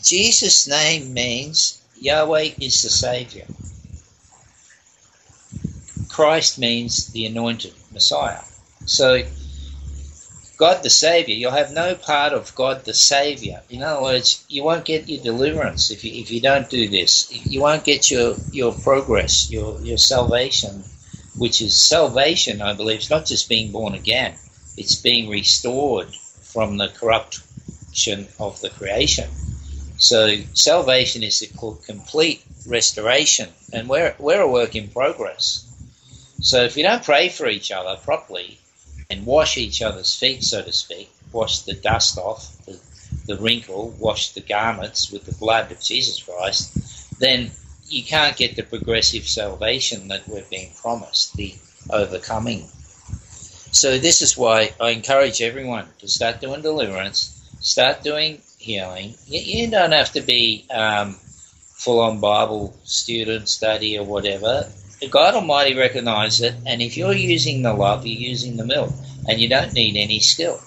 Jesus' 0.01 0.67
name 0.67 1.13
means 1.13 1.81
Yahweh 1.97 2.51
is 2.59 2.81
the 2.81 2.89
Savior. 2.89 3.45
Christ 6.09 6.59
means 6.59 7.07
the 7.07 7.25
anointed 7.25 7.73
Messiah. 7.91 8.43
So 8.85 9.23
God 10.57 10.83
the 10.83 10.89
Savior, 10.89 11.33
you'll 11.33 11.51
have 11.51 11.73
no 11.73 11.95
part 11.95 12.33
of 12.33 12.53
God 12.55 12.85
the 12.85 12.93
Savior. 12.93 13.61
In 13.69 13.81
other 13.81 14.01
words, 14.01 14.45
you 14.47 14.63
won't 14.63 14.85
get 14.85 15.09
your 15.09 15.23
deliverance 15.23 15.91
if 15.91 16.03
you, 16.03 16.13
if 16.21 16.31
you 16.31 16.41
don't 16.41 16.69
do 16.69 16.87
this. 16.87 17.31
You 17.31 17.61
won't 17.61 17.83
get 17.83 18.11
your, 18.11 18.35
your 18.51 18.71
progress, 18.71 19.49
your, 19.49 19.79
your 19.81 19.97
salvation, 19.97 20.83
which 21.37 21.61
is 21.61 21.79
salvation, 21.79 22.61
I 22.61 22.73
believe, 22.73 22.97
it's 22.97 23.09
not 23.09 23.25
just 23.25 23.49
being 23.49 23.71
born 23.71 23.93
again, 23.93 24.33
it's 24.77 24.95
being 24.95 25.29
restored 25.29 26.13
from 26.13 26.77
the 26.77 26.87
corruption 26.87 28.27
of 28.39 28.59
the 28.61 28.69
creation. 28.69 29.29
So 29.97 30.35
salvation 30.53 31.23
is 31.23 31.41
a 31.41 31.47
complete 31.85 32.43
restoration, 32.67 33.49
and 33.71 33.87
we're, 33.87 34.15
we're 34.19 34.41
a 34.41 34.47
work 34.47 34.75
in 34.75 34.89
progress. 34.89 35.65
So 36.41 36.63
if 36.63 36.77
you 36.77 36.83
don't 36.83 37.03
pray 37.03 37.29
for 37.29 37.47
each 37.47 37.71
other 37.71 37.95
properly, 38.01 38.59
and 39.09 39.25
wash 39.25 39.57
each 39.57 39.81
other's 39.81 40.15
feet, 40.15 40.43
so 40.43 40.61
to 40.61 40.73
speak, 40.73 41.09
wash 41.31 41.61
the 41.61 41.73
dust 41.73 42.17
off, 42.17 42.55
the, 42.65 42.79
the 43.27 43.37
wrinkle, 43.37 43.95
wash 43.99 44.31
the 44.31 44.41
garments 44.41 45.11
with 45.11 45.25
the 45.25 45.31
blood 45.33 45.71
of 45.71 45.79
Jesus 45.81 46.21
Christ, 46.21 47.19
then 47.19 47.51
you 47.87 48.03
can't 48.03 48.37
get 48.37 48.55
the 48.55 48.63
progressive 48.63 49.27
salvation 49.27 50.07
that 50.07 50.27
we're 50.27 50.43
being 50.49 50.71
promised, 50.81 51.35
the 51.35 51.55
overcoming. 51.89 52.67
So 53.71 53.97
this 53.97 54.21
is 54.21 54.37
why 54.37 54.73
I 54.79 54.91
encourage 54.91 55.41
everyone 55.41 55.87
to 55.99 56.07
start 56.07 56.41
doing 56.41 56.61
deliverance, 56.61 57.47
start 57.59 58.03
doing 58.03 58.41
healing. 58.57 59.15
You, 59.25 59.41
you 59.41 59.71
don't 59.71 59.91
have 59.91 60.11
to 60.13 60.21
be 60.21 60.65
um, 60.69 61.13
full-on 61.13 62.19
Bible 62.19 62.77
student 62.83 63.49
study 63.49 63.97
or 63.97 64.05
whatever. 64.05 64.69
God 65.09 65.35
Almighty 65.35 65.75
recognizes 65.75 66.41
it, 66.41 66.55
and 66.65 66.81
if 66.81 66.95
you're 66.95 67.13
using 67.13 67.61
the 67.61 67.73
love, 67.73 68.05
you're 68.05 68.29
using 68.29 68.55
the 68.55 68.65
milk, 68.65 68.93
and 69.27 69.39
you 69.39 69.49
don't 69.49 69.73
need 69.73 69.97
any 69.97 70.19
skill. 70.19 70.61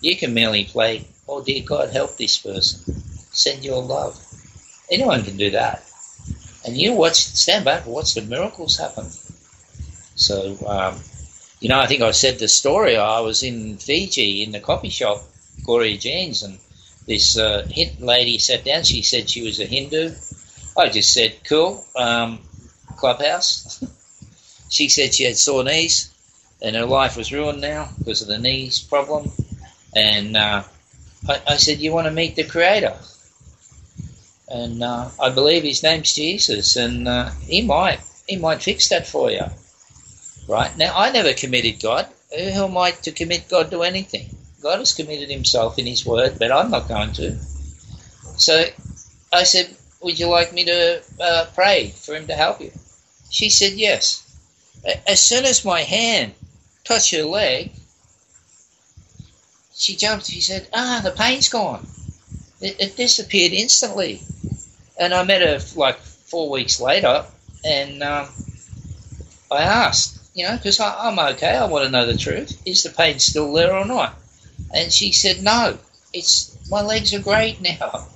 You 0.00 0.16
can 0.16 0.34
merely 0.34 0.64
play, 0.64 1.06
oh 1.26 1.42
dear 1.42 1.64
God, 1.64 1.90
help 1.90 2.16
this 2.16 2.38
person. 2.38 2.94
Send 3.32 3.64
your 3.64 3.82
love. 3.82 4.16
Anyone 4.90 5.24
can 5.24 5.36
do 5.36 5.50
that. 5.50 5.82
And 6.64 6.76
you 6.76 6.94
watch, 6.94 7.16
stand 7.16 7.64
back 7.64 7.86
watch 7.86 8.14
the 8.14 8.22
miracles 8.22 8.78
happen. 8.78 9.06
So, 10.16 10.56
um, 10.66 11.00
you 11.60 11.68
know, 11.68 11.78
I 11.78 11.86
think 11.86 12.02
I 12.02 12.12
said 12.12 12.38
the 12.38 12.48
story. 12.48 12.96
I 12.96 13.20
was 13.20 13.42
in 13.42 13.76
Fiji 13.78 14.42
in 14.42 14.52
the 14.52 14.60
coffee 14.60 14.88
shop, 14.88 15.22
Gloria 15.64 15.98
Jean's, 15.98 16.42
and 16.42 16.58
this 17.06 17.36
uh, 17.36 17.66
lady 18.00 18.38
sat 18.38 18.64
down. 18.64 18.84
She 18.84 19.02
said 19.02 19.28
she 19.28 19.42
was 19.42 19.60
a 19.60 19.66
Hindu. 19.66 20.14
I 20.76 20.88
just 20.88 21.12
said, 21.12 21.36
cool. 21.44 21.84
Um, 21.96 22.40
clubhouse. 22.96 23.84
she 24.70 24.88
said 24.88 25.14
she 25.14 25.24
had 25.24 25.36
sore 25.36 25.64
knees 25.64 26.14
and 26.64 26.74
her 26.76 26.86
life 26.86 27.16
was 27.16 27.32
ruined 27.32 27.60
now 27.60 27.90
because 27.98 28.22
of 28.22 28.28
the 28.28 28.38
knees 28.38 28.80
problem. 28.80 29.30
And 29.94 30.36
uh, 30.36 30.62
I, 31.28 31.42
I, 31.46 31.56
said, 31.56 31.78
You 31.78 31.92
want 31.92 32.06
to 32.06 32.10
meet 32.10 32.36
the 32.36 32.44
Creator? 32.44 32.96
And 34.48 34.82
uh, 34.82 35.08
I 35.20 35.30
believe 35.30 35.62
his 35.62 35.82
name's 35.82 36.14
Jesus, 36.14 36.76
and 36.76 37.08
uh, 37.08 37.30
he 37.46 37.62
might 37.62 38.00
he 38.26 38.36
might 38.36 38.62
fix 38.62 38.88
that 38.88 39.06
for 39.06 39.30
you. 39.30 39.44
Right 40.48 40.76
now, 40.76 40.92
I 40.96 41.10
never 41.10 41.32
committed 41.32 41.80
God. 41.80 42.08
Who 42.30 42.64
am 42.64 42.76
I 42.76 42.90
to 42.90 43.12
commit 43.12 43.48
God 43.48 43.70
to 43.70 43.82
anything? 43.82 44.28
God 44.60 44.78
has 44.78 44.92
committed 44.94 45.30
Himself 45.30 45.78
in 45.78 45.86
His 45.86 46.04
Word, 46.06 46.38
but 46.38 46.50
I'm 46.50 46.70
not 46.70 46.88
going 46.88 47.12
to. 47.14 47.36
So 48.36 48.64
I 49.32 49.44
said, 49.44 49.74
Would 50.00 50.18
you 50.18 50.28
like 50.28 50.52
me 50.52 50.64
to 50.64 51.02
uh, 51.20 51.46
pray 51.54 51.90
for 51.90 52.14
Him 52.14 52.26
to 52.26 52.34
help 52.34 52.60
you? 52.60 52.72
She 53.30 53.50
said 53.50 53.74
yes. 53.74 54.22
As 55.06 55.20
soon 55.20 55.44
as 55.44 55.64
my 55.64 55.82
hand 55.82 56.34
touched 56.84 57.14
her 57.14 57.24
leg, 57.24 57.72
she 59.74 59.96
jumped. 59.96 60.26
She 60.26 60.40
said, 60.40 60.68
"Ah, 60.72 61.00
the 61.02 61.10
pain's 61.10 61.48
gone. 61.48 61.86
It, 62.64 62.76
it 62.80 62.96
disappeared 62.96 63.52
instantly." 63.52 64.22
And 64.98 65.12
I 65.12 65.22
met 65.24 65.42
her 65.42 65.60
like 65.76 65.98
four 65.98 66.48
weeks 66.50 66.80
later, 66.80 67.24
and 67.64 68.02
um, 68.02 68.28
I 69.50 69.62
asked, 69.62 70.18
you 70.34 70.44
know, 70.44 70.56
because 70.56 70.80
I'm 70.80 71.18
okay. 71.34 71.54
I 71.56 71.66
want 71.66 71.84
to 71.84 71.90
know 71.90 72.06
the 72.06 72.16
truth. 72.16 72.60
Is 72.64 72.82
the 72.82 72.90
pain 72.90 73.18
still 73.18 73.52
there 73.52 73.74
or 73.74 73.84
not? 73.84 74.14
And 74.74 74.92
she 74.92 75.12
said, 75.12 75.42
"No, 75.42 75.78
it's 76.12 76.56
my 76.70 76.82
legs 76.82 77.12
are 77.14 77.20
great 77.20 77.60
now." 77.60 78.08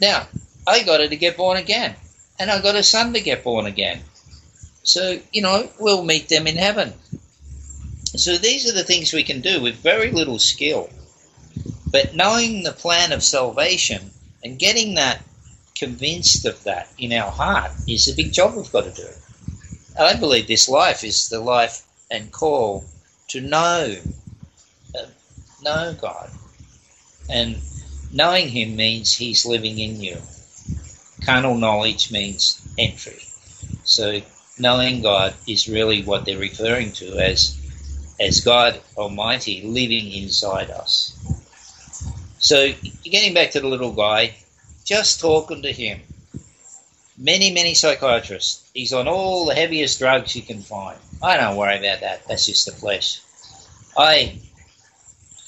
Now 0.00 0.26
I 0.66 0.82
got 0.82 1.00
her 1.00 1.08
to 1.08 1.16
get 1.16 1.36
born 1.36 1.56
again, 1.56 1.94
and 2.38 2.50
I 2.50 2.60
got 2.60 2.74
her 2.74 2.82
son 2.82 3.12
to 3.14 3.20
get 3.20 3.44
born 3.44 3.66
again. 3.66 4.02
So, 4.82 5.20
you 5.32 5.42
know, 5.42 5.68
we'll 5.78 6.04
meet 6.04 6.28
them 6.28 6.46
in 6.46 6.56
heaven. 6.56 6.94
So 8.16 8.36
these 8.38 8.68
are 8.68 8.74
the 8.74 8.84
things 8.84 9.12
we 9.12 9.22
can 9.22 9.40
do 9.40 9.60
with 9.60 9.76
very 9.76 10.10
little 10.10 10.38
skill. 10.38 10.90
But 11.90 12.14
knowing 12.14 12.62
the 12.62 12.72
plan 12.72 13.12
of 13.12 13.22
salvation 13.22 14.10
and 14.44 14.58
getting 14.58 14.94
that 14.94 15.22
convinced 15.74 16.44
of 16.44 16.62
that 16.64 16.88
in 16.98 17.12
our 17.12 17.30
heart 17.30 17.72
is 17.88 18.06
a 18.06 18.14
big 18.14 18.32
job 18.32 18.54
we've 18.54 18.70
got 18.70 18.84
to 18.84 18.90
do. 18.90 19.08
I 19.98 20.14
believe 20.14 20.46
this 20.46 20.68
life 20.68 21.02
is 21.04 21.28
the 21.28 21.40
life 21.40 21.82
and 22.10 22.30
call 22.30 22.84
to 23.28 23.40
know, 23.40 23.96
uh, 24.94 25.06
know 25.62 25.96
God. 26.00 26.30
And 27.28 27.58
knowing 28.12 28.48
Him 28.48 28.76
means 28.76 29.16
He's 29.16 29.46
living 29.46 29.78
in 29.78 30.00
you. 30.00 30.18
Carnal 31.24 31.56
knowledge 31.56 32.10
means 32.10 32.60
entry. 32.78 33.22
So 33.84 34.20
knowing 34.58 35.02
God 35.02 35.34
is 35.46 35.68
really 35.68 36.02
what 36.02 36.24
they're 36.24 36.38
referring 36.38 36.92
to 36.92 37.18
as 37.18 37.56
as 38.20 38.40
God 38.40 38.78
Almighty 38.98 39.62
living 39.62 40.12
inside 40.12 40.70
us. 40.70 41.16
So 42.40 42.72
getting 43.04 43.34
back 43.34 43.52
to 43.52 43.60
the 43.60 43.68
little 43.68 43.92
guy, 43.92 44.34
just 44.84 45.20
talking 45.20 45.62
to 45.62 45.72
him. 45.72 46.00
Many, 47.16 47.52
many 47.52 47.74
psychiatrists. 47.74 48.68
He's 48.72 48.94
on 48.94 49.06
all 49.06 49.44
the 49.44 49.54
heaviest 49.54 49.98
drugs 49.98 50.34
you 50.34 50.42
can 50.42 50.62
find. 50.62 50.98
I 51.22 51.36
don't 51.36 51.56
worry 51.56 51.78
about 51.78 52.00
that. 52.00 52.26
That's 52.26 52.46
just 52.46 52.64
the 52.64 52.72
flesh. 52.72 53.20
I 53.96 54.38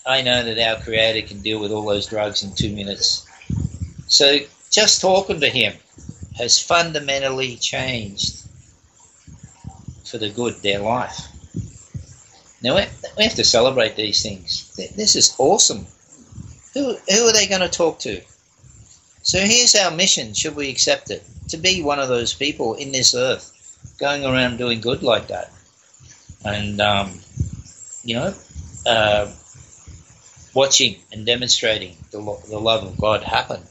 I 0.04 0.20
know 0.20 0.44
that 0.44 0.58
our 0.58 0.82
Creator 0.82 1.26
can 1.28 1.40
deal 1.40 1.60
with 1.60 1.72
all 1.72 1.84
those 1.84 2.06
drugs 2.06 2.42
in 2.42 2.54
two 2.54 2.74
minutes. 2.74 3.26
So 4.08 4.38
just 4.70 5.00
talking 5.00 5.40
to 5.40 5.48
Him 5.48 5.72
has 6.36 6.58
fundamentally 6.58 7.56
changed 7.56 8.42
for 10.04 10.18
the 10.18 10.28
good 10.28 10.56
their 10.56 10.80
life. 10.80 11.28
Now 12.62 12.74
we 13.16 13.24
have 13.24 13.34
to 13.36 13.44
celebrate 13.44 13.96
these 13.96 14.22
things. 14.22 14.74
This 14.76 15.16
is 15.16 15.34
awesome. 15.38 15.86
Who, 16.74 16.94
who 16.94 17.28
are 17.28 17.32
they 17.32 17.46
going 17.46 17.60
to 17.60 17.68
talk 17.68 17.98
to? 18.00 18.20
So 19.22 19.38
here's 19.38 19.74
our 19.76 19.90
mission, 19.90 20.34
should 20.34 20.56
we 20.56 20.70
accept 20.70 21.10
it, 21.10 21.22
to 21.48 21.56
be 21.56 21.82
one 21.82 22.00
of 22.00 22.08
those 22.08 22.34
people 22.34 22.74
in 22.74 22.92
this 22.92 23.14
earth 23.14 23.50
going 23.98 24.24
around 24.24 24.56
doing 24.56 24.80
good 24.80 25.02
like 25.02 25.28
that. 25.28 25.50
And, 26.44 26.80
um, 26.80 27.20
you 28.02 28.16
know, 28.16 28.34
uh, 28.84 29.32
watching 30.54 30.96
and 31.12 31.24
demonstrating 31.24 31.96
the, 32.10 32.18
the 32.48 32.58
love 32.58 32.84
of 32.84 32.98
God 32.98 33.22
happen. 33.22 33.62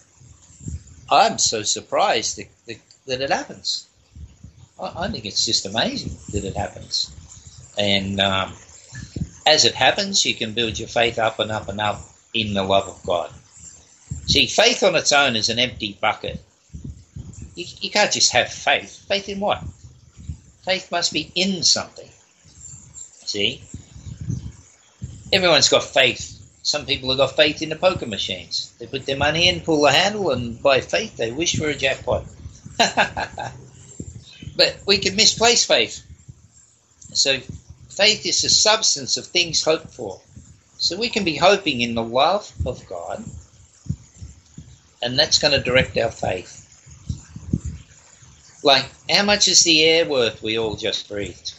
I'm 1.09 1.37
so 1.37 1.63
surprised 1.63 2.37
that, 2.37 2.47
that, 2.67 2.77
that 3.07 3.21
it 3.21 3.29
happens. 3.29 3.87
I, 4.79 5.05
I, 5.05 5.07
think 5.09 5.25
it's 5.25 5.45
just 5.45 5.65
amazing 5.65 6.17
that 6.31 6.47
it 6.47 6.55
happens. 6.55 7.11
And 7.77 8.21
um, 8.21 8.53
as 9.45 9.65
it 9.65 9.75
happens, 9.75 10.25
you 10.25 10.35
can 10.35 10.53
build 10.53 10.79
your 10.79 10.87
faith 10.87 11.19
up 11.19 11.39
and 11.39 11.51
up 11.51 11.67
and 11.67 11.81
up 11.81 12.01
in 12.33 12.53
the 12.53 12.63
love 12.63 12.87
of 12.87 13.03
God. 13.03 13.31
See, 14.27 14.47
faith 14.47 14.83
on 14.83 14.95
its 14.95 15.11
own 15.11 15.35
is 15.35 15.49
an 15.49 15.59
empty 15.59 15.97
bucket. 15.99 16.39
You, 17.55 17.65
you 17.81 17.89
can't 17.89 18.11
just 18.11 18.31
have 18.33 18.51
faith. 18.51 19.05
Faith 19.07 19.29
in 19.29 19.39
what? 19.39 19.63
Faith 20.63 20.91
must 20.91 21.11
be 21.11 21.31
in 21.35 21.63
something. 21.63 22.09
See? 23.25 23.61
Everyone's 25.33 25.69
got 25.69 25.83
faith 25.83 26.41
some 26.63 26.85
people 26.85 27.09
have 27.09 27.17
got 27.17 27.35
faith 27.35 27.61
in 27.61 27.69
the 27.69 27.75
poker 27.75 28.05
machines. 28.05 28.71
They 28.77 28.85
put 28.85 29.05
their 29.05 29.17
money 29.17 29.47
in, 29.47 29.61
pull 29.61 29.81
the 29.81 29.91
handle, 29.91 30.31
and 30.31 30.61
by 30.61 30.81
faith 30.81 31.17
they 31.17 31.31
wish 31.31 31.57
for 31.57 31.67
a 31.67 31.75
jackpot. 31.75 32.25
but 32.77 33.53
we 34.85 34.99
can 34.99 35.15
misplace 35.15 35.65
faith. 35.65 36.03
So 37.13 37.39
faith 37.89 38.25
is 38.25 38.43
the 38.43 38.49
substance 38.49 39.17
of 39.17 39.25
things 39.25 39.63
hoped 39.63 39.91
for. 39.91 40.21
So 40.81 40.97
we 40.97 41.09
can 41.09 41.23
be 41.23 41.35
hoping 41.35 41.81
in 41.81 41.93
the 41.93 42.03
love 42.03 42.51
of 42.65 42.83
God, 42.87 43.23
and 45.03 45.17
that's 45.17 45.37
going 45.37 45.53
to 45.53 45.61
direct 45.61 45.95
our 45.99 46.09
faith. 46.09 46.57
Like, 48.63 48.87
how 49.07 49.23
much 49.23 49.47
is 49.47 49.63
the 49.63 49.83
air 49.83 50.09
worth 50.09 50.41
we 50.41 50.57
all 50.57 50.75
just 50.75 51.07
breathed? 51.07 51.53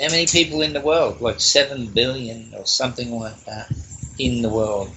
how 0.00 0.08
many 0.08 0.26
people 0.26 0.62
in 0.62 0.72
the 0.72 0.80
world? 0.80 1.20
Like 1.20 1.40
7 1.40 1.86
billion 1.86 2.54
or 2.56 2.66
something 2.66 3.10
like 3.18 3.44
that 3.46 3.70
in 4.16 4.42
the 4.42 4.48
world. 4.48 4.92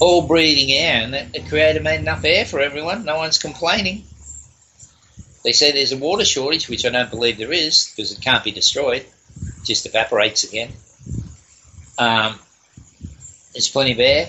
All 0.00 0.22
breathing 0.22 0.72
air, 0.72 1.02
and 1.02 1.34
the 1.34 1.40
Creator 1.48 1.82
made 1.82 1.98
enough 1.98 2.24
air 2.24 2.44
for 2.44 2.60
everyone. 2.60 3.04
No 3.04 3.16
one's 3.16 3.38
complaining. 3.38 4.04
They 5.42 5.50
say 5.50 5.72
there's 5.72 5.90
a 5.90 5.98
water 5.98 6.24
shortage, 6.24 6.68
which 6.68 6.86
I 6.86 6.90
don't 6.90 7.10
believe 7.10 7.38
there 7.38 7.52
is, 7.52 7.92
because 7.94 8.12
it 8.12 8.20
can't 8.20 8.44
be 8.44 8.52
destroyed. 8.52 9.04
Just 9.64 9.86
evaporates 9.86 10.44
again. 10.44 10.72
Um, 11.98 12.38
there's 13.52 13.68
plenty 13.68 13.92
of 13.92 14.00
air. 14.00 14.28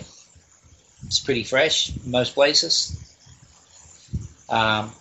It's 1.06 1.20
pretty 1.20 1.44
fresh 1.44 1.96
in 1.96 2.12
most 2.12 2.34
places. 2.34 2.96
Um, 4.50 4.92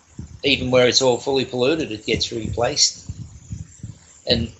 even 0.43 0.71
where 0.71 0.87
it's 0.87 1.01
all 1.01 1.17
fully 1.17 1.45
polluted, 1.45 1.91
it 1.91 2.05
gets 2.05 2.31
replaced. 2.31 3.09
And, 4.27 4.51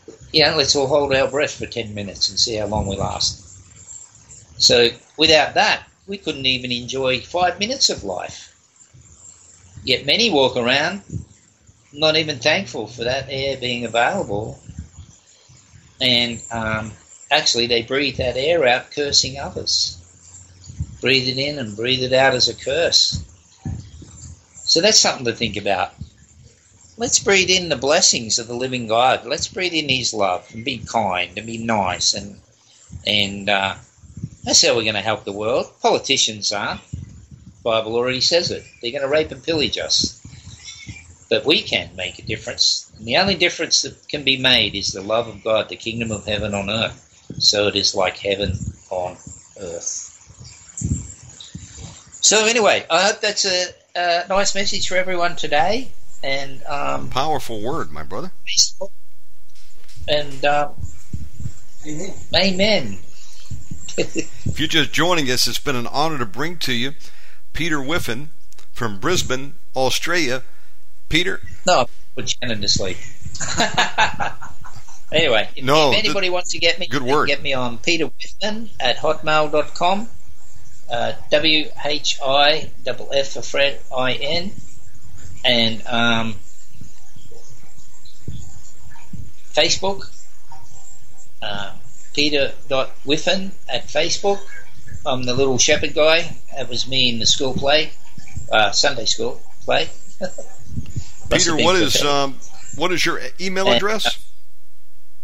know, 0.43 0.55
let's 0.55 0.75
all 0.75 0.87
hold 0.87 1.13
our 1.13 1.27
breath 1.27 1.55
for 1.55 1.65
10 1.65 1.93
minutes 1.93 2.29
and 2.29 2.39
see 2.39 2.55
how 2.55 2.65
long 2.65 2.87
we 2.87 2.95
last. 2.95 3.45
So 4.61 4.89
without 5.15 5.53
that, 5.53 5.83
we 6.07 6.17
couldn't 6.17 6.45
even 6.45 6.71
enjoy 6.71 7.21
five 7.21 7.59
minutes 7.59 7.89
of 7.89 8.03
life. 8.03 8.55
Yet 9.83 10.05
many 10.05 10.29
walk 10.29 10.57
around 10.57 11.03
not 11.93 12.15
even 12.15 12.39
thankful 12.39 12.87
for 12.87 13.03
that 13.03 13.27
air 13.29 13.57
being 13.57 13.85
available. 13.85 14.59
And 16.01 16.41
um, 16.51 16.91
actually, 17.29 17.67
they 17.67 17.83
breathe 17.83 18.17
that 18.17 18.37
air 18.37 18.65
out, 18.65 18.91
cursing 18.91 19.37
others. 19.37 19.95
Breathe 21.01 21.27
it 21.27 21.37
in 21.37 21.59
and 21.59 21.75
breathe 21.75 22.03
it 22.03 22.13
out 22.13 22.33
as 22.33 22.47
a 22.47 22.55
curse. 22.55 23.23
So 24.55 24.81
that's 24.81 24.99
something 24.99 25.25
to 25.25 25.33
think 25.33 25.57
about 25.57 25.93
let's 26.99 27.19
breathe 27.19 27.49
in 27.49 27.69
the 27.69 27.77
blessings 27.77 28.37
of 28.37 28.47
the 28.47 28.53
living 28.53 28.85
God. 28.85 29.25
Let's 29.25 29.47
breathe 29.47 29.73
in 29.73 29.89
His 29.89 30.13
love 30.13 30.47
and 30.53 30.63
be 30.65 30.79
kind 30.79 31.35
and 31.37 31.47
be 31.47 31.57
nice, 31.57 32.13
and 32.13 32.39
and 33.07 33.49
uh, 33.49 33.75
that's 34.43 34.63
how 34.63 34.75
we're 34.75 34.83
going 34.83 34.93
to 34.95 35.01
help 35.01 35.23
the 35.23 35.31
world. 35.31 35.71
Politicians 35.81 36.51
aren't. 36.51 36.81
The 36.91 37.63
Bible 37.63 37.95
already 37.95 38.21
says 38.21 38.51
it. 38.51 38.63
They're 38.81 38.91
going 38.91 39.03
to 39.03 39.07
rape 39.07 39.31
and 39.31 39.43
pillage 39.43 39.77
us. 39.77 40.17
But 41.29 41.45
we 41.45 41.61
can 41.61 41.95
make 41.95 42.19
a 42.19 42.23
difference. 42.23 42.88
And 42.99 43.07
the 43.07 43.17
only 43.17 43.35
difference 43.35 43.81
that 43.83 44.07
can 44.09 44.23
be 44.23 44.37
made 44.37 44.75
is 44.75 44.89
the 44.89 45.01
love 45.01 45.27
of 45.27 45.41
God, 45.43 45.69
the 45.69 45.77
kingdom 45.77 46.11
of 46.11 46.25
heaven 46.25 46.53
on 46.53 46.69
earth. 46.69 47.05
So 47.39 47.67
it 47.67 47.75
is 47.75 47.95
like 47.95 48.17
heaven 48.17 48.57
on 48.89 49.13
earth. 49.59 50.05
So 52.21 52.45
anyway, 52.45 52.85
I 52.91 53.03
hope 53.03 53.21
that's 53.21 53.45
a, 53.45 53.67
a 53.95 54.27
nice 54.27 54.53
message 54.53 54.87
for 54.89 54.97
everyone 54.97 55.37
today 55.37 55.91
and 56.21 56.61
um, 56.65 57.09
powerful 57.09 57.61
word, 57.61 57.91
my 57.91 58.03
brother. 58.03 58.31
And 60.09 60.43
uh, 60.43 60.71
amen. 61.87 62.13
amen. 62.35 62.97
if 63.97 64.59
you're 64.59 64.67
just 64.67 64.91
joining 64.91 65.29
us, 65.31 65.47
it's 65.47 65.59
been 65.59 65.77
an 65.77 65.87
honor 65.87 66.17
to 66.17 66.25
bring 66.25 66.57
to 66.59 66.73
you 66.73 66.93
Peter 67.53 67.81
Whiffin 67.81 68.31
from 68.73 68.99
Brisbane, 68.99 69.53
Australia. 69.75 70.43
Peter? 71.07 71.41
No, 71.65 71.87
put 72.15 72.29
Shannon 72.29 72.61
to 72.61 72.67
sleep. 72.67 72.97
anyway, 75.11 75.49
if, 75.55 75.63
no, 75.63 75.91
if 75.91 75.99
anybody 75.99 76.27
th- 76.27 76.33
wants 76.33 76.51
to 76.51 76.59
get 76.59 76.79
me, 76.79 76.87
good 76.87 77.03
word. 77.03 77.27
get 77.27 77.41
me 77.41 77.53
on 77.53 77.77
Peter 77.77 78.05
Whiffin 78.05 78.69
at 78.79 78.97
hotmail.com. 78.97 80.09
Uh, 80.89 81.13
W 81.29 81.69
H 81.85 82.17
I 82.23 82.71
double 82.83 83.09
F 83.13 83.33
for 83.33 83.41
Fred 83.43 83.79
I 83.95 84.13
N 84.13 84.51
and 85.45 85.85
um, 85.85 86.35
Facebook, 89.53 90.09
uh, 91.41 91.73
Peter.Whiffin 92.13 93.51
at 93.67 93.87
Facebook. 93.87 94.39
I'm 95.05 95.23
the 95.23 95.33
little 95.33 95.57
shepherd 95.57 95.93
guy. 95.93 96.35
That 96.55 96.69
was 96.69 96.87
me 96.87 97.09
in 97.09 97.19
the 97.19 97.25
school 97.25 97.53
play, 97.53 97.91
uh, 98.51 98.71
Sunday 98.71 99.05
school 99.05 99.41
play. 99.63 99.89
Peter, 101.29 101.55
what 101.55 101.75
is 101.75 102.03
um, 102.03 102.39
what 102.75 102.91
is 102.91 103.05
your 103.05 103.21
email 103.39 103.67
and, 103.67 103.75
address? 103.75 104.05
Uh, 104.05 104.11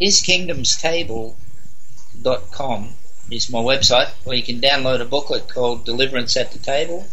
hiskingdomstable.com 0.01 2.89
is 3.32 3.49
my 3.49 3.60
website 3.60 4.10
where 4.24 4.36
you 4.36 4.43
can 4.43 4.62
download 4.62 5.01
a 5.01 5.06
booklet 5.06 5.49
called 5.49 5.86
Deliverance 5.86 6.38
at 6.38 6.51
the 6.51 6.60
Table. 6.60 7.08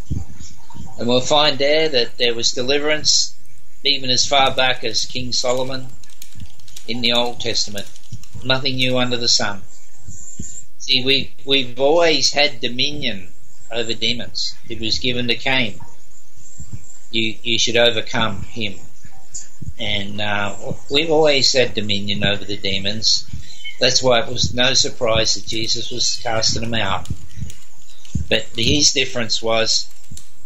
And 0.99 1.09
we'll 1.09 1.21
find 1.21 1.59
there 1.59 1.89
that 1.89 2.19
there 2.19 2.35
was 2.35 2.53
deliverance 2.53 3.35
even 3.85 4.11
as 4.11 4.27
far 4.27 4.55
back 4.55 4.85
as 4.85 5.07
King 5.07 5.33
Solomon 5.33 5.89
in 6.87 7.01
the 7.01 7.13
Old 7.13 7.41
Testament. 7.41 7.91
Nothing 8.45 8.77
new 8.77 8.99
under 8.99 9.17
the 9.17 9.29
sun. 9.29 9.63
See, 10.79 11.05
we, 11.05 11.35
we've 11.45 11.81
always 11.81 12.33
had 12.33 12.61
dominion 12.61 13.29
over 13.71 13.95
demons. 13.95 14.55
It 14.69 14.81
was 14.81 14.99
given 14.99 15.29
to 15.29 15.35
Cain. 15.35 15.81
You, 17.13 17.37
you 17.43 17.59
should 17.59 17.77
overcome 17.77 18.43
him. 18.43 18.75
And 19.79 20.21
uh, 20.21 20.57
we've 20.91 21.11
always 21.11 21.53
had 21.53 21.75
dominion 21.75 22.25
over 22.25 22.45
the 22.45 22.57
demons. 22.57 23.27
That's 23.81 24.03
why 24.03 24.21
it 24.21 24.29
was 24.29 24.55
no 24.55 24.75
surprise 24.75 25.35
that 25.35 25.47
Jesus 25.47 25.91
was 25.91 26.21
casting 26.23 26.63
them 26.63 26.75
out. 26.75 27.09
But 28.29 28.47
his 28.57 28.93
difference 28.93 29.43
was 29.43 29.87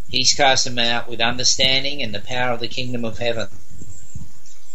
He's 0.09 0.35
cast 0.35 0.65
them 0.65 0.79
out 0.79 1.09
with 1.09 1.21
understanding 1.21 2.01
and 2.01 2.15
the 2.15 2.21
power 2.21 2.53
of 2.53 2.61
the 2.61 2.69
kingdom 2.69 3.05
of 3.05 3.19
heaven. 3.19 3.49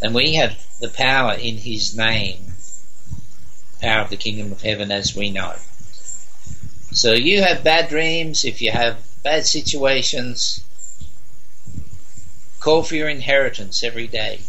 And 0.01 0.13
we 0.13 0.33
have 0.35 0.65
the 0.79 0.89
power 0.89 1.33
in 1.33 1.57
His 1.57 1.95
name, 1.95 2.53
power 3.81 4.01
of 4.01 4.09
the 4.09 4.17
kingdom 4.17 4.51
of 4.51 4.61
heaven 4.61 4.91
as 4.91 5.15
we 5.15 5.29
know. 5.29 5.55
So 6.91 7.13
you 7.13 7.41
have 7.41 7.63
bad 7.63 7.87
dreams, 7.87 8.43
if 8.43 8.61
you 8.61 8.71
have 8.71 8.97
bad 9.23 9.45
situations, 9.45 10.63
call 12.61 12.83
for 12.83 12.95
your 12.95 13.09
inheritance 13.09 13.83
every 13.83 14.07
day. 14.07 14.39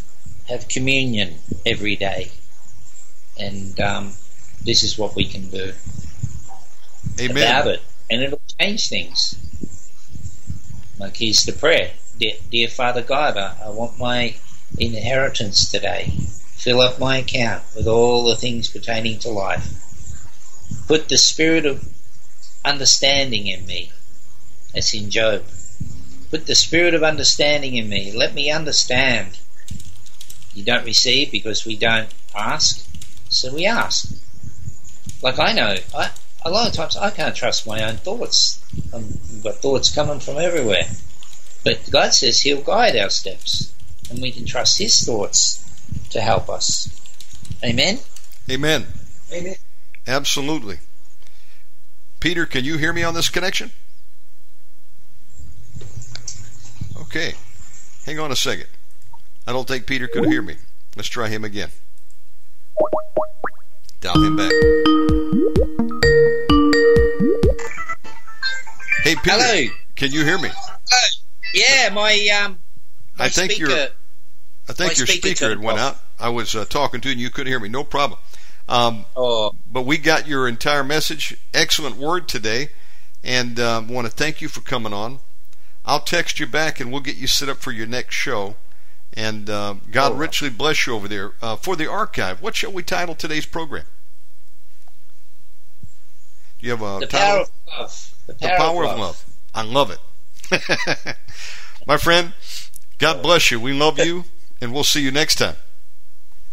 Have 0.49 0.69
communion 0.69 1.35
every 1.67 1.97
day. 1.97 2.31
And 3.39 3.81
um, 3.81 4.13
this 4.63 4.83
is 4.83 4.99
what 4.99 5.17
we 5.17 5.25
can 5.25 5.49
do 5.49 5.73
Amen. 7.19 7.37
about 7.37 7.67
it. 7.67 7.83
and 8.11 8.23
it'll 8.23 8.41
change 8.61 8.89
things. 8.89 9.35
Like 10.99 11.17
here's 11.17 11.45
the 11.45 11.53
prayer. 11.53 11.93
Dear, 12.19 12.35
dear 12.51 12.69
Father 12.69 13.03
God, 13.03 13.37
I, 13.37 13.57
I 13.65 13.71
want 13.71 13.99
my 13.99 14.37
inheritance 14.79 15.71
today. 15.71 16.13
Fill 16.55 16.83
up 16.83 17.01
my 17.01 17.19
account 17.19 17.63
with 17.75 17.89
all 17.89 18.25
the 18.25 18.37
things 18.37 18.69
pertaining 18.71 19.19
to 19.21 19.31
life. 19.31 19.67
Put 20.87 21.09
the 21.09 21.17
spirit 21.17 21.65
of 21.67 21.89
understanding 22.65 23.47
in 23.47 23.65
me. 23.67 23.91
That's 24.75 24.95
in 24.95 25.11
Job. 25.11 25.45
Put 26.33 26.47
the 26.47 26.55
spirit 26.55 26.95
of 26.95 27.03
understanding 27.03 27.77
in 27.77 27.91
me. 27.91 28.11
Let 28.11 28.33
me 28.33 28.51
understand. 28.51 29.39
You 30.55 30.65
don't 30.65 30.87
receive 30.87 31.31
because 31.31 31.67
we 31.67 31.77
don't 31.77 32.09
ask, 32.35 32.89
so 33.29 33.55
we 33.55 33.67
ask. 33.67 34.11
Like 35.21 35.39
I 35.39 35.53
know, 35.53 35.77
I, 35.95 36.11
a 36.43 36.51
lot 36.51 36.69
of 36.69 36.75
times 36.75 36.97
I 36.97 37.11
can't 37.11 37.37
trust 37.37 37.67
my 37.67 37.85
own 37.85 37.99
thoughts. 37.99 38.65
Um, 38.95 39.05
I've 39.31 39.43
got 39.43 39.57
thoughts 39.57 39.95
coming 39.95 40.21
from 40.21 40.39
everywhere. 40.39 40.85
But 41.65 41.91
God 41.91 42.15
says 42.15 42.41
He'll 42.41 42.63
guide 42.63 42.97
our 42.97 43.11
steps, 43.11 43.71
and 44.09 44.23
we 44.23 44.33
can 44.33 44.47
trust 44.47 44.79
His 44.79 45.05
thoughts 45.05 45.63
to 46.13 46.23
help 46.23 46.49
us. 46.49 46.89
Amen? 47.63 47.99
Amen. 48.51 48.87
Amen. 49.31 49.57
Absolutely. 50.07 50.79
Peter, 52.21 52.47
can 52.47 52.65
you 52.65 52.79
hear 52.79 52.95
me 52.95 53.03
on 53.03 53.13
this 53.13 53.29
connection? 53.29 53.71
Okay. 57.13 57.35
Hang 58.07 58.19
on 58.21 58.33
a 58.33 58.37
second. 58.37 58.69
I 59.47 59.53
don't 59.53 59.69
think 59.69 59.85
Peter 59.87 60.09
could 60.09 60.25
hear 60.25 60.41
me. 60.41 60.57
Let's 60.97 61.11
try 61.11 61.29
him 61.29 61.45
again. 61.45 61.69
Dial 64.01 64.15
him 64.23 64.35
back. 64.35 64.51
Hey, 69.05 69.15
Peter. 69.17 69.31
Hello. 69.31 69.71
Can 69.95 70.11
you 70.11 70.25
hear 70.25 70.39
me? 70.39 70.49
Yeah, 71.53 71.91
my 71.93 72.43
um, 72.43 72.59
my 73.19 73.27
I 73.27 73.29
think 73.29 73.53
speaker. 73.53 73.71
you're- 73.71 73.89
I 74.71 74.73
think 74.73 74.97
your 74.97 75.07
speaker 75.07 75.27
speaker 75.29 75.49
had 75.51 75.59
went 75.61 75.79
off. 75.81 75.97
out. 75.97 76.01
I 76.19 76.31
was 76.31 76.55
uh, 76.55 76.65
talking 76.65 77.03
to 77.03 77.09
you 77.09 77.13
and 77.13 77.21
you 77.21 77.29
couldn't 77.29 77.49
hear 77.51 77.61
me. 77.61 77.69
No 77.69 77.85
problem. 77.85 78.19
Um, 78.71 79.05
Oh, 79.15 79.53
but 79.71 79.83
we 79.83 79.99
got 79.99 80.27
your 80.27 80.49
entire 80.49 80.83
message. 80.85 81.37
Excellent 81.53 81.97
word 81.97 82.27
today, 82.27 82.69
and 83.23 83.61
uh, 83.61 83.83
want 83.87 84.07
to 84.07 84.11
thank 84.11 84.41
you 84.41 84.49
for 84.49 84.63
coming 84.63 84.95
on. 84.95 85.19
I'll 85.85 86.01
text 86.01 86.39
you 86.39 86.47
back, 86.47 86.81
and 86.81 86.93
we'll 86.93 87.01
get 87.01 87.17
you 87.17 87.27
set 87.27 87.49
up 87.49 87.59
for 87.59 87.73
your 87.73 87.87
next 87.87 88.15
show. 88.15 88.57
And 89.15 89.51
uh, 89.51 89.75
God 89.91 90.19
richly 90.19 90.49
bless 90.49 90.87
you 90.87 90.95
over 90.95 91.07
there 91.07 91.33
uh, 91.43 91.57
for 91.57 91.77
the 91.77 91.91
archive. 91.91 92.41
What 92.41 92.57
shall 92.57 92.73
we 92.73 92.83
title 92.83 93.15
today's 93.15 93.45
program? 93.45 93.85
Do 96.59 96.67
you 96.67 96.71
have 96.71 96.83
a 96.83 97.01
the 97.01 97.07
title? 97.07 97.19
power 97.19 97.41
of 97.43 97.81
love. 97.81 98.15
The 98.27 98.33
the 98.35 98.39
power, 98.49 98.57
power 98.57 98.85
of 98.87 98.99
love. 98.99 99.25
I 99.55 99.63
love 99.63 99.91
it, 99.91 101.17
my 101.87 101.97
friend. 101.99 102.33
God 102.99 103.23
bless 103.23 103.51
you. 103.51 103.61
We 103.61 103.73
love 103.73 103.99
you, 103.99 104.25
and 104.61 104.73
we'll 104.73 104.85
see 104.85 105.03
you 105.03 105.11
next 105.11 105.35
time. 105.35 105.57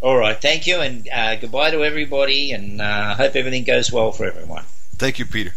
All 0.01 0.17
right, 0.17 0.39
thank 0.41 0.65
you, 0.65 0.79
and 0.81 1.07
uh, 1.13 1.35
goodbye 1.35 1.71
to 1.71 1.83
everybody, 1.83 2.51
and 2.51 2.81
uh, 2.81 3.15
hope 3.15 3.35
everything 3.35 3.63
goes 3.63 3.91
well 3.91 4.11
for 4.11 4.25
everyone. 4.25 4.63
Thank 4.95 5.19
you, 5.19 5.25
Peter. 5.25 5.53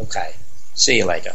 Okay, 0.00 0.32
see 0.74 0.96
you 0.96 1.04
later. 1.04 1.34